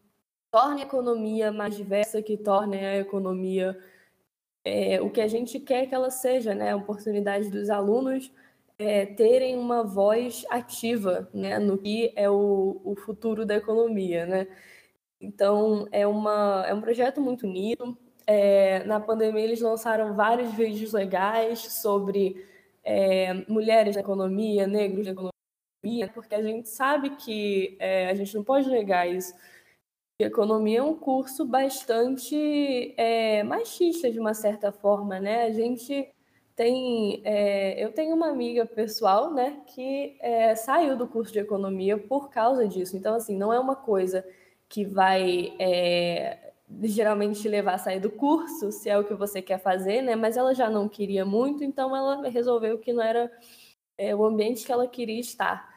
tornem 0.50 0.84
a 0.84 0.86
economia 0.86 1.50
mais 1.52 1.76
diversa, 1.76 2.22
que 2.22 2.36
tornem 2.36 2.84
a 2.86 2.96
economia 2.98 3.78
é, 4.64 5.00
o 5.00 5.10
que 5.10 5.20
a 5.20 5.28
gente 5.28 5.58
quer 5.60 5.86
que 5.86 5.94
ela 5.94 6.10
seja, 6.10 6.54
né, 6.54 6.72
a 6.72 6.76
oportunidade 6.76 7.50
dos 7.50 7.70
alunos 7.70 8.30
é, 8.78 9.06
terem 9.06 9.56
uma 9.58 9.82
voz 9.84 10.44
ativa, 10.50 11.28
né, 11.34 11.58
no 11.58 11.78
que 11.78 12.12
é 12.16 12.30
o, 12.30 12.80
o 12.84 12.94
futuro 12.96 13.44
da 13.46 13.56
economia, 13.56 14.26
né. 14.26 14.46
Então 15.20 15.88
é 15.92 16.06
uma 16.06 16.64
é 16.66 16.74
um 16.74 16.80
projeto 16.80 17.20
muito 17.20 17.46
unido, 17.46 17.98
é, 18.30 18.84
na 18.84 19.00
pandemia, 19.00 19.42
eles 19.42 19.62
lançaram 19.62 20.14
vários 20.14 20.52
vídeos 20.52 20.92
legais 20.92 21.60
sobre 21.60 22.46
é, 22.84 23.32
mulheres 23.50 23.96
na 23.96 24.02
economia, 24.02 24.66
negros 24.66 25.06
na 25.06 25.12
economia, 25.12 26.12
porque 26.12 26.34
a 26.34 26.42
gente 26.42 26.68
sabe 26.68 27.16
que 27.16 27.78
é, 27.80 28.10
a 28.10 28.14
gente 28.14 28.34
não 28.36 28.44
pode 28.44 28.68
negar 28.68 29.08
isso. 29.08 29.34
Que 30.20 30.26
economia 30.26 30.80
é 30.80 30.82
um 30.82 30.94
curso 30.94 31.46
bastante 31.46 32.94
é, 32.98 33.42
machista, 33.44 34.10
de 34.10 34.20
uma 34.20 34.34
certa 34.34 34.70
forma, 34.72 35.18
né? 35.18 35.44
A 35.44 35.52
gente 35.52 36.12
tem. 36.58 37.22
É, 37.24 37.82
eu 37.82 37.92
tenho 37.92 38.14
uma 38.14 38.28
amiga 38.28 38.66
pessoal, 38.66 39.32
né, 39.32 39.62
que 39.68 40.18
é, 40.20 40.54
saiu 40.56 40.96
do 40.96 41.06
curso 41.06 41.32
de 41.32 41.38
economia 41.38 41.96
por 41.96 42.30
causa 42.30 42.66
disso. 42.66 42.96
Então, 42.96 43.14
assim, 43.14 43.36
não 43.36 43.52
é 43.52 43.60
uma 43.60 43.76
coisa 43.76 44.26
que 44.68 44.84
vai 44.84 45.54
geralmente 46.82 47.40
te 47.40 47.48
levar 47.48 47.74
a 47.74 47.78
sair 47.78 48.00
do 48.00 48.10
curso, 48.10 48.70
se 48.72 48.90
é 48.90 48.98
o 48.98 49.04
que 49.04 49.14
você 49.14 49.40
quer 49.40 49.58
fazer, 49.58 50.02
né? 50.02 50.16
Mas 50.16 50.36
ela 50.36 50.54
já 50.54 50.68
não 50.68 50.88
queria 50.88 51.24
muito, 51.24 51.64
então 51.64 51.96
ela 51.96 52.28
resolveu 52.28 52.78
que 52.78 52.92
não 52.92 53.02
era 53.02 53.30
é, 53.96 54.14
o 54.14 54.24
ambiente 54.24 54.66
que 54.66 54.72
ela 54.72 54.86
queria 54.88 55.20
estar. 55.20 55.68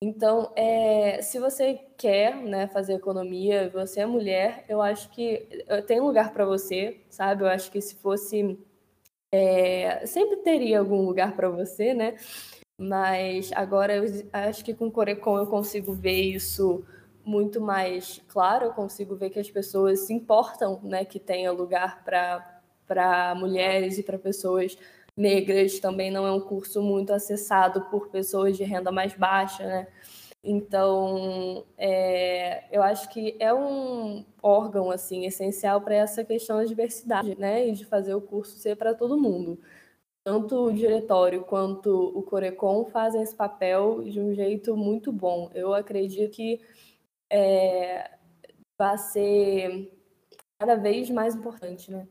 Então, 0.00 0.52
é, 0.54 1.20
se 1.22 1.40
você 1.40 1.74
quer 1.96 2.36
né, 2.36 2.68
fazer 2.68 2.94
economia, 2.94 3.68
você 3.70 4.00
é 4.00 4.06
mulher, 4.06 4.64
eu 4.68 4.80
acho 4.80 5.10
que 5.10 5.48
eh, 5.66 5.82
tem 5.82 6.00
lugar 6.00 6.32
para 6.32 6.44
você, 6.44 7.00
sabe? 7.10 7.42
Eu 7.42 7.48
acho 7.48 7.70
que 7.70 7.80
se 7.80 7.96
fosse. 7.96 8.56
É, 9.30 10.06
sempre 10.06 10.36
teria 10.38 10.78
algum 10.78 11.02
lugar 11.02 11.36
para 11.36 11.50
você, 11.50 11.92
né? 11.92 12.16
Mas 12.78 13.50
agora 13.52 13.96
eu 13.96 14.04
acho 14.32 14.64
que 14.64 14.72
com 14.72 14.86
o 14.86 14.90
Corecon 14.90 15.38
eu 15.38 15.46
consigo 15.46 15.92
ver 15.92 16.20
isso 16.20 16.84
muito 17.24 17.60
mais 17.60 18.22
claro, 18.28 18.66
eu 18.66 18.72
consigo 18.72 19.14
ver 19.16 19.30
que 19.30 19.38
as 19.38 19.50
pessoas 19.50 20.00
se 20.00 20.14
importam, 20.14 20.80
né, 20.82 21.04
que 21.04 21.18
tenha 21.20 21.52
lugar 21.52 22.02
para 22.04 23.34
mulheres 23.34 23.98
e 23.98 24.02
para 24.02 24.18
pessoas 24.18 24.78
negras. 25.16 25.78
Também 25.80 26.10
não 26.10 26.26
é 26.26 26.32
um 26.32 26.40
curso 26.40 26.80
muito 26.80 27.12
acessado 27.12 27.82
por 27.90 28.08
pessoas 28.08 28.56
de 28.56 28.64
renda 28.64 28.90
mais 28.92 29.12
baixa, 29.14 29.66
né? 29.66 29.88
Então, 30.42 31.66
é, 31.76 32.64
eu 32.74 32.82
acho 32.82 33.08
que 33.10 33.36
é 33.40 33.52
um 33.52 34.24
órgão 34.42 34.90
assim 34.90 35.26
essencial 35.26 35.80
para 35.80 35.96
essa 35.96 36.24
questão 36.24 36.58
da 36.58 36.64
diversidade, 36.64 37.34
né, 37.38 37.68
e 37.68 37.72
de 37.72 37.84
fazer 37.84 38.14
o 38.14 38.20
curso 38.20 38.56
ser 38.58 38.76
para 38.76 38.94
todo 38.94 39.20
mundo. 39.20 39.60
Tanto 40.24 40.66
o 40.66 40.72
diretório 40.72 41.44
quanto 41.44 41.90
o 42.16 42.22
Corecon 42.22 42.86
fazem 42.86 43.22
esse 43.22 43.34
papel 43.34 44.02
de 44.04 44.20
um 44.20 44.34
jeito 44.34 44.76
muito 44.76 45.12
bom. 45.12 45.50
Eu 45.54 45.74
acredito 45.74 46.30
que 46.32 46.60
é, 47.30 48.10
vai 48.78 48.98
ser 48.98 49.92
cada 50.58 50.76
vez 50.76 51.10
mais 51.10 51.34
importante, 51.34 51.90
né? 51.90 52.08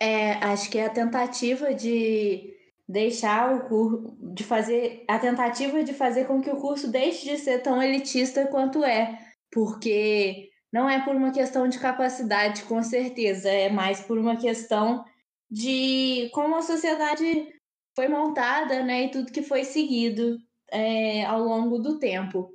É, 0.00 0.32
acho 0.44 0.70
que 0.70 0.78
é 0.78 0.86
a 0.86 0.90
tentativa 0.90 1.74
de 1.74 2.55
deixar 2.88 3.54
o 3.54 3.68
curso, 3.68 4.16
de 4.20 4.44
fazer 4.44 5.04
a 5.08 5.18
tentativa 5.18 5.82
de 5.82 5.92
fazer 5.92 6.26
com 6.26 6.40
que 6.40 6.50
o 6.50 6.60
curso 6.60 6.88
deixe 6.88 7.28
de 7.28 7.38
ser 7.38 7.60
tão 7.60 7.82
elitista 7.82 8.46
quanto 8.46 8.84
é, 8.84 9.18
porque 9.50 10.50
não 10.72 10.88
é 10.88 11.02
por 11.04 11.14
uma 11.16 11.32
questão 11.32 11.68
de 11.68 11.78
capacidade, 11.78 12.62
com 12.64 12.82
certeza, 12.82 13.48
é 13.48 13.68
mais 13.68 14.00
por 14.00 14.18
uma 14.18 14.36
questão 14.36 15.04
de 15.50 16.28
como 16.32 16.56
a 16.56 16.62
sociedade 16.62 17.48
foi 17.94 18.08
montada, 18.08 18.82
né, 18.82 19.04
e 19.04 19.10
tudo 19.10 19.32
que 19.32 19.42
foi 19.42 19.64
seguido 19.64 20.36
é, 20.70 21.24
ao 21.24 21.40
longo 21.40 21.78
do 21.78 21.98
tempo. 21.98 22.52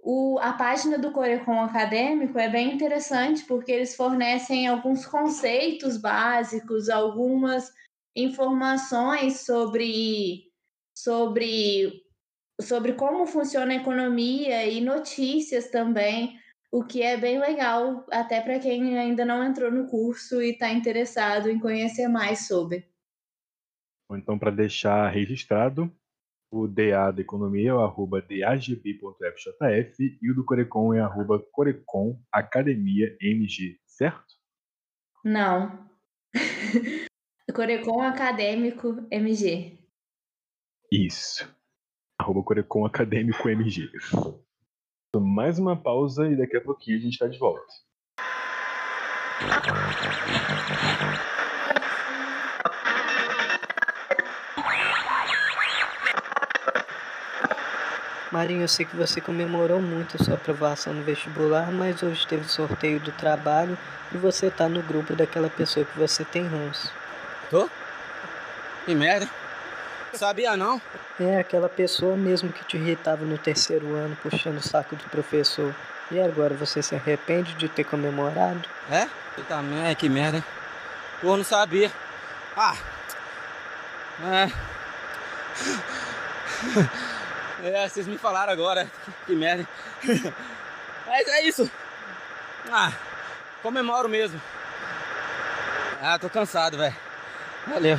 O, 0.00 0.38
a 0.40 0.52
página 0.52 0.96
do 0.96 1.12
Corecon 1.12 1.60
Acadêmico 1.60 2.38
é 2.38 2.48
bem 2.48 2.72
interessante 2.72 3.44
porque 3.44 3.70
eles 3.70 3.94
fornecem 3.94 4.66
alguns 4.66 5.04
conceitos 5.04 5.98
básicos, 5.98 6.88
algumas 6.88 7.70
informações 8.18 9.40
sobre, 9.40 10.50
sobre, 10.96 12.02
sobre 12.60 12.92
como 12.94 13.26
funciona 13.26 13.72
a 13.72 13.76
economia 13.76 14.66
e 14.66 14.80
notícias 14.80 15.70
também, 15.70 16.38
o 16.70 16.84
que 16.84 17.02
é 17.02 17.16
bem 17.16 17.38
legal, 17.38 18.04
até 18.10 18.40
para 18.40 18.58
quem 18.58 18.98
ainda 18.98 19.24
não 19.24 19.42
entrou 19.42 19.70
no 19.70 19.86
curso 19.86 20.42
e 20.42 20.50
está 20.50 20.70
interessado 20.70 21.48
em 21.48 21.58
conhecer 21.58 22.08
mais 22.08 22.46
sobre. 22.46 22.86
Então, 24.10 24.38
para 24.38 24.50
deixar 24.50 25.08
registrado, 25.08 25.92
o 26.50 26.66
DA 26.66 27.10
da 27.10 27.20
Economia 27.20 27.70
é 27.70 27.74
o 27.74 27.80
arroba 27.80 28.22
dagb.fjf 28.22 30.18
e 30.20 30.30
o 30.30 30.34
do 30.34 30.44
Corecon 30.44 30.94
é 30.94 31.00
arroba 31.00 31.38
Corecon 31.52 32.18
Academia 32.32 33.16
MG, 33.20 33.78
certo? 33.86 34.34
Não. 35.22 35.86
Corecon 37.52 38.02
Acadêmico 38.02 39.06
MG. 39.10 39.78
Isso. 40.92 41.48
Arroba 42.20 42.42
Corecon 42.42 42.84
Acadêmico 42.84 43.48
MG. 43.48 43.90
Mais 45.16 45.58
uma 45.58 45.74
pausa 45.74 46.28
e 46.28 46.36
daqui 46.36 46.58
a 46.58 46.60
pouquinho 46.60 46.98
a 46.98 47.00
gente 47.00 47.14
está 47.14 47.26
de 47.26 47.38
volta. 47.38 47.72
Marinho, 58.30 58.60
eu 58.60 58.68
sei 58.68 58.84
que 58.84 58.94
você 58.94 59.22
comemorou 59.22 59.80
muito 59.80 60.16
a 60.20 60.24
sua 60.24 60.34
aprovação 60.34 60.92
no 60.92 61.02
vestibular, 61.02 61.72
mas 61.72 62.02
hoje 62.02 62.26
teve 62.26 62.44
sorteio 62.44 63.00
do 63.00 63.10
trabalho 63.12 63.76
e 64.12 64.18
você 64.18 64.50
tá 64.50 64.68
no 64.68 64.82
grupo 64.82 65.16
daquela 65.16 65.48
pessoa 65.48 65.86
que 65.86 65.98
você 65.98 66.24
tem 66.24 66.42
ranço. 66.42 66.92
Tô? 67.50 67.68
Que 68.84 68.94
merda. 68.94 69.28
Sabia 70.12 70.56
não? 70.56 70.80
É, 71.20 71.38
aquela 71.38 71.68
pessoa 71.68 72.16
mesmo 72.16 72.52
que 72.52 72.64
te 72.64 72.76
irritava 72.76 73.24
no 73.24 73.38
terceiro 73.38 73.94
ano, 73.94 74.16
puxando 74.22 74.58
o 74.58 74.62
saco 74.62 74.96
do 74.96 75.04
professor. 75.04 75.74
E 76.10 76.20
agora, 76.20 76.54
você 76.54 76.82
se 76.82 76.94
arrepende 76.94 77.54
de 77.54 77.68
ter 77.68 77.84
comemorado? 77.84 78.62
É? 78.90 79.06
Também, 79.48 79.86
é, 79.86 79.94
que 79.94 80.08
merda, 80.08 80.38
hein? 80.38 80.44
Pô, 81.20 81.36
não 81.36 81.44
sabia. 81.44 81.92
Ah! 82.56 82.76
É. 84.24 84.50
É, 87.62 87.88
vocês 87.88 88.06
me 88.06 88.16
falaram 88.16 88.52
agora. 88.52 88.88
Que 89.26 89.34
merda. 89.34 89.66
Mas 91.06 91.28
é 91.28 91.42
isso. 91.42 91.70
Ah, 92.70 92.92
comemoro 93.62 94.08
mesmo. 94.08 94.40
Ah, 96.00 96.18
tô 96.18 96.30
cansado, 96.30 96.78
velho. 96.78 97.07
Valeu. 97.68 97.98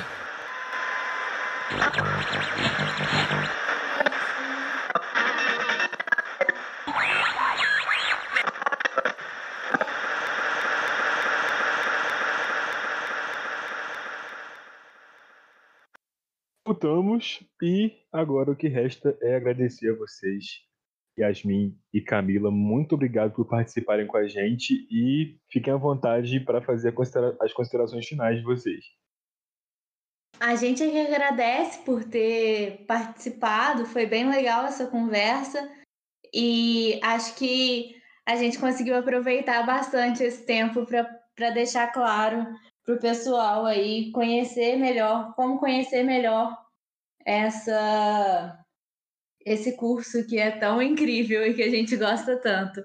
Voltamos 16.66 17.44
e 17.62 17.92
agora 18.12 18.52
o 18.52 18.56
que 18.56 18.68
resta 18.68 19.16
é 19.22 19.36
agradecer 19.36 19.92
a 19.92 19.96
vocês, 19.96 20.46
Yasmin 21.18 21.78
e 21.94 22.02
Camila. 22.02 22.50
Muito 22.50 22.96
obrigado 22.96 23.34
por 23.34 23.46
participarem 23.48 24.08
com 24.08 24.18
a 24.18 24.28
gente 24.28 24.88
e 24.90 25.38
fiquem 25.52 25.74
à 25.74 25.78
vontade 25.78 26.40
para 26.40 26.60
fazer 26.62 26.94
as 27.40 27.54
considerações 27.54 28.08
finais 28.08 28.38
de 28.40 28.44
vocês. 28.44 28.84
A 30.40 30.56
gente 30.56 30.82
é 30.84 31.06
agradece 31.06 31.80
por 31.80 32.04
ter 32.04 32.86
participado, 32.88 33.86
foi 33.86 34.06
bem 34.06 34.30
legal 34.30 34.66
essa 34.66 34.88
conversa 34.88 35.70
e 36.34 36.98
acho 37.04 37.36
que 37.36 37.94
a 38.26 38.36
gente 38.36 38.58
conseguiu 38.58 38.96
aproveitar 38.96 39.66
bastante 39.66 40.24
esse 40.24 40.46
tempo 40.46 40.86
para 40.86 41.50
deixar 41.50 41.92
claro 41.92 42.48
para 42.86 42.96
o 42.96 43.00
pessoal 43.00 43.66
aí 43.66 44.12
conhecer 44.12 44.78
melhor, 44.78 45.34
como 45.36 45.60
conhecer 45.60 46.04
melhor 46.04 46.58
essa 47.26 48.58
esse 49.46 49.76
curso 49.76 50.26
que 50.28 50.38
é 50.38 50.52
tão 50.52 50.82
incrível 50.82 51.46
e 51.46 51.54
que 51.54 51.64
a 51.64 51.70
gente 51.70 51.96
gosta 51.98 52.38
tanto. 52.38 52.82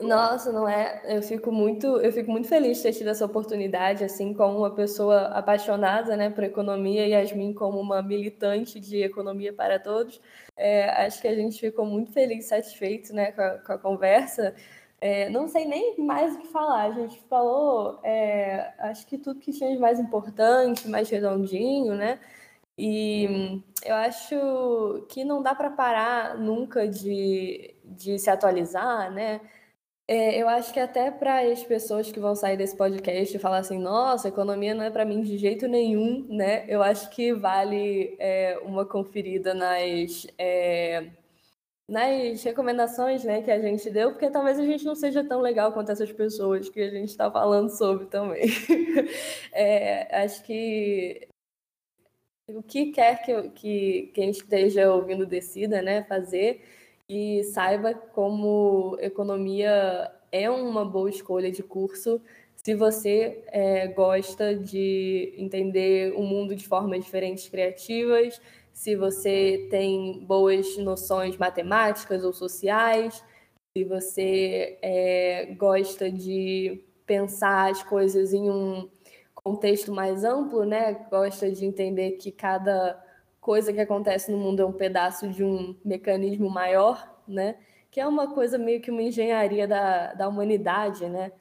Nossa, 0.00 0.50
não 0.50 0.66
é? 0.66 1.02
Eu 1.04 1.22
fico 1.22 1.52
muito, 1.52 1.86
eu 2.00 2.10
fico 2.10 2.30
muito 2.30 2.48
feliz 2.48 2.78
de 2.78 2.84
ter 2.84 2.92
tido 2.92 3.10
essa 3.10 3.26
oportunidade, 3.26 4.02
assim, 4.02 4.32
como 4.32 4.58
uma 4.58 4.74
pessoa 4.74 5.26
apaixonada, 5.26 6.16
né, 6.16 6.30
por 6.30 6.42
economia 6.42 7.06
e 7.06 7.10
Yasmin 7.10 7.52
como 7.52 7.78
uma 7.78 8.00
militante 8.02 8.80
de 8.80 9.02
economia 9.02 9.52
para 9.52 9.78
todos. 9.78 10.18
É, 10.56 10.88
acho 11.04 11.20
que 11.20 11.28
a 11.28 11.34
gente 11.34 11.60
ficou 11.60 11.84
muito 11.84 12.12
feliz, 12.12 12.46
satisfeito, 12.46 13.12
né, 13.12 13.32
com 13.32 13.42
a, 13.42 13.58
com 13.58 13.72
a 13.72 13.78
conversa. 13.78 14.54
É, 15.02 15.28
não 15.28 15.46
sei 15.48 15.66
nem 15.66 15.98
mais 15.98 16.34
o 16.34 16.38
que 16.40 16.48
falar. 16.48 16.84
A 16.84 16.92
gente 16.92 17.18
falou, 17.28 18.00
é, 18.02 18.72
acho 18.78 19.06
que 19.06 19.18
tudo 19.18 19.40
que 19.40 19.52
tinha 19.52 19.70
de 19.70 19.78
mais 19.78 20.00
importante, 20.00 20.88
mais 20.88 21.10
redondinho, 21.10 21.94
né? 21.94 22.18
E 22.78 23.62
eu 23.84 23.94
acho 23.94 25.04
que 25.10 25.24
não 25.24 25.42
dá 25.42 25.54
para 25.54 25.70
parar 25.70 26.38
nunca 26.38 26.88
de, 26.88 27.74
de 27.84 28.18
se 28.18 28.30
atualizar, 28.30 29.10
né? 29.12 29.40
É, 30.12 30.42
eu 30.42 30.48
acho 30.48 30.72
que 30.72 30.80
até 30.80 31.08
para 31.08 31.40
as 31.52 31.62
pessoas 31.62 32.10
que 32.10 32.18
vão 32.18 32.34
sair 32.34 32.56
desse 32.56 32.76
podcast 32.76 33.36
e 33.36 33.38
falar 33.38 33.58
assim, 33.58 33.78
nossa, 33.78 34.26
economia 34.26 34.74
não 34.74 34.82
é 34.82 34.90
para 34.90 35.04
mim 35.04 35.22
de 35.22 35.38
jeito 35.38 35.68
nenhum, 35.68 36.26
né? 36.28 36.64
Eu 36.68 36.82
acho 36.82 37.08
que 37.10 37.32
vale 37.32 38.16
é, 38.18 38.58
uma 38.64 38.84
conferida 38.84 39.54
nas, 39.54 40.26
é, 40.36 41.10
nas 41.88 42.42
recomendações 42.42 43.22
né, 43.22 43.40
que 43.42 43.52
a 43.52 43.60
gente 43.60 43.88
deu, 43.88 44.10
porque 44.10 44.28
talvez 44.30 44.58
a 44.58 44.66
gente 44.66 44.84
não 44.84 44.96
seja 44.96 45.22
tão 45.22 45.40
legal 45.40 45.72
quanto 45.72 45.92
essas 45.92 46.10
pessoas 46.10 46.68
que 46.68 46.80
a 46.80 46.90
gente 46.90 47.10
está 47.10 47.30
falando 47.30 47.70
sobre 47.70 48.06
também. 48.06 48.46
É, 49.52 50.24
acho 50.24 50.42
que 50.44 51.28
o 52.48 52.62
que 52.62 52.92
quer 52.92 53.22
que, 53.22 53.48
que 53.50 54.10
quem 54.14 54.30
esteja 54.30 54.92
ouvindo 54.92 55.24
decida 55.26 55.80
né, 55.82 56.02
fazer 56.04 56.62
e 57.10 57.42
saiba 57.42 57.92
como 57.92 58.96
economia 59.00 60.10
é 60.30 60.48
uma 60.48 60.84
boa 60.84 61.10
escolha 61.10 61.50
de 61.50 61.62
curso 61.62 62.20
se 62.62 62.74
você 62.74 63.42
é, 63.48 63.88
gosta 63.88 64.54
de 64.54 65.34
entender 65.38 66.12
o 66.14 66.22
mundo 66.22 66.54
de 66.54 66.68
formas 66.68 67.02
diferentes 67.04 67.48
criativas, 67.48 68.40
se 68.72 68.94
você 68.94 69.66
tem 69.70 70.24
boas 70.26 70.76
noções 70.76 71.38
matemáticas 71.38 72.22
ou 72.22 72.32
sociais, 72.34 73.24
se 73.74 73.84
você 73.84 74.78
é, 74.82 75.54
gosta 75.56 76.10
de 76.10 76.84
pensar 77.06 77.70
as 77.70 77.82
coisas 77.82 78.34
em 78.34 78.50
um 78.50 78.88
contexto 79.34 79.90
mais 79.90 80.22
amplo, 80.22 80.64
né? 80.64 80.92
Gosta 81.10 81.50
de 81.50 81.64
entender 81.64 82.12
que 82.12 82.30
cada 82.30 83.02
coisa 83.40 83.72
que 83.72 83.80
acontece 83.80 84.30
no 84.30 84.38
mundo 84.38 84.60
é 84.62 84.66
um 84.66 84.72
pedaço 84.72 85.28
de 85.28 85.42
um 85.42 85.74
mecanismo 85.84 86.50
maior, 86.50 87.22
né? 87.26 87.56
Que 87.90 88.00
é 88.00 88.06
uma 88.06 88.32
coisa 88.32 88.58
meio 88.58 88.80
que 88.80 88.90
uma 88.90 89.02
engenharia 89.02 89.66
da, 89.66 90.14
da 90.14 90.28
humanidade, 90.28 91.08
né? 91.08 91.32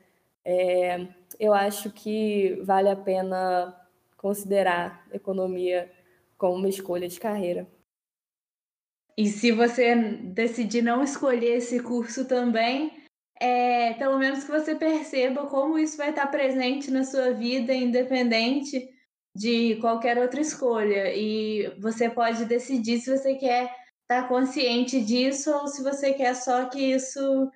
É, 0.43 1.07
eu 1.39 1.53
acho 1.53 1.91
que 1.91 2.59
vale 2.63 2.89
a 2.89 2.95
pena 2.95 3.75
considerar 4.17 5.05
economia 5.11 5.91
como 6.37 6.55
uma 6.55 6.69
escolha 6.69 7.07
de 7.07 7.19
carreira. 7.19 7.67
E 9.17 9.27
se 9.27 9.51
você 9.51 9.95
decidir 9.95 10.81
não 10.81 11.03
escolher 11.03 11.57
esse 11.57 11.81
curso 11.81 12.25
também, 12.25 13.03
é, 13.39 13.93
pelo 13.95 14.17
menos 14.17 14.45
que 14.45 14.51
você 14.51 14.75
perceba 14.75 15.47
como 15.47 15.77
isso 15.77 15.97
vai 15.97 16.09
estar 16.09 16.27
presente 16.27 16.89
na 16.89 17.03
sua 17.03 17.33
vida, 17.33 17.73
independente 17.73 18.89
de 19.39 19.77
qualquer 19.77 20.17
outra 20.17 20.41
escolha. 20.41 21.15
E 21.15 21.73
você 21.79 22.09
pode 22.09 22.43
decidir 22.43 22.99
se 22.99 23.17
você 23.17 23.35
quer 23.35 23.73
estar 24.01 24.27
consciente 24.27 24.99
disso 24.99 25.49
ou 25.49 25.67
se 25.69 25.81
você 25.81 26.11
quer 26.13 26.35
só 26.35 26.65
que 26.65 26.91
isso 26.91 27.49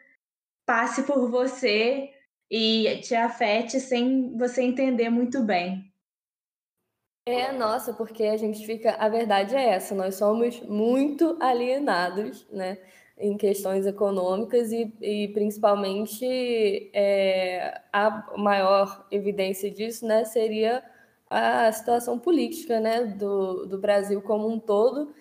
passe 0.66 1.04
por 1.04 1.30
você 1.30 2.10
e 2.50 3.02
te 3.02 3.14
afete 3.14 3.82
sem 3.82 4.38
você 4.38 4.62
entender 4.62 5.10
muito 5.10 5.44
bem. 5.44 5.92
É, 7.28 7.52
nossa, 7.52 7.94
porque 7.94 8.24
a 8.24 8.38
gente 8.38 8.66
fica. 8.66 8.96
A 8.96 9.10
verdade 9.10 9.54
é 9.54 9.70
essa, 9.70 9.94
nós 9.94 10.16
somos 10.16 10.62
muito 10.62 11.38
alienados, 11.42 12.48
né? 12.50 12.78
Em 13.18 13.36
questões 13.36 13.86
econômicas 13.86 14.72
e, 14.72 14.94
e 15.02 15.28
principalmente 15.30 16.26
é, 16.94 17.82
a 17.92 18.38
maior 18.38 19.06
evidência 19.12 19.70
disso 19.70 20.06
né, 20.06 20.26
seria 20.26 20.84
a 21.34 21.72
situação 21.72 22.20
política 22.20 22.80
né, 22.80 23.06
do, 23.06 23.66
do 23.66 23.80
Brasil 23.80 24.22
como 24.22 24.48
um 24.48 24.60
todo, 24.60 25.14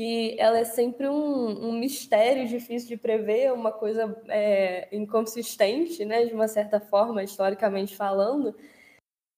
e 0.00 0.34
ela 0.38 0.58
é 0.58 0.64
sempre 0.64 1.08
um, 1.08 1.68
um 1.68 1.72
mistério 1.78 2.48
difícil 2.48 2.88
de 2.88 2.96
prever, 2.96 3.52
uma 3.52 3.70
coisa 3.70 4.16
é, 4.28 4.88
inconsistente, 4.96 6.04
né, 6.06 6.24
de 6.24 6.32
uma 6.32 6.48
certa 6.48 6.80
forma, 6.80 7.22
historicamente 7.22 7.94
falando, 7.94 8.54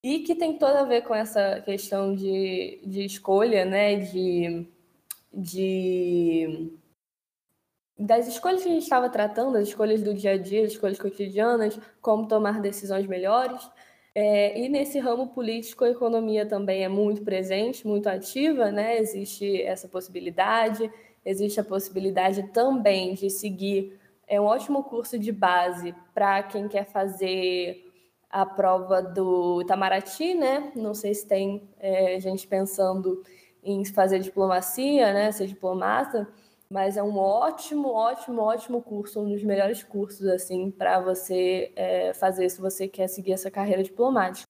e 0.03 0.19
que 0.19 0.33
tem 0.33 0.57
toda 0.57 0.81
a 0.81 0.85
ver 0.85 1.01
com 1.01 1.13
essa 1.13 1.61
questão 1.61 2.15
de, 2.15 2.79
de 2.85 3.03
escolha, 3.03 3.65
né, 3.65 3.95
de, 3.95 4.65
de 5.33 6.71
das 7.99 8.27
escolhas 8.27 8.63
que 8.63 8.69
a 8.69 8.71
gente 8.71 8.83
estava 8.83 9.09
tratando, 9.09 9.57
as 9.57 9.67
escolhas 9.67 10.01
do 10.01 10.13
dia 10.13 10.31
a 10.31 10.37
dia, 10.37 10.63
as 10.63 10.71
escolhas 10.71 10.97
cotidianas, 10.97 11.77
como 12.01 12.27
tomar 12.27 12.61
decisões 12.61 13.05
melhores. 13.05 13.69
É, 14.13 14.59
e 14.59 14.67
nesse 14.67 14.99
ramo 14.99 15.27
político, 15.27 15.85
a 15.85 15.89
economia 15.89 16.45
também 16.45 16.83
é 16.83 16.89
muito 16.89 17.21
presente, 17.23 17.87
muito 17.87 18.07
ativa, 18.07 18.71
né? 18.71 18.97
Existe 18.97 19.61
essa 19.61 19.87
possibilidade, 19.87 20.91
existe 21.23 21.59
a 21.59 21.63
possibilidade 21.63 22.43
também 22.51 23.13
de 23.13 23.29
seguir 23.29 23.99
é 24.31 24.39
um 24.39 24.45
ótimo 24.45 24.81
curso 24.85 25.19
de 25.19 25.29
base 25.29 25.93
para 26.13 26.41
quem 26.43 26.69
quer 26.69 26.85
fazer 26.85 27.85
a 28.29 28.45
prova 28.45 29.01
do 29.01 29.61
Itamaraty, 29.61 30.33
né? 30.33 30.71
Não 30.73 30.93
sei 30.93 31.13
se 31.13 31.27
tem 31.27 31.67
é, 31.77 32.17
gente 32.17 32.47
pensando 32.47 33.21
em 33.61 33.83
fazer 33.83 34.19
diplomacia, 34.19 35.11
né? 35.11 35.33
Ser 35.33 35.47
diplomata, 35.47 36.29
mas 36.71 36.95
é 36.95 37.03
um 37.03 37.17
ótimo, 37.17 37.89
ótimo, 37.89 38.41
ótimo 38.41 38.81
curso, 38.81 39.19
um 39.19 39.27
dos 39.29 39.43
melhores 39.43 39.83
cursos 39.83 40.25
assim 40.25 40.71
para 40.71 41.01
você 41.01 41.73
é, 41.75 42.13
fazer 42.13 42.49
se 42.49 42.61
você 42.61 42.87
quer 42.87 43.09
seguir 43.09 43.33
essa 43.33 43.51
carreira 43.51 43.83
diplomática. 43.83 44.47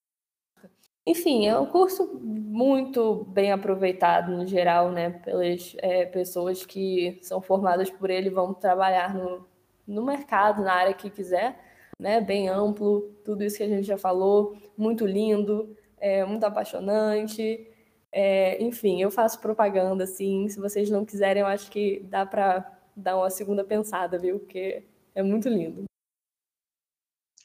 Enfim, 1.04 1.48
é 1.48 1.58
um 1.58 1.66
curso 1.66 2.14
muito 2.22 3.26
bem 3.26 3.52
aproveitado 3.52 4.32
no 4.32 4.46
geral, 4.46 4.92
né, 4.92 5.10
pelas 5.10 5.76
é, 5.80 6.06
pessoas 6.06 6.64
que 6.64 7.18
são 7.24 7.42
formadas 7.42 7.90
por 7.90 8.12
ele 8.12 8.30
vão 8.30 8.54
trabalhar 8.54 9.16
no, 9.16 9.44
no 9.88 10.06
mercado, 10.06 10.62
na 10.62 10.74
área 10.74 10.94
que 10.94 11.10
quiser, 11.10 11.60
né, 12.00 12.22
bem 12.22 12.48
amplo, 12.50 13.02
tudo 13.26 13.44
isso 13.44 13.58
que 13.58 13.64
a 13.64 13.68
gente 13.68 13.88
já 13.88 13.98
falou, 13.98 14.56
muito 14.78 15.08
lindo, 15.08 15.76
é, 16.00 16.24
muito 16.24 16.44
apaixonante, 16.44 17.68
é, 18.12 18.62
enfim, 18.62 19.02
eu 19.02 19.10
faço 19.10 19.40
propaganda, 19.40 20.04
assim. 20.04 20.48
Se 20.50 20.60
vocês 20.60 20.90
não 20.90 21.06
quiserem, 21.06 21.42
eu 21.42 21.48
acho 21.48 21.72
que 21.72 22.02
dá 22.10 22.26
para 22.26 22.80
dar 22.96 23.18
uma 23.18 23.30
segunda 23.30 23.64
pensada, 23.64 24.18
viu? 24.20 24.40
Porque 24.40 24.84
é 25.16 25.24
muito 25.24 25.48
lindo. 25.48 25.86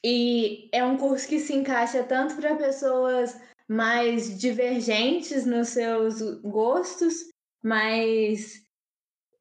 E 0.03 0.69
é 0.71 0.83
um 0.83 0.97
curso 0.97 1.27
que 1.27 1.39
se 1.39 1.53
encaixa 1.53 2.03
tanto 2.03 2.35
para 2.35 2.55
pessoas 2.55 3.39
mais 3.67 4.39
divergentes 4.39 5.45
nos 5.45 5.69
seus 5.69 6.21
gostos, 6.41 7.29
mas 7.63 8.61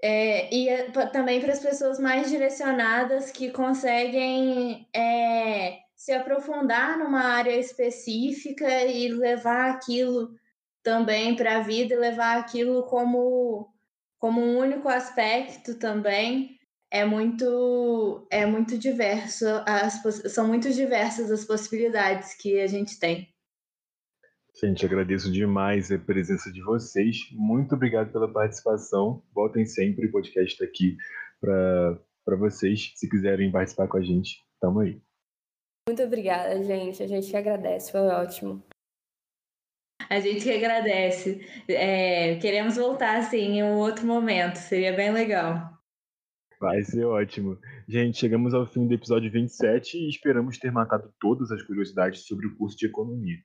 é, 0.02 0.52
e 0.54 0.68
é, 0.68 0.90
também 0.90 1.40
para 1.40 1.52
as 1.52 1.60
pessoas 1.60 1.98
mais 1.98 2.30
direcionadas 2.30 3.30
que 3.30 3.50
conseguem 3.50 4.88
é, 4.94 5.78
se 5.94 6.12
aprofundar 6.12 6.98
numa 6.98 7.22
área 7.22 7.56
específica 7.56 8.84
e 8.84 9.08
levar 9.08 9.70
aquilo 9.70 10.34
também 10.86 11.34
para 11.34 11.56
a 11.56 11.62
vida 11.62 11.94
e 11.94 11.98
levar 11.98 12.38
aquilo 12.38 12.84
como, 12.84 13.68
como 14.20 14.40
um 14.40 14.56
único 14.56 14.88
aspecto 14.88 15.76
também. 15.80 16.56
É 16.88 17.04
muito, 17.04 18.24
é 18.30 18.46
muito 18.46 18.78
diverso, 18.78 19.44
as, 19.66 20.00
são 20.32 20.46
muito 20.46 20.72
diversas 20.72 21.32
as 21.32 21.44
possibilidades 21.44 22.34
que 22.40 22.60
a 22.60 22.68
gente 22.68 23.00
tem. 23.00 23.28
Gente, 24.60 24.86
agradeço 24.86 25.30
demais 25.32 25.90
a 25.90 25.98
presença 25.98 26.52
de 26.52 26.62
vocês. 26.62 27.16
Muito 27.32 27.74
obrigado 27.74 28.12
pela 28.12 28.32
participação. 28.32 29.24
Voltem 29.34 29.66
sempre, 29.66 30.06
o 30.06 30.12
podcast 30.12 30.52
está 30.52 30.64
aqui 30.64 30.96
para 31.40 32.36
vocês. 32.38 32.92
Se 32.94 33.08
quiserem 33.10 33.50
participar 33.50 33.88
com 33.88 33.96
a 33.96 34.02
gente, 34.02 34.38
tamo 34.60 34.78
aí. 34.78 35.02
Muito 35.88 36.02
obrigada, 36.04 36.62
gente. 36.62 37.02
A 37.02 37.08
gente 37.08 37.36
agradece, 37.36 37.90
foi 37.90 38.02
ótimo. 38.02 38.62
A 40.08 40.20
gente 40.20 40.42
que 40.42 40.52
agradece. 40.52 41.46
É, 41.68 42.36
queremos 42.36 42.76
voltar, 42.76 43.18
assim, 43.18 43.58
em 43.58 43.62
um 43.62 43.74
outro 43.74 44.06
momento. 44.06 44.56
Seria 44.56 44.92
bem 44.92 45.12
legal. 45.12 45.76
Vai 46.60 46.82
ser 46.82 47.04
ótimo. 47.04 47.58
Gente, 47.86 48.18
chegamos 48.18 48.54
ao 48.54 48.66
fim 48.66 48.86
do 48.86 48.94
episódio 48.94 49.30
27 49.30 49.98
e 49.98 50.08
esperamos 50.08 50.56
ter 50.58 50.72
matado 50.72 51.12
todas 51.20 51.50
as 51.50 51.62
curiosidades 51.62 52.26
sobre 52.26 52.46
o 52.46 52.56
curso 52.56 52.78
de 52.78 52.86
Economia. 52.86 53.36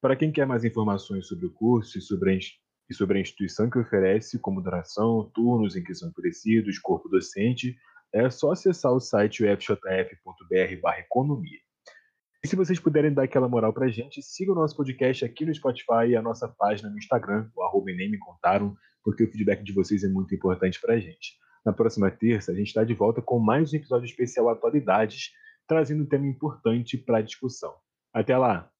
Para 0.00 0.16
quem 0.16 0.32
quer 0.32 0.46
mais 0.46 0.64
informações 0.64 1.26
sobre 1.26 1.44
o 1.46 1.52
curso 1.52 1.98
e 1.98 2.00
sobre 2.00 2.32
a, 2.32 2.36
e 2.36 2.94
sobre 2.94 3.18
a 3.18 3.20
instituição 3.20 3.68
que 3.68 3.78
oferece, 3.78 4.38
como 4.38 4.62
duração, 4.62 5.30
turnos 5.34 5.76
em 5.76 5.84
que 5.84 5.94
são 5.94 6.08
oferecidos, 6.08 6.78
corpo 6.78 7.06
docente, 7.08 7.76
é 8.12 8.30
só 8.30 8.52
acessar 8.52 8.92
o 8.92 9.00
site 9.00 9.44
ufjf.br/economia. 9.44 11.58
E 12.44 12.46
se 12.46 12.54
vocês 12.56 12.78
puderem 12.78 13.10
dar 13.10 13.22
aquela 13.22 13.48
moral 13.48 13.72
pra 13.72 13.88
gente, 13.88 14.20
siga 14.20 14.52
o 14.52 14.54
nosso 14.54 14.76
podcast 14.76 15.24
aqui 15.24 15.46
no 15.46 15.54
Spotify 15.54 16.08
e 16.10 16.16
a 16.16 16.20
nossa 16.20 16.46
página 16.46 16.90
no 16.90 16.98
Instagram, 16.98 17.48
o 17.56 17.62
arroba 17.62 17.86
nem 17.86 18.10
me 18.10 18.18
contaram, 18.18 18.76
porque 19.02 19.24
o 19.24 19.30
feedback 19.30 19.64
de 19.64 19.72
vocês 19.72 20.04
é 20.04 20.08
muito 20.08 20.34
importante 20.34 20.78
pra 20.78 20.98
gente. 20.98 21.38
Na 21.64 21.72
próxima 21.72 22.10
terça, 22.10 22.52
a 22.52 22.54
gente 22.54 22.66
está 22.66 22.84
de 22.84 22.92
volta 22.92 23.22
com 23.22 23.38
mais 23.38 23.72
um 23.72 23.76
episódio 23.76 24.04
especial 24.04 24.50
Atualidades, 24.50 25.30
trazendo 25.66 26.02
um 26.02 26.06
tema 26.06 26.26
importante 26.26 26.98
para 26.98 27.22
discussão. 27.22 27.72
Até 28.12 28.36
lá! 28.36 28.73